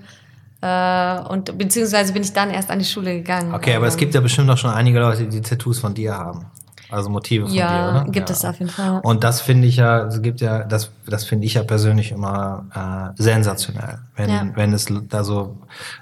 [0.62, 3.54] Äh, und beziehungsweise bin ich dann erst an die Schule gegangen.
[3.54, 6.46] Okay, aber es gibt ja bestimmt auch schon einige Leute, die Tattoos von dir haben.
[6.92, 8.12] Also Motive von ja, dir, oder?
[8.12, 9.00] gibt es auf jeden Fall.
[9.04, 12.66] Und das finde ich ja, es gibt ja, das, das finde ich ja persönlich immer
[12.74, 14.00] äh, sensationell.
[14.16, 14.48] Wenn, Ja.
[14.56, 15.58] wenn es da so,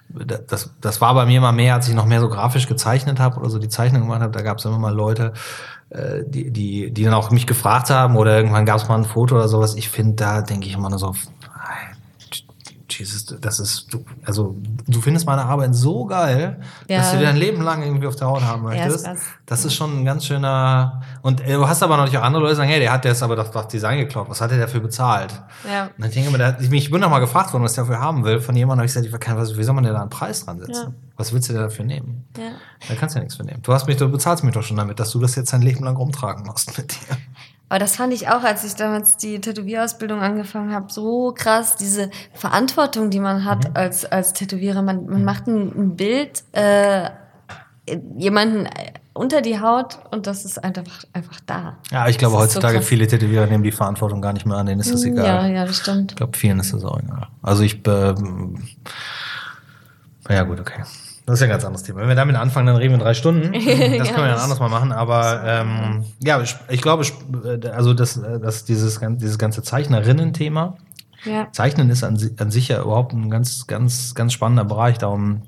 [0.10, 3.40] das, das war bei mir mal mehr, als ich noch mehr so grafisch gezeichnet habe
[3.40, 5.34] oder so die Zeichnung gemacht habe, da gab es immer mal Leute,
[5.90, 9.06] äh, die, die, die dann auch mich gefragt haben oder irgendwann gab es mal ein
[9.06, 9.76] Foto oder sowas.
[9.76, 11.14] Ich finde, da denke ich immer nur so,
[13.00, 14.56] Jesus, das ist, du, also
[14.88, 16.98] du findest meine Arbeit so geil, Ja.
[17.00, 19.26] dass du dir dein Leben lang irgendwie auf der Haut haben Ja, ist möchtest.
[19.46, 21.02] das ist schon ein ganz schöner.
[21.22, 23.22] Und äh, du hast aber natürlich auch andere Leute, die sagen, hey, der hat jetzt
[23.24, 24.30] aber das, das Design geklaut.
[24.30, 25.32] Was hat er dafür bezahlt?
[25.70, 25.86] Ja.
[25.86, 27.84] Und dann denke ich mir, der ich, ich bin noch mal gefragt worden, was der
[27.86, 28.40] dafür haben will.
[28.40, 30.46] Von jemandem habe ich gesagt, ich kann, was, wie soll man denn da einen Preis
[30.46, 30.74] dran setzen?
[30.74, 30.94] Ja.
[31.18, 32.26] Was willst du denn dafür nehmen?
[32.38, 32.52] Ja.
[32.88, 33.62] Da kannst du ja nichts für nehmen.
[33.64, 35.84] Du hast mich, du bezahlst mich doch schon damit, dass du das jetzt dein Leben
[35.84, 37.18] lang rumtragen musst mit dir.
[37.70, 42.10] Aber das fand ich auch, als ich damals die Tätowierausbildung angefangen habe, so krass, diese
[42.34, 44.82] Verantwortung, die man hat als, als Tätowierer.
[44.82, 47.10] Man, man macht ein, ein Bild, äh,
[48.18, 48.70] jemanden
[49.14, 51.78] unter die Haut und das ist einfach, einfach da.
[51.92, 52.88] Ja, ich glaube, Das so heutzutage krass.
[52.88, 55.26] viele Tätowierer nehmen die Verantwortung gar nicht mehr an, denen ist das egal.
[55.26, 56.12] Ja, ja, das stimmt.
[56.12, 57.28] Ich glaube, vielen ist das auch egal.
[57.42, 58.62] Also ich, ähm,
[60.30, 60.84] ja gut, okay.
[61.28, 62.00] Das ist ja ein ganz anderes Thema.
[62.00, 63.52] Wenn wir damit anfangen, dann reden wir in drei Stunden.
[63.54, 64.94] Das können wir ja ein anderes Mal machen.
[64.94, 67.06] Aber ähm, ja, ich, glaube,
[67.44, 70.78] äh, also das, äh, das dieses, dieses ganze Zeichnerinnen-Thema.
[71.26, 71.52] Ja.
[71.52, 75.00] Zeichnen ist an, an sich ja überhaupt ein ganz, ganz, ganz spannender Bereich.
[75.00, 75.42] Darum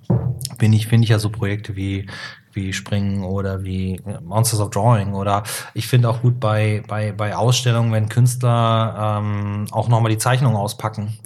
[0.57, 2.07] bin ich, finde ich ja so Projekte wie
[2.51, 5.43] wie Springen oder wie äh, Monsters of Drawing oder
[5.75, 10.55] ich finde auch gut bei, bei, bei Ausstellungen, wenn Künstler ähm, auch nochmal die Zeichnung
[10.55, 11.17] auspacken,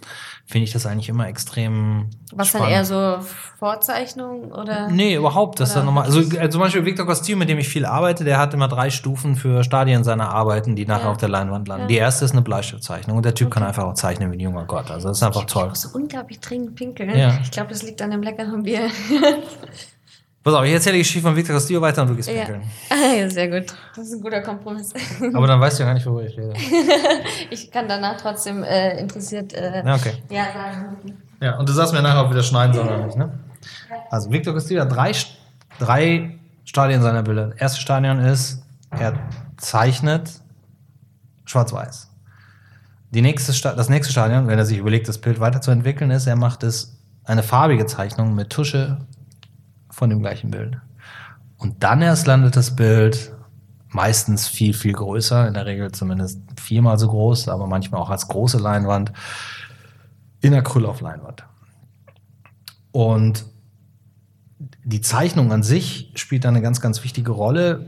[0.45, 2.69] finde ich das eigentlich immer extrem Was dann spannend.
[2.75, 3.17] eher so
[3.57, 4.89] Vorzeichnung oder?
[4.89, 5.59] Nee, überhaupt.
[5.59, 6.03] Das dann nochmal.
[6.03, 8.89] Also äh, zum Beispiel Victor Costil, mit dem ich viel arbeite, der hat immer drei
[8.89, 11.11] Stufen für Stadien seiner Arbeiten, die nachher Ja.
[11.11, 11.83] auf der Leinwand landen.
[11.83, 11.87] Ja.
[11.87, 14.65] Die erste ist eine Bleistiftzeichnung und der Typ kann einfach auch zeichnen wie ein junger
[14.65, 14.91] Gott.
[14.91, 15.63] Also das ist einfach toll.
[15.63, 17.17] Ich muss so unglaublich dringend pinkeln.
[17.17, 17.39] Ja.
[17.41, 18.89] Ich glaube, das liegt an dem leckeren Bier.
[20.43, 22.43] Pass auf, ich erzähle die Geschichte von Victor Castillo weiter und du gehst ja.
[22.43, 22.63] pinkeln.
[23.17, 23.73] Ja, sehr gut.
[23.95, 24.91] Das ist ein guter Kompromiss.
[25.33, 26.53] Aber dann weißt du ja gar nicht, worüber ich rede.
[27.49, 30.15] Ich kann danach trotzdem äh, interessiert äh, Ja, okay.
[30.29, 31.17] ja sagen.
[31.39, 33.39] Ja, und du sagst mir nachher, ob wir das schneiden sollen oder nicht, ne?
[34.09, 35.13] Also Victor Castillo hat drei,
[35.79, 37.47] drei Stadien seiner Bilder.
[37.47, 39.13] Das erste Stadion ist, er
[39.57, 40.29] zeichnet
[41.45, 42.09] schwarz-weiß.
[43.11, 46.35] Die nächste Sta das nächste Stadion, wenn er sich überlegt, das Bild weiterzuentwickeln, ist, er
[46.35, 48.97] macht es eine farbige Zeichnung mit Tusche
[49.93, 50.77] von dem gleichen Bild.
[51.57, 53.31] Und dann erst landet das Bild
[53.89, 58.27] meistens viel, viel größer, in der Regel zumindest viermal so groß, aber manchmal auch als
[58.27, 59.13] große Leinwand
[60.41, 61.45] in Acryl auf Leinwand.
[62.91, 63.45] Und
[64.83, 67.85] die Zeichnung an sich spielt da eine ganz, ganz wichtige Rolle,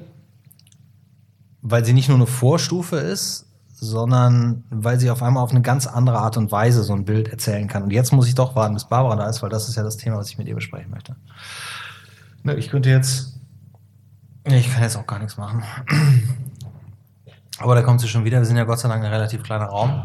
[1.62, 5.88] weil sie nicht nur eine Vorstufe ist, sondern weil sie auf einmal auf eine ganz
[5.88, 7.84] andere Art und Weise so ein Bild erzählen kann.
[7.84, 9.98] Und jetzt muss ich doch warten, bis Barbara da ist, weil das ist ja das
[9.98, 11.16] Thema, was ich mit ihr besprechen möchte.
[12.46, 13.40] Ne, Ich könnte jetzt.
[14.46, 15.64] Ich kann jetzt auch gar nichts machen.
[17.58, 18.38] Aber da kommt sie schon wieder.
[18.38, 20.04] Wir sind ja Gott sei Dank ein relativ kleiner Raum.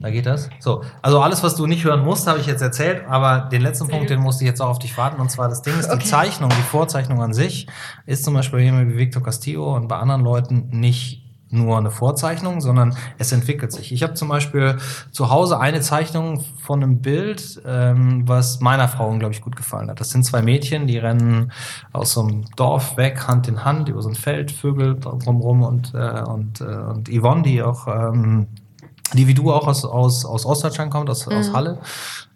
[0.00, 0.48] Da geht das.
[0.58, 3.86] So, also alles, was du nicht hören musst, habe ich jetzt erzählt, aber den letzten
[3.88, 5.20] Punkt, den musste ich jetzt auch auf dich warten.
[5.20, 6.04] Und zwar das Ding ist, die Okay.
[6.06, 7.68] Zeichnung, die Vorzeichnung an sich,
[8.06, 11.21] ist zum Beispiel bei jemandem wie Victor Castillo und bei anderen Leuten nicht
[11.52, 13.92] nur eine Vorzeichnung, sondern es entwickelt sich.
[13.92, 14.78] Ich habe zum Beispiel
[15.10, 20.00] zu Hause eine Zeichnung von einem Bild, ähm, was meiner Frau unglaublich gut gefallen hat.
[20.00, 21.52] Das sind zwei Mädchen, die rennen
[21.92, 25.92] aus so einem Dorf weg, Hand in Hand, über so ein Feld, Vögel drumherum und,
[25.94, 28.48] äh, und, äh, und Yvonne, die auch ähm,
[29.14, 31.78] die wie du auch aus, aus, aus Ostdeutschland kommt, aus, aus Halle,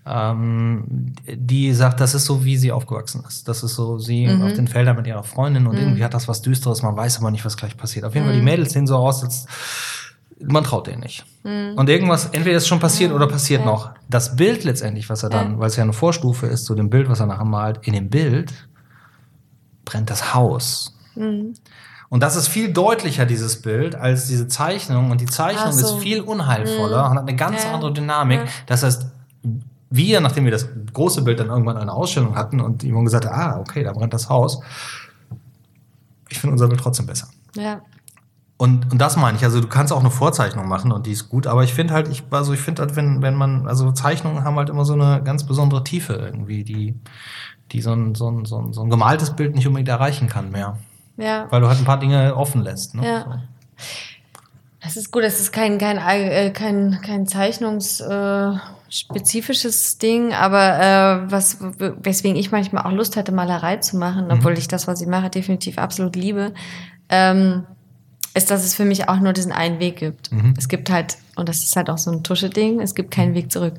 [0.07, 3.49] ähm, die sagt, das ist so, wie sie aufgewachsen ist.
[3.49, 6.43] Das ist so, sie auf den Feldern mit ihrer Freundin und irgendwie hat das was
[6.43, 8.05] Düsteres, man weiß aber nicht, was gleich passiert.
[8.05, 9.47] Auf jeden Fall, die Mädels sehen so aus, als
[10.41, 11.25] man traut denen nicht.
[11.45, 13.91] Und irgendwas, entweder ist schon passiert oder passiert noch.
[14.09, 17.09] Das Bild letztendlich, was er dann, weil es ja eine Vorstufe ist zu dem Bild,
[17.09, 18.53] was er nachher malt, in dem Bild
[19.85, 20.95] brennt das Haus.
[22.09, 25.11] Und das ist viel deutlicher, dieses Bild, als diese Zeichnung.
[25.11, 25.97] Und die Zeichnung so.
[25.97, 27.73] ist viel unheilvoller und hat eine ganz Ja.
[27.73, 28.41] andere Dynamik.
[28.41, 28.47] Ja.
[28.67, 29.07] Das heißt,
[29.91, 33.27] wir, nachdem wir das große Bild dann irgendwann in einer Ausstellung hatten und jemand gesagt
[33.27, 34.61] hat, ah, okay, da brennt das Haus,
[36.29, 37.29] ich finde unser Bild trotzdem besser.
[37.55, 37.83] Ja.
[38.59, 41.29] Und, und das meine ich, also du kannst auch eine Vorzeichnung machen und die ist
[41.29, 44.45] gut, aber ich finde halt, ich, also ich finde halt, wenn, wenn man, also Zeichnungen
[44.45, 46.95] haben halt immer so eine ganz besondere Tiefe irgendwie, die,
[47.73, 50.51] die so ein, so ein, so ein, so ein gemaltes Bild nicht unbedingt erreichen kann
[50.51, 50.79] mehr.
[51.19, 51.47] Ja.
[51.51, 52.95] Weil du halt ein paar Dinge offen lässt.
[52.95, 53.07] Ne?
[53.07, 53.25] Ja.
[53.25, 53.35] So.
[54.81, 57.27] Das ist gut, das ist kein, kein, äh, kein, kein
[58.91, 60.79] zeichnungsspezifisches Ding, aber
[61.27, 65.01] äh, was, weswegen ich manchmal auch Lust hatte, Malerei zu machen, obwohl ich das, was
[65.01, 66.53] ich mache, definitiv absolut liebe,
[67.09, 67.65] ähm,
[68.35, 70.31] ist, dass es für mich auch nur diesen einen Weg gibt.
[70.59, 73.51] Es gibt halt, und das ist halt auch so ein Tusche-Ding, es gibt keinen Weg
[73.51, 73.75] zurück.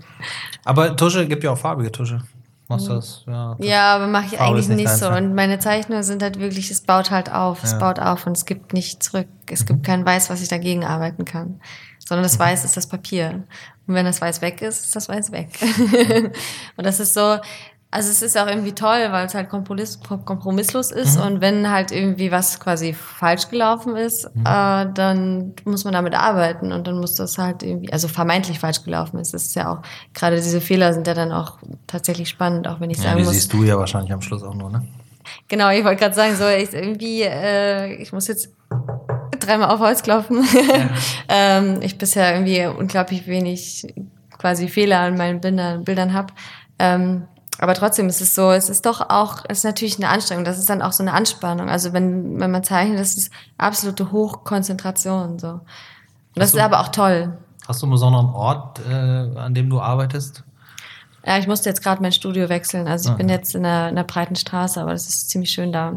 [0.65, 2.21] Aber Tusche gibt ja auch farbige Tusche.
[2.69, 3.23] Machst du das?
[3.27, 5.09] Ja, das Ja, aber mache ich eigentlich nicht nicht so.
[5.09, 7.77] Und meine Zeichnungen sind halt wirklich, es baut halt auf, es Ja.
[7.77, 9.27] baut auf und es gibt nicht zurück.
[9.49, 9.65] Es Mhm.
[9.67, 11.61] gibt kein Weiß, was ich dagegen arbeiten kann.
[12.07, 13.43] Sondern das Weiß ist das Papier.
[13.87, 15.49] Und wenn das Weiß weg ist, ist das Weiß weg.
[16.77, 17.37] und das ist so,
[17.89, 21.21] also es ist auch irgendwie toll, weil es halt kompromiss, kompromisslos ist Mhm.
[21.23, 24.41] und wenn halt irgendwie was quasi falsch gelaufen ist, Mhm.
[24.45, 28.83] äh, dann muss man damit arbeiten und dann muss das halt irgendwie, also vermeintlich falsch
[28.83, 29.33] gelaufen ist.
[29.33, 29.81] Das ist ja auch,
[30.13, 33.23] gerade diese Fehler sind ja dann auch tatsächlich spannend, auch wenn ich ja, sagen die
[33.23, 33.33] muss.
[33.33, 34.85] siehst du ja wahrscheinlich am Schluss auch nur, ne?
[35.49, 38.49] Genau, ich wollte gerade sagen, so ich, irgendwie, äh, ich muss jetzt
[39.47, 40.45] dreimal auf Holz klopfen.
[41.29, 43.93] ähm, ich bisher irgendwie unglaublich wenig
[44.37, 46.33] quasi Fehler an meinen Bildern, Bildern habe.
[46.79, 47.23] Ähm,
[47.59, 50.59] aber trotzdem ist es so, es ist doch auch, es ist natürlich eine Anstrengung, das
[50.59, 51.69] ist dann auch so eine Anspannung.
[51.69, 55.39] Also wenn, wenn man zeichnet, das ist absolute Hochkonzentration.
[55.39, 55.47] So.
[55.49, 55.61] Und
[56.35, 56.57] das so.
[56.57, 57.35] ist aber auch toll.
[57.67, 60.43] Hast du einen besonderen Ort, äh, an dem du arbeitest?
[61.25, 62.87] Ja, ich musste jetzt gerade mein Studio wechseln.
[62.87, 63.17] Also ich Ah.
[63.17, 65.93] bin jetzt in der, in der breiten Straße, aber das ist ziemlich schön da.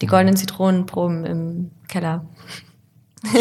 [0.00, 2.24] Die goldenen Zitronenproben im Keller.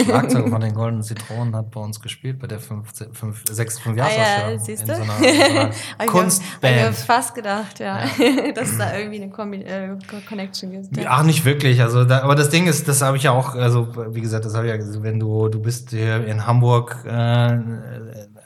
[0.06, 3.95] Schlagzeuger von den Goldenen Zitronen hat bei uns gespielt bei der 5, 5, 6, 5
[4.01, 4.51] Ah Jahresausstellung.
[4.51, 4.95] ja, siehst du?
[4.95, 6.95] so einer, in so Hab ich mir- hab ich mir Kunstband.
[6.97, 7.99] fast gedacht, ja,
[8.56, 9.95] dass es da irgendwie eine Kombi äh,
[10.27, 10.97] Connection gibt.
[10.97, 11.06] Ja.
[11.11, 11.81] Ach, nicht wirklich.
[11.81, 14.53] Also, da, aber das Ding ist, das habe ich ja auch, also wie gesagt, das
[14.53, 17.10] habe ich ja gesagt, wenn du, du bist hier in Hamburg, äh,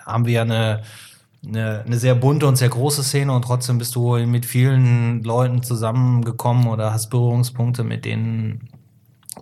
[0.05, 0.81] haben wir ja eine,
[1.45, 5.63] eine, eine sehr bunte und sehr große Szene und trotzdem bist du mit vielen Leuten
[5.63, 8.69] zusammengekommen oder hast Berührungspunkte, mit denen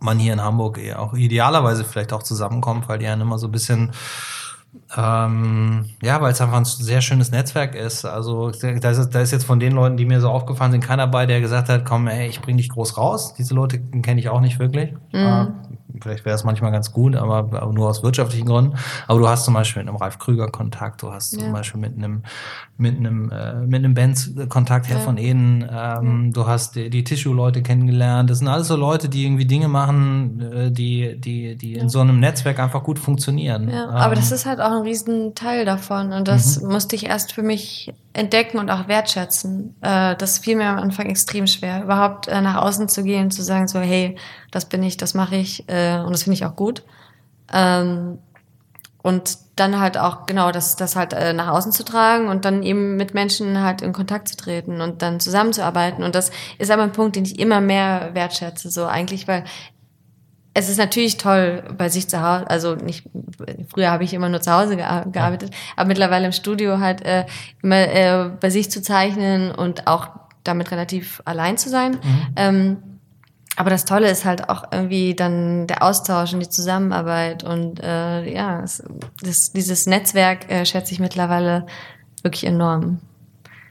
[0.02, 3.48] man hier in Hamburg eher auch idealerweise vielleicht auch zusammenkommt, weil die ja immer so
[3.48, 3.92] ein bisschen
[4.96, 8.06] ähm, ja, weil es einfach ein sehr schönes Netzwerk ist.
[8.06, 11.08] Also da ist, da ist jetzt von den Leuten, die mir so aufgefallen sind, keiner
[11.08, 13.34] bei, der gesagt hat, komm, ey, ich bring dich groß raus.
[13.34, 14.94] Diese Leute kenne ich auch nicht wirklich.
[15.12, 15.48] Äh,
[16.02, 18.76] vielleicht wäre es manchmal ganz gut, aber, aber nur aus wirtschaftlichen Gründen.
[19.08, 21.40] Aber du hast zum Beispiel mit einem Ralf Krüger Kontakt, du hast Ja.
[21.40, 22.24] zum Beispiel mit einem
[22.78, 25.04] mit einem äh, mit einem Benz Kontakt Herr Ja.
[25.04, 25.68] von Eden.
[25.72, 28.30] Ähm, Du hast die, die Tissue-Leute kennengelernt.
[28.30, 32.00] Das sind alles so Leute, die irgendwie Dinge machen, äh, die die die in so
[32.00, 33.70] einem Netzwerk einfach gut funktionieren.
[33.70, 37.06] Ja, aber Ähm, das ist halt auch ein riesen Teil davon und das musste ich
[37.06, 39.76] erst für mich entdecken und auch wertschätzen.
[39.82, 43.32] Äh, das fiel mir am Anfang extrem schwer, überhaupt äh, nach außen zu gehen und
[43.32, 44.18] zu sagen so, hey,
[44.52, 46.84] das bin ich, das mache ich äh, und das finde ich auch gut.
[47.54, 48.20] Ähm,
[49.04, 52.62] und dann halt auch genau das, das halt äh, nach außen zu tragen und dann
[52.64, 56.04] eben mit Menschen halt in Kontakt zu treten und dann zusammenzuarbeiten.
[56.04, 59.44] Und das ist aber ein Punkt, den ich immer mehr wertschätze, so eigentlich, weil
[60.54, 63.08] es ist natürlich toll bei sich zu Hause, also nicht,
[63.74, 67.26] früher habe ich immer nur zu Hause gea- gearbeitet, aber mittlerweile im Studio halt äh,
[67.62, 70.10] immer äh, bei sich zu zeichnen und auch
[70.44, 71.98] damit relativ allein zu sein.
[72.36, 72.78] Ähm,
[73.58, 78.34] aber das Tolle ist halt auch irgendwie dann der Austausch und die Zusammenarbeit und äh,
[78.34, 78.82] ja, es,
[79.22, 81.66] das, dieses Netzwerk äh, schätze ich mittlerweile
[82.24, 83.00] wirklich enorm.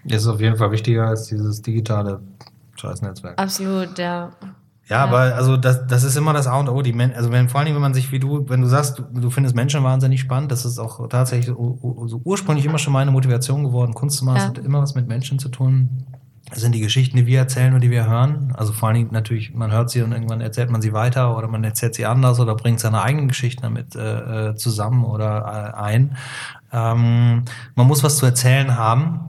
[0.05, 2.21] ist auf jeden Fall wichtiger als dieses digitale
[2.77, 3.39] Scheißnetzwerk.
[3.41, 4.31] Absolut, ja.
[4.91, 6.83] Ja, aber also das, das ist immer das A und O.
[6.83, 8.99] Die Men also wenn vor allen Dingen, wenn man sich wie du, wenn du sagst,
[8.99, 12.93] du, du findest Menschen wahnsinnig spannend, das ist auch tatsächlich so, so ursprünglich immer schon
[12.93, 13.95] meine Motivation geworden.
[13.95, 14.49] Kunst zu machen Ja.
[14.49, 16.07] das hat immer was mit Menschen zu tun.
[16.51, 18.53] Das sind die Geschichten, die wir erzählen und die wir hören.
[18.57, 21.47] Also vor allen Dingen natürlich, man hört sie und irgendwann erzählt man sie weiter oder
[21.47, 25.81] man erzählt sie anders oder bringt seine eigenen Geschichten damit äh, äh, zusammen oder äh,
[25.81, 26.17] ein.
[26.73, 27.45] Ähm,
[27.77, 29.21] man muss was zu erzählen haben.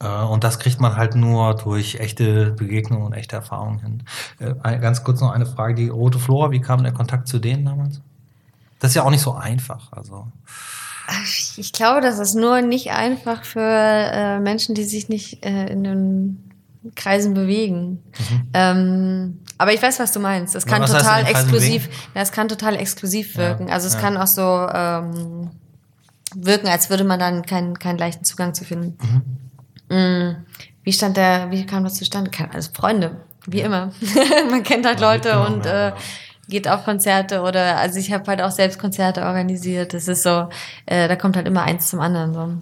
[0.00, 4.02] Äh, Und das kriegt man halt nur durch echte Begegnungen und echte Erfahrungen hin.
[4.38, 7.64] Äh, Ganz kurz noch eine Frage: Die Rote Flora, wie kam der Kontakt zu denen
[7.64, 8.00] damals?
[8.80, 9.92] Das ist ja auch nicht so einfach.
[9.92, 10.28] Also,
[11.56, 15.82] Ich glaube, das ist nur nicht einfach für äh, Menschen, die sich nicht äh, in
[15.82, 16.44] den
[16.94, 18.02] Kreisen bewegen.
[18.54, 20.54] Ähm, aber ich weiß, was du meinst.
[20.54, 23.70] Es Ja, kann total exklusiv, ja, es kann total exklusiv Ja, wirken.
[23.70, 24.00] Also es ja.
[24.00, 24.42] kann auch so
[24.72, 25.50] ähm,
[26.36, 28.96] wirken, als würde man dann keinen keinen leichten Zugang zu finden.
[29.02, 29.47] Mm,
[29.90, 32.30] Wie stand der, wie kam das zustande?
[32.52, 33.92] Also Freunde, wie immer.
[34.50, 36.02] man kennt halt Ja, Leute mitgenommen, und ja, äh, genau.
[36.48, 39.92] geht auf Konzerte oder also ich habe halt auch selbst Konzerte organisiert.
[39.94, 40.48] Das ist so,
[40.86, 42.34] äh, da kommt halt immer eins zum anderen.
[42.34, 42.52] So.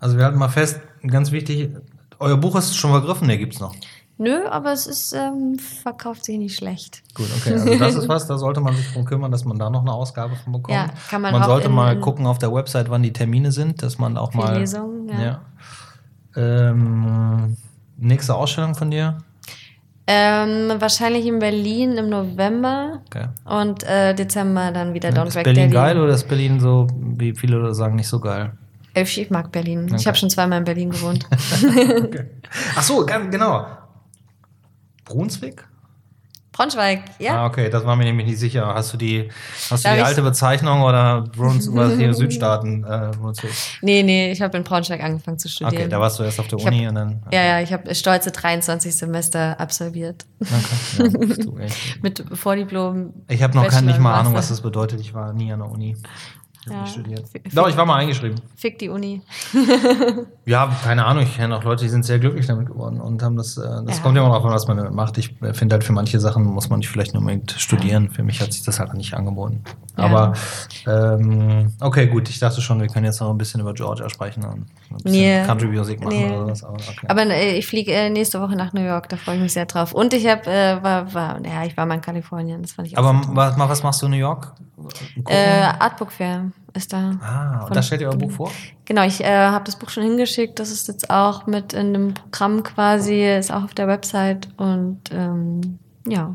[0.00, 1.70] also wir halten mal fest, ganz wichtig,
[2.18, 3.74] euer Buch ist schon vergriffen, ne, gibt's noch.
[4.22, 7.02] Nö, aber es ist ähm, verkauft sich nicht schlecht.
[7.14, 7.54] Gut, okay.
[7.54, 9.92] Also das ist was, da sollte man sich drum kümmern, dass man da noch eine
[9.92, 10.76] Ausgabe von bekommt.
[10.76, 13.50] Ja, kann man man auch sollte in- mal gucken auf der Website, wann die Termine
[13.52, 14.58] sind, dass man auch mal.
[14.58, 15.40] Lesungen, ja.
[16.36, 17.56] Ähm,
[17.96, 19.18] nächste Ausstellung von dir?
[20.06, 23.28] Ähm, wahrscheinlich in Berlin im November Okay.
[23.44, 25.72] und äh, Dezember dann wieder Don't ist Break Berlin Berlin.
[25.72, 28.52] geil oder ist Berlin so, wie viele sagen, nicht so geil?
[28.94, 29.84] Ich mag Berlin.
[29.84, 29.96] Okay.
[29.96, 31.24] Ich habe schon zweimal in Berlin gewohnt.
[32.76, 33.64] Ach so, genau.
[35.04, 35.64] Brunswick?
[36.52, 37.38] Braunschweig, ja.
[37.38, 38.66] Ah, okay, das war mir nämlich nicht sicher.
[38.74, 39.30] Hast du die,
[39.70, 42.84] hast du die hab alte Bezeichnung oder Bruns oder hier Südstaaten?
[42.84, 43.52] Äh, Brunswick?
[43.80, 45.74] Nee, nee, ich habe in Braunschweig angefangen zu studieren.
[45.84, 47.22] okay, da warst du erst auf der Ich hab- Uni und dann.
[47.32, 50.26] ja, ja, ich habe stolze 23 Semester absolviert.
[50.40, 52.02] Okay, ja, bist du echt.
[52.02, 53.14] Mit Vordiplom.
[53.28, 55.00] Ich habe noch Bachelor kein, nicht mal Ahnung, was das bedeutet.
[55.00, 55.96] Ich war nie an der Uni.
[56.64, 56.82] Ich hab Ja.
[56.82, 57.24] nicht studiert.
[57.34, 58.40] F- Doch, ich war mal eingeschrieben.
[58.56, 59.20] Fick die Uni.
[60.44, 61.22] Ja, keine Ahnung.
[61.22, 63.56] Ich kenne auch Leute, die sind sehr glücklich damit geworden und haben das.
[63.56, 64.02] Äh, das Ja.
[64.02, 65.16] kommt ja immer darauf an, was man damit macht.
[65.18, 68.10] Ich äh, finde halt, für manche Sachen muss man nicht vielleicht nicht unbedingt studieren.
[68.10, 69.62] Für mich hat sich das halt nicht angeboten.
[69.96, 70.04] Ja.
[70.04, 70.32] Aber
[70.88, 72.28] ähm, okay, gut.
[72.28, 74.52] Ich dachte schon, wir können jetzt noch ein bisschen über Georgia sprechen und
[74.90, 75.42] ein bisschen Nee.
[75.46, 76.30] Country Music machen Nee.
[76.32, 76.64] oder sowas.
[76.64, 77.06] Aber, okay.
[77.08, 79.66] Aber äh, ich fliege äh, nächste Woche nach New York, da freue ich mich sehr
[79.66, 79.92] drauf.
[79.92, 82.98] Und ich habe, äh, war, war, ja, ich war mal in Kalifornien, das fand ich
[82.98, 84.52] auch Aber was, was machst du in New York?
[85.28, 87.12] Äh, Artbook Fair ist da.
[87.22, 88.50] ah, und da stellt ihr euer Buch vor?
[88.84, 90.58] Genau, ich äh, habe das Buch schon hingeschickt.
[90.58, 95.00] Das ist jetzt auch mit in einem Programm quasi, ist auch auf der Website und
[95.12, 96.34] ähm, ja.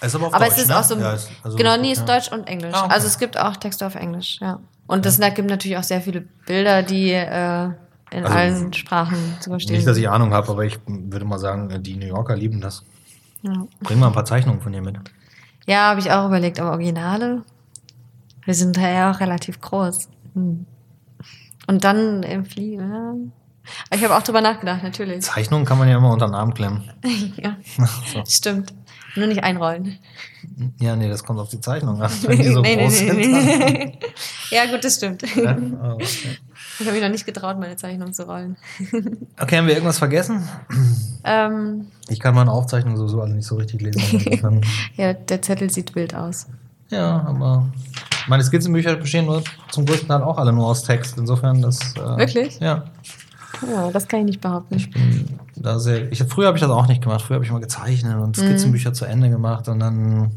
[0.00, 0.78] Ist aber auf Aber Deutsch, es ist ne?
[0.78, 2.14] auch so, Ja, ist- also- genau, nee, ist ja.
[2.14, 2.74] Deutsch und Englisch.
[2.74, 2.94] Ah, okay.
[2.94, 4.58] Also es gibt auch Texte auf Englisch, ja.
[4.86, 7.70] Und es gibt natürlich auch sehr viele Bilder, die äh,
[8.10, 10.08] in Also, allen Sprachen zu verstehen Nicht, dass ich.
[10.08, 12.84] Ahnung habe, aber ich würde mal sagen, die New Yorker lieben das.
[13.42, 14.96] Ja, Bring mal ein paar Zeichnungen von dir mit.
[15.66, 17.42] ja habe ich auch überlegt, aber Originale,
[18.44, 20.08] wir sind ja auch relativ groß.
[20.34, 20.66] Hm.
[21.66, 23.14] Und dann im Fliegen, ja.
[23.88, 25.22] Aber ich habe auch drüber nachgedacht, natürlich.
[25.22, 26.90] Zeichnungen kann man ja immer unter den Arm klemmen.
[27.36, 27.56] ja,
[28.12, 28.22] so.
[28.26, 28.74] stimmt.
[29.16, 29.96] Nur nicht einrollen.
[30.80, 32.10] Ja, nee, das kommt auf die Zeichnung an.
[32.22, 33.16] Wenn die so Nee, nee, groß nee, sind.
[33.18, 33.98] nee.
[34.50, 35.22] ja, gut, das stimmt.
[35.36, 36.06] Ja, oh, okay.
[36.80, 38.56] Ich habe mich noch nicht getraut, meine Zeichnung zu rollen.
[39.40, 40.46] okay, haben wir irgendwas vergessen?
[41.22, 44.02] Ähm, Ich kann meine Aufzeichnungen sowieso alle nicht so richtig lesen.
[44.18, 44.60] Insofern-
[44.96, 46.48] ja, der Zettel sieht wild aus.
[46.94, 47.66] Ja, aber
[48.26, 51.18] meine Skizzenbücher bestehen nur zum größten Teil auch alle nur aus Text.
[51.18, 51.78] Insofern, das.
[51.96, 52.58] Äh, Wirklich?
[52.60, 52.84] Ja.
[53.70, 54.74] Ja, das kann ich nicht behaupten.
[54.76, 56.10] Ich bin da sehr.
[56.10, 57.22] Ich, früher habe ich das auch nicht gemacht.
[57.22, 60.32] Früher habe ich mal gezeichnet und Skizzenbücher zu Ende gemacht und dann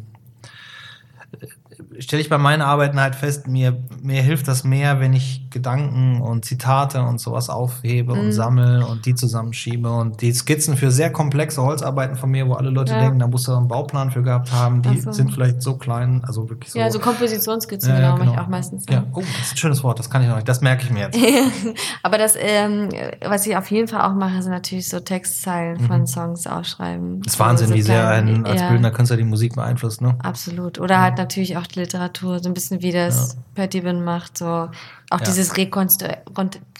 [1.39, 5.46] äh, stelle ich bei meinen Arbeiten halt fest, mir, mir hilft das mehr, wenn ich
[5.57, 9.89] Gedanken und Zitate und sowas aufhebe und sammle und die zusammenschiebe.
[9.89, 12.99] Und die Skizzen für sehr komplexe Holzarbeiten von mir, wo alle Leute Ja.
[13.01, 15.11] denken, da musst du einen Bauplan für gehabt haben, die so.
[15.11, 16.79] sind vielleicht so klein, also wirklich so.
[16.79, 18.85] Ja, so Kompositionsskizzen, Ja, ja, genau, mache ich auch meistens.
[18.89, 20.91] Ja, oh, das ist ein schönes Wort, das kann ich noch nicht, das merke ich
[20.91, 21.17] mir jetzt.
[22.03, 22.89] Aber das, ähm,
[23.25, 27.17] was ich auf jeden Fall auch mache, sind natürlich so Textzeilen von Songs aufschreiben.
[27.17, 27.21] Mhm.
[27.23, 30.15] Das ist Wahnsinn, so wie sehr ein als ja, bildender Künstler die Musik beeinflusst, ne?
[30.21, 30.79] Absolut.
[30.79, 34.69] Oder halt natürlich auch die Literatur, so ein bisschen wie das Patty Bin macht, so
[35.09, 36.07] auch dieses Rekonstru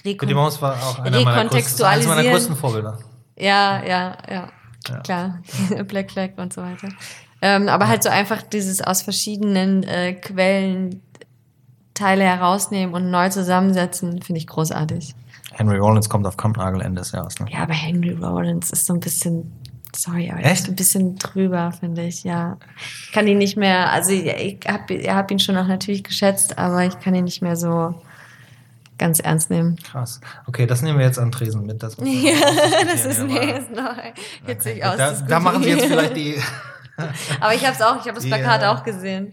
[0.04, 2.30] Rekon Maus war auch einer meiner größten, eines meiner Rekontextualisieren.
[2.32, 2.98] größten Vorbilder.
[3.36, 4.48] Ja, ja, ja,
[4.88, 5.00] Ja.
[5.00, 5.38] klar.
[5.88, 6.88] Black Flag und so weiter.
[7.40, 11.02] Ähm, aber halt so einfach dieses aus verschiedenen äh, Quellen
[11.94, 15.14] Teile herausnehmen und neu zusammensetzen, finde ich großartig.
[15.52, 17.46] Henry Rollins kommt auf Kampnagel Ende des Jahres, ne?
[17.50, 19.50] Ja, aber Henry Rollins ist so ein bisschen,
[19.96, 20.62] sorry, aber Echt?
[20.62, 22.56] ist ein bisschen drüber, finde ich, ja.
[23.06, 26.58] Ich kann ihn nicht mehr, also ich, ich habe hab ihn schon auch natürlich geschätzt,
[26.58, 27.94] aber ich kann ihn nicht mehr so
[28.98, 29.76] ganz ernst nehmen.
[29.76, 30.20] Krass.
[30.46, 31.82] Okay, das nehmen wir jetzt an Tresen mit.
[31.82, 32.32] Das, Ja,
[32.90, 33.94] das ist, nee, ist noch
[34.46, 35.24] hitzig Da, aus.
[35.26, 36.36] da machen sie jetzt vielleicht die.
[37.40, 38.72] Aber ich habe es auch, ich habe das Plakat Ja.
[38.74, 39.32] auch gesehen.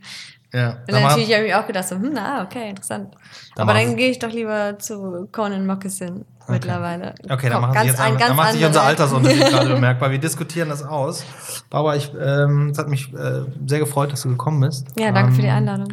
[0.53, 3.15] ja, Und da natürlich habe ich auch gedacht, so, hm, ah, okay, interessant.
[3.55, 7.15] Da Aber dann gehe ich doch lieber zu Conan Moccasin mittlerweile.
[7.27, 9.69] Okay, da machen Sie ganz jetzt ein, ein, ganz da macht sich unser Altersunterschied gerade
[9.73, 10.11] bemerkbar.
[10.11, 11.23] Wir diskutieren das aus.
[11.95, 14.85] Ich, ähm, es hat mich äh, sehr gefreut, dass du gekommen bist.
[14.99, 15.87] Ja, danke für die Ähm, Einladung.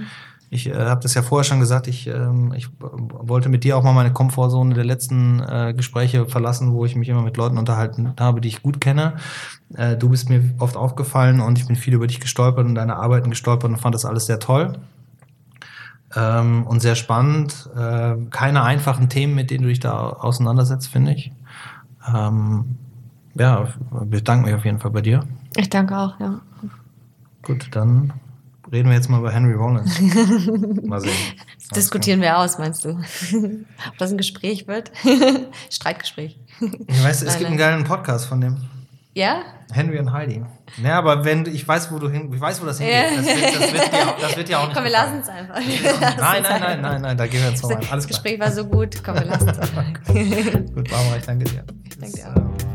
[0.52, 3.82] Ich äh, habe das ja vorher schon gesagt, ich, ähm, ich wollte mit dir auch
[3.82, 8.12] mal meine Komfortzone der letzten äh, Gespräche verlassen, wo ich mich immer mit Leuten unterhalten
[8.20, 9.14] habe, die ich gut kenne.
[9.74, 12.96] Äh, du bist mir oft aufgefallen und ich bin viel über dich gestolpert und deine
[12.96, 14.74] Arbeiten gestolpert und fand das alles sehr toll.
[16.14, 17.70] Ähm, und sehr spannend.
[17.74, 21.32] Äh, keine einfachen Themen, mit denen du dich da auseinandersetzt, finde ich.
[22.14, 22.76] Ähm,
[23.32, 23.68] ja,
[24.04, 25.24] bedanke mich auf jeden Fall bei dir.
[25.56, 26.42] Ich danke auch, ja.
[27.40, 28.12] Gut, dann
[28.72, 30.00] reden wir jetzt mal über Henry Rollins.
[30.82, 31.12] mal sehen.
[31.76, 32.90] Diskutieren wir aus, meinst du?
[33.88, 34.90] Ob das ein Gespräch wird?
[35.70, 36.38] Streitgespräch.
[36.86, 38.56] Ich weiß, es Nein, gibt einen geilen Podcast von dem.
[39.14, 39.42] Ja?
[39.72, 40.42] Henry und Heidi.
[40.82, 42.94] Ja, aber wenn ich weiß, wo du hin, ich weiß, wo das hingeht.
[42.94, 43.16] Ja.
[43.16, 44.74] Das, wird, das, wird dir, auch- das wird auch nicht.
[44.74, 45.56] Komm, wir lassen es einfach.
[45.56, 47.80] Nein, nein, nein, nein, nein, da gehen wir jetzt nochmal.
[47.80, 48.20] Das Alles klar.
[48.22, 49.02] Gespräch war so gut.
[49.04, 49.84] Komm, wir lassen es einfach.
[50.74, 51.64] Gut, Barbara, ich danke dir.
[51.84, 52.71] Ich danke dir Das,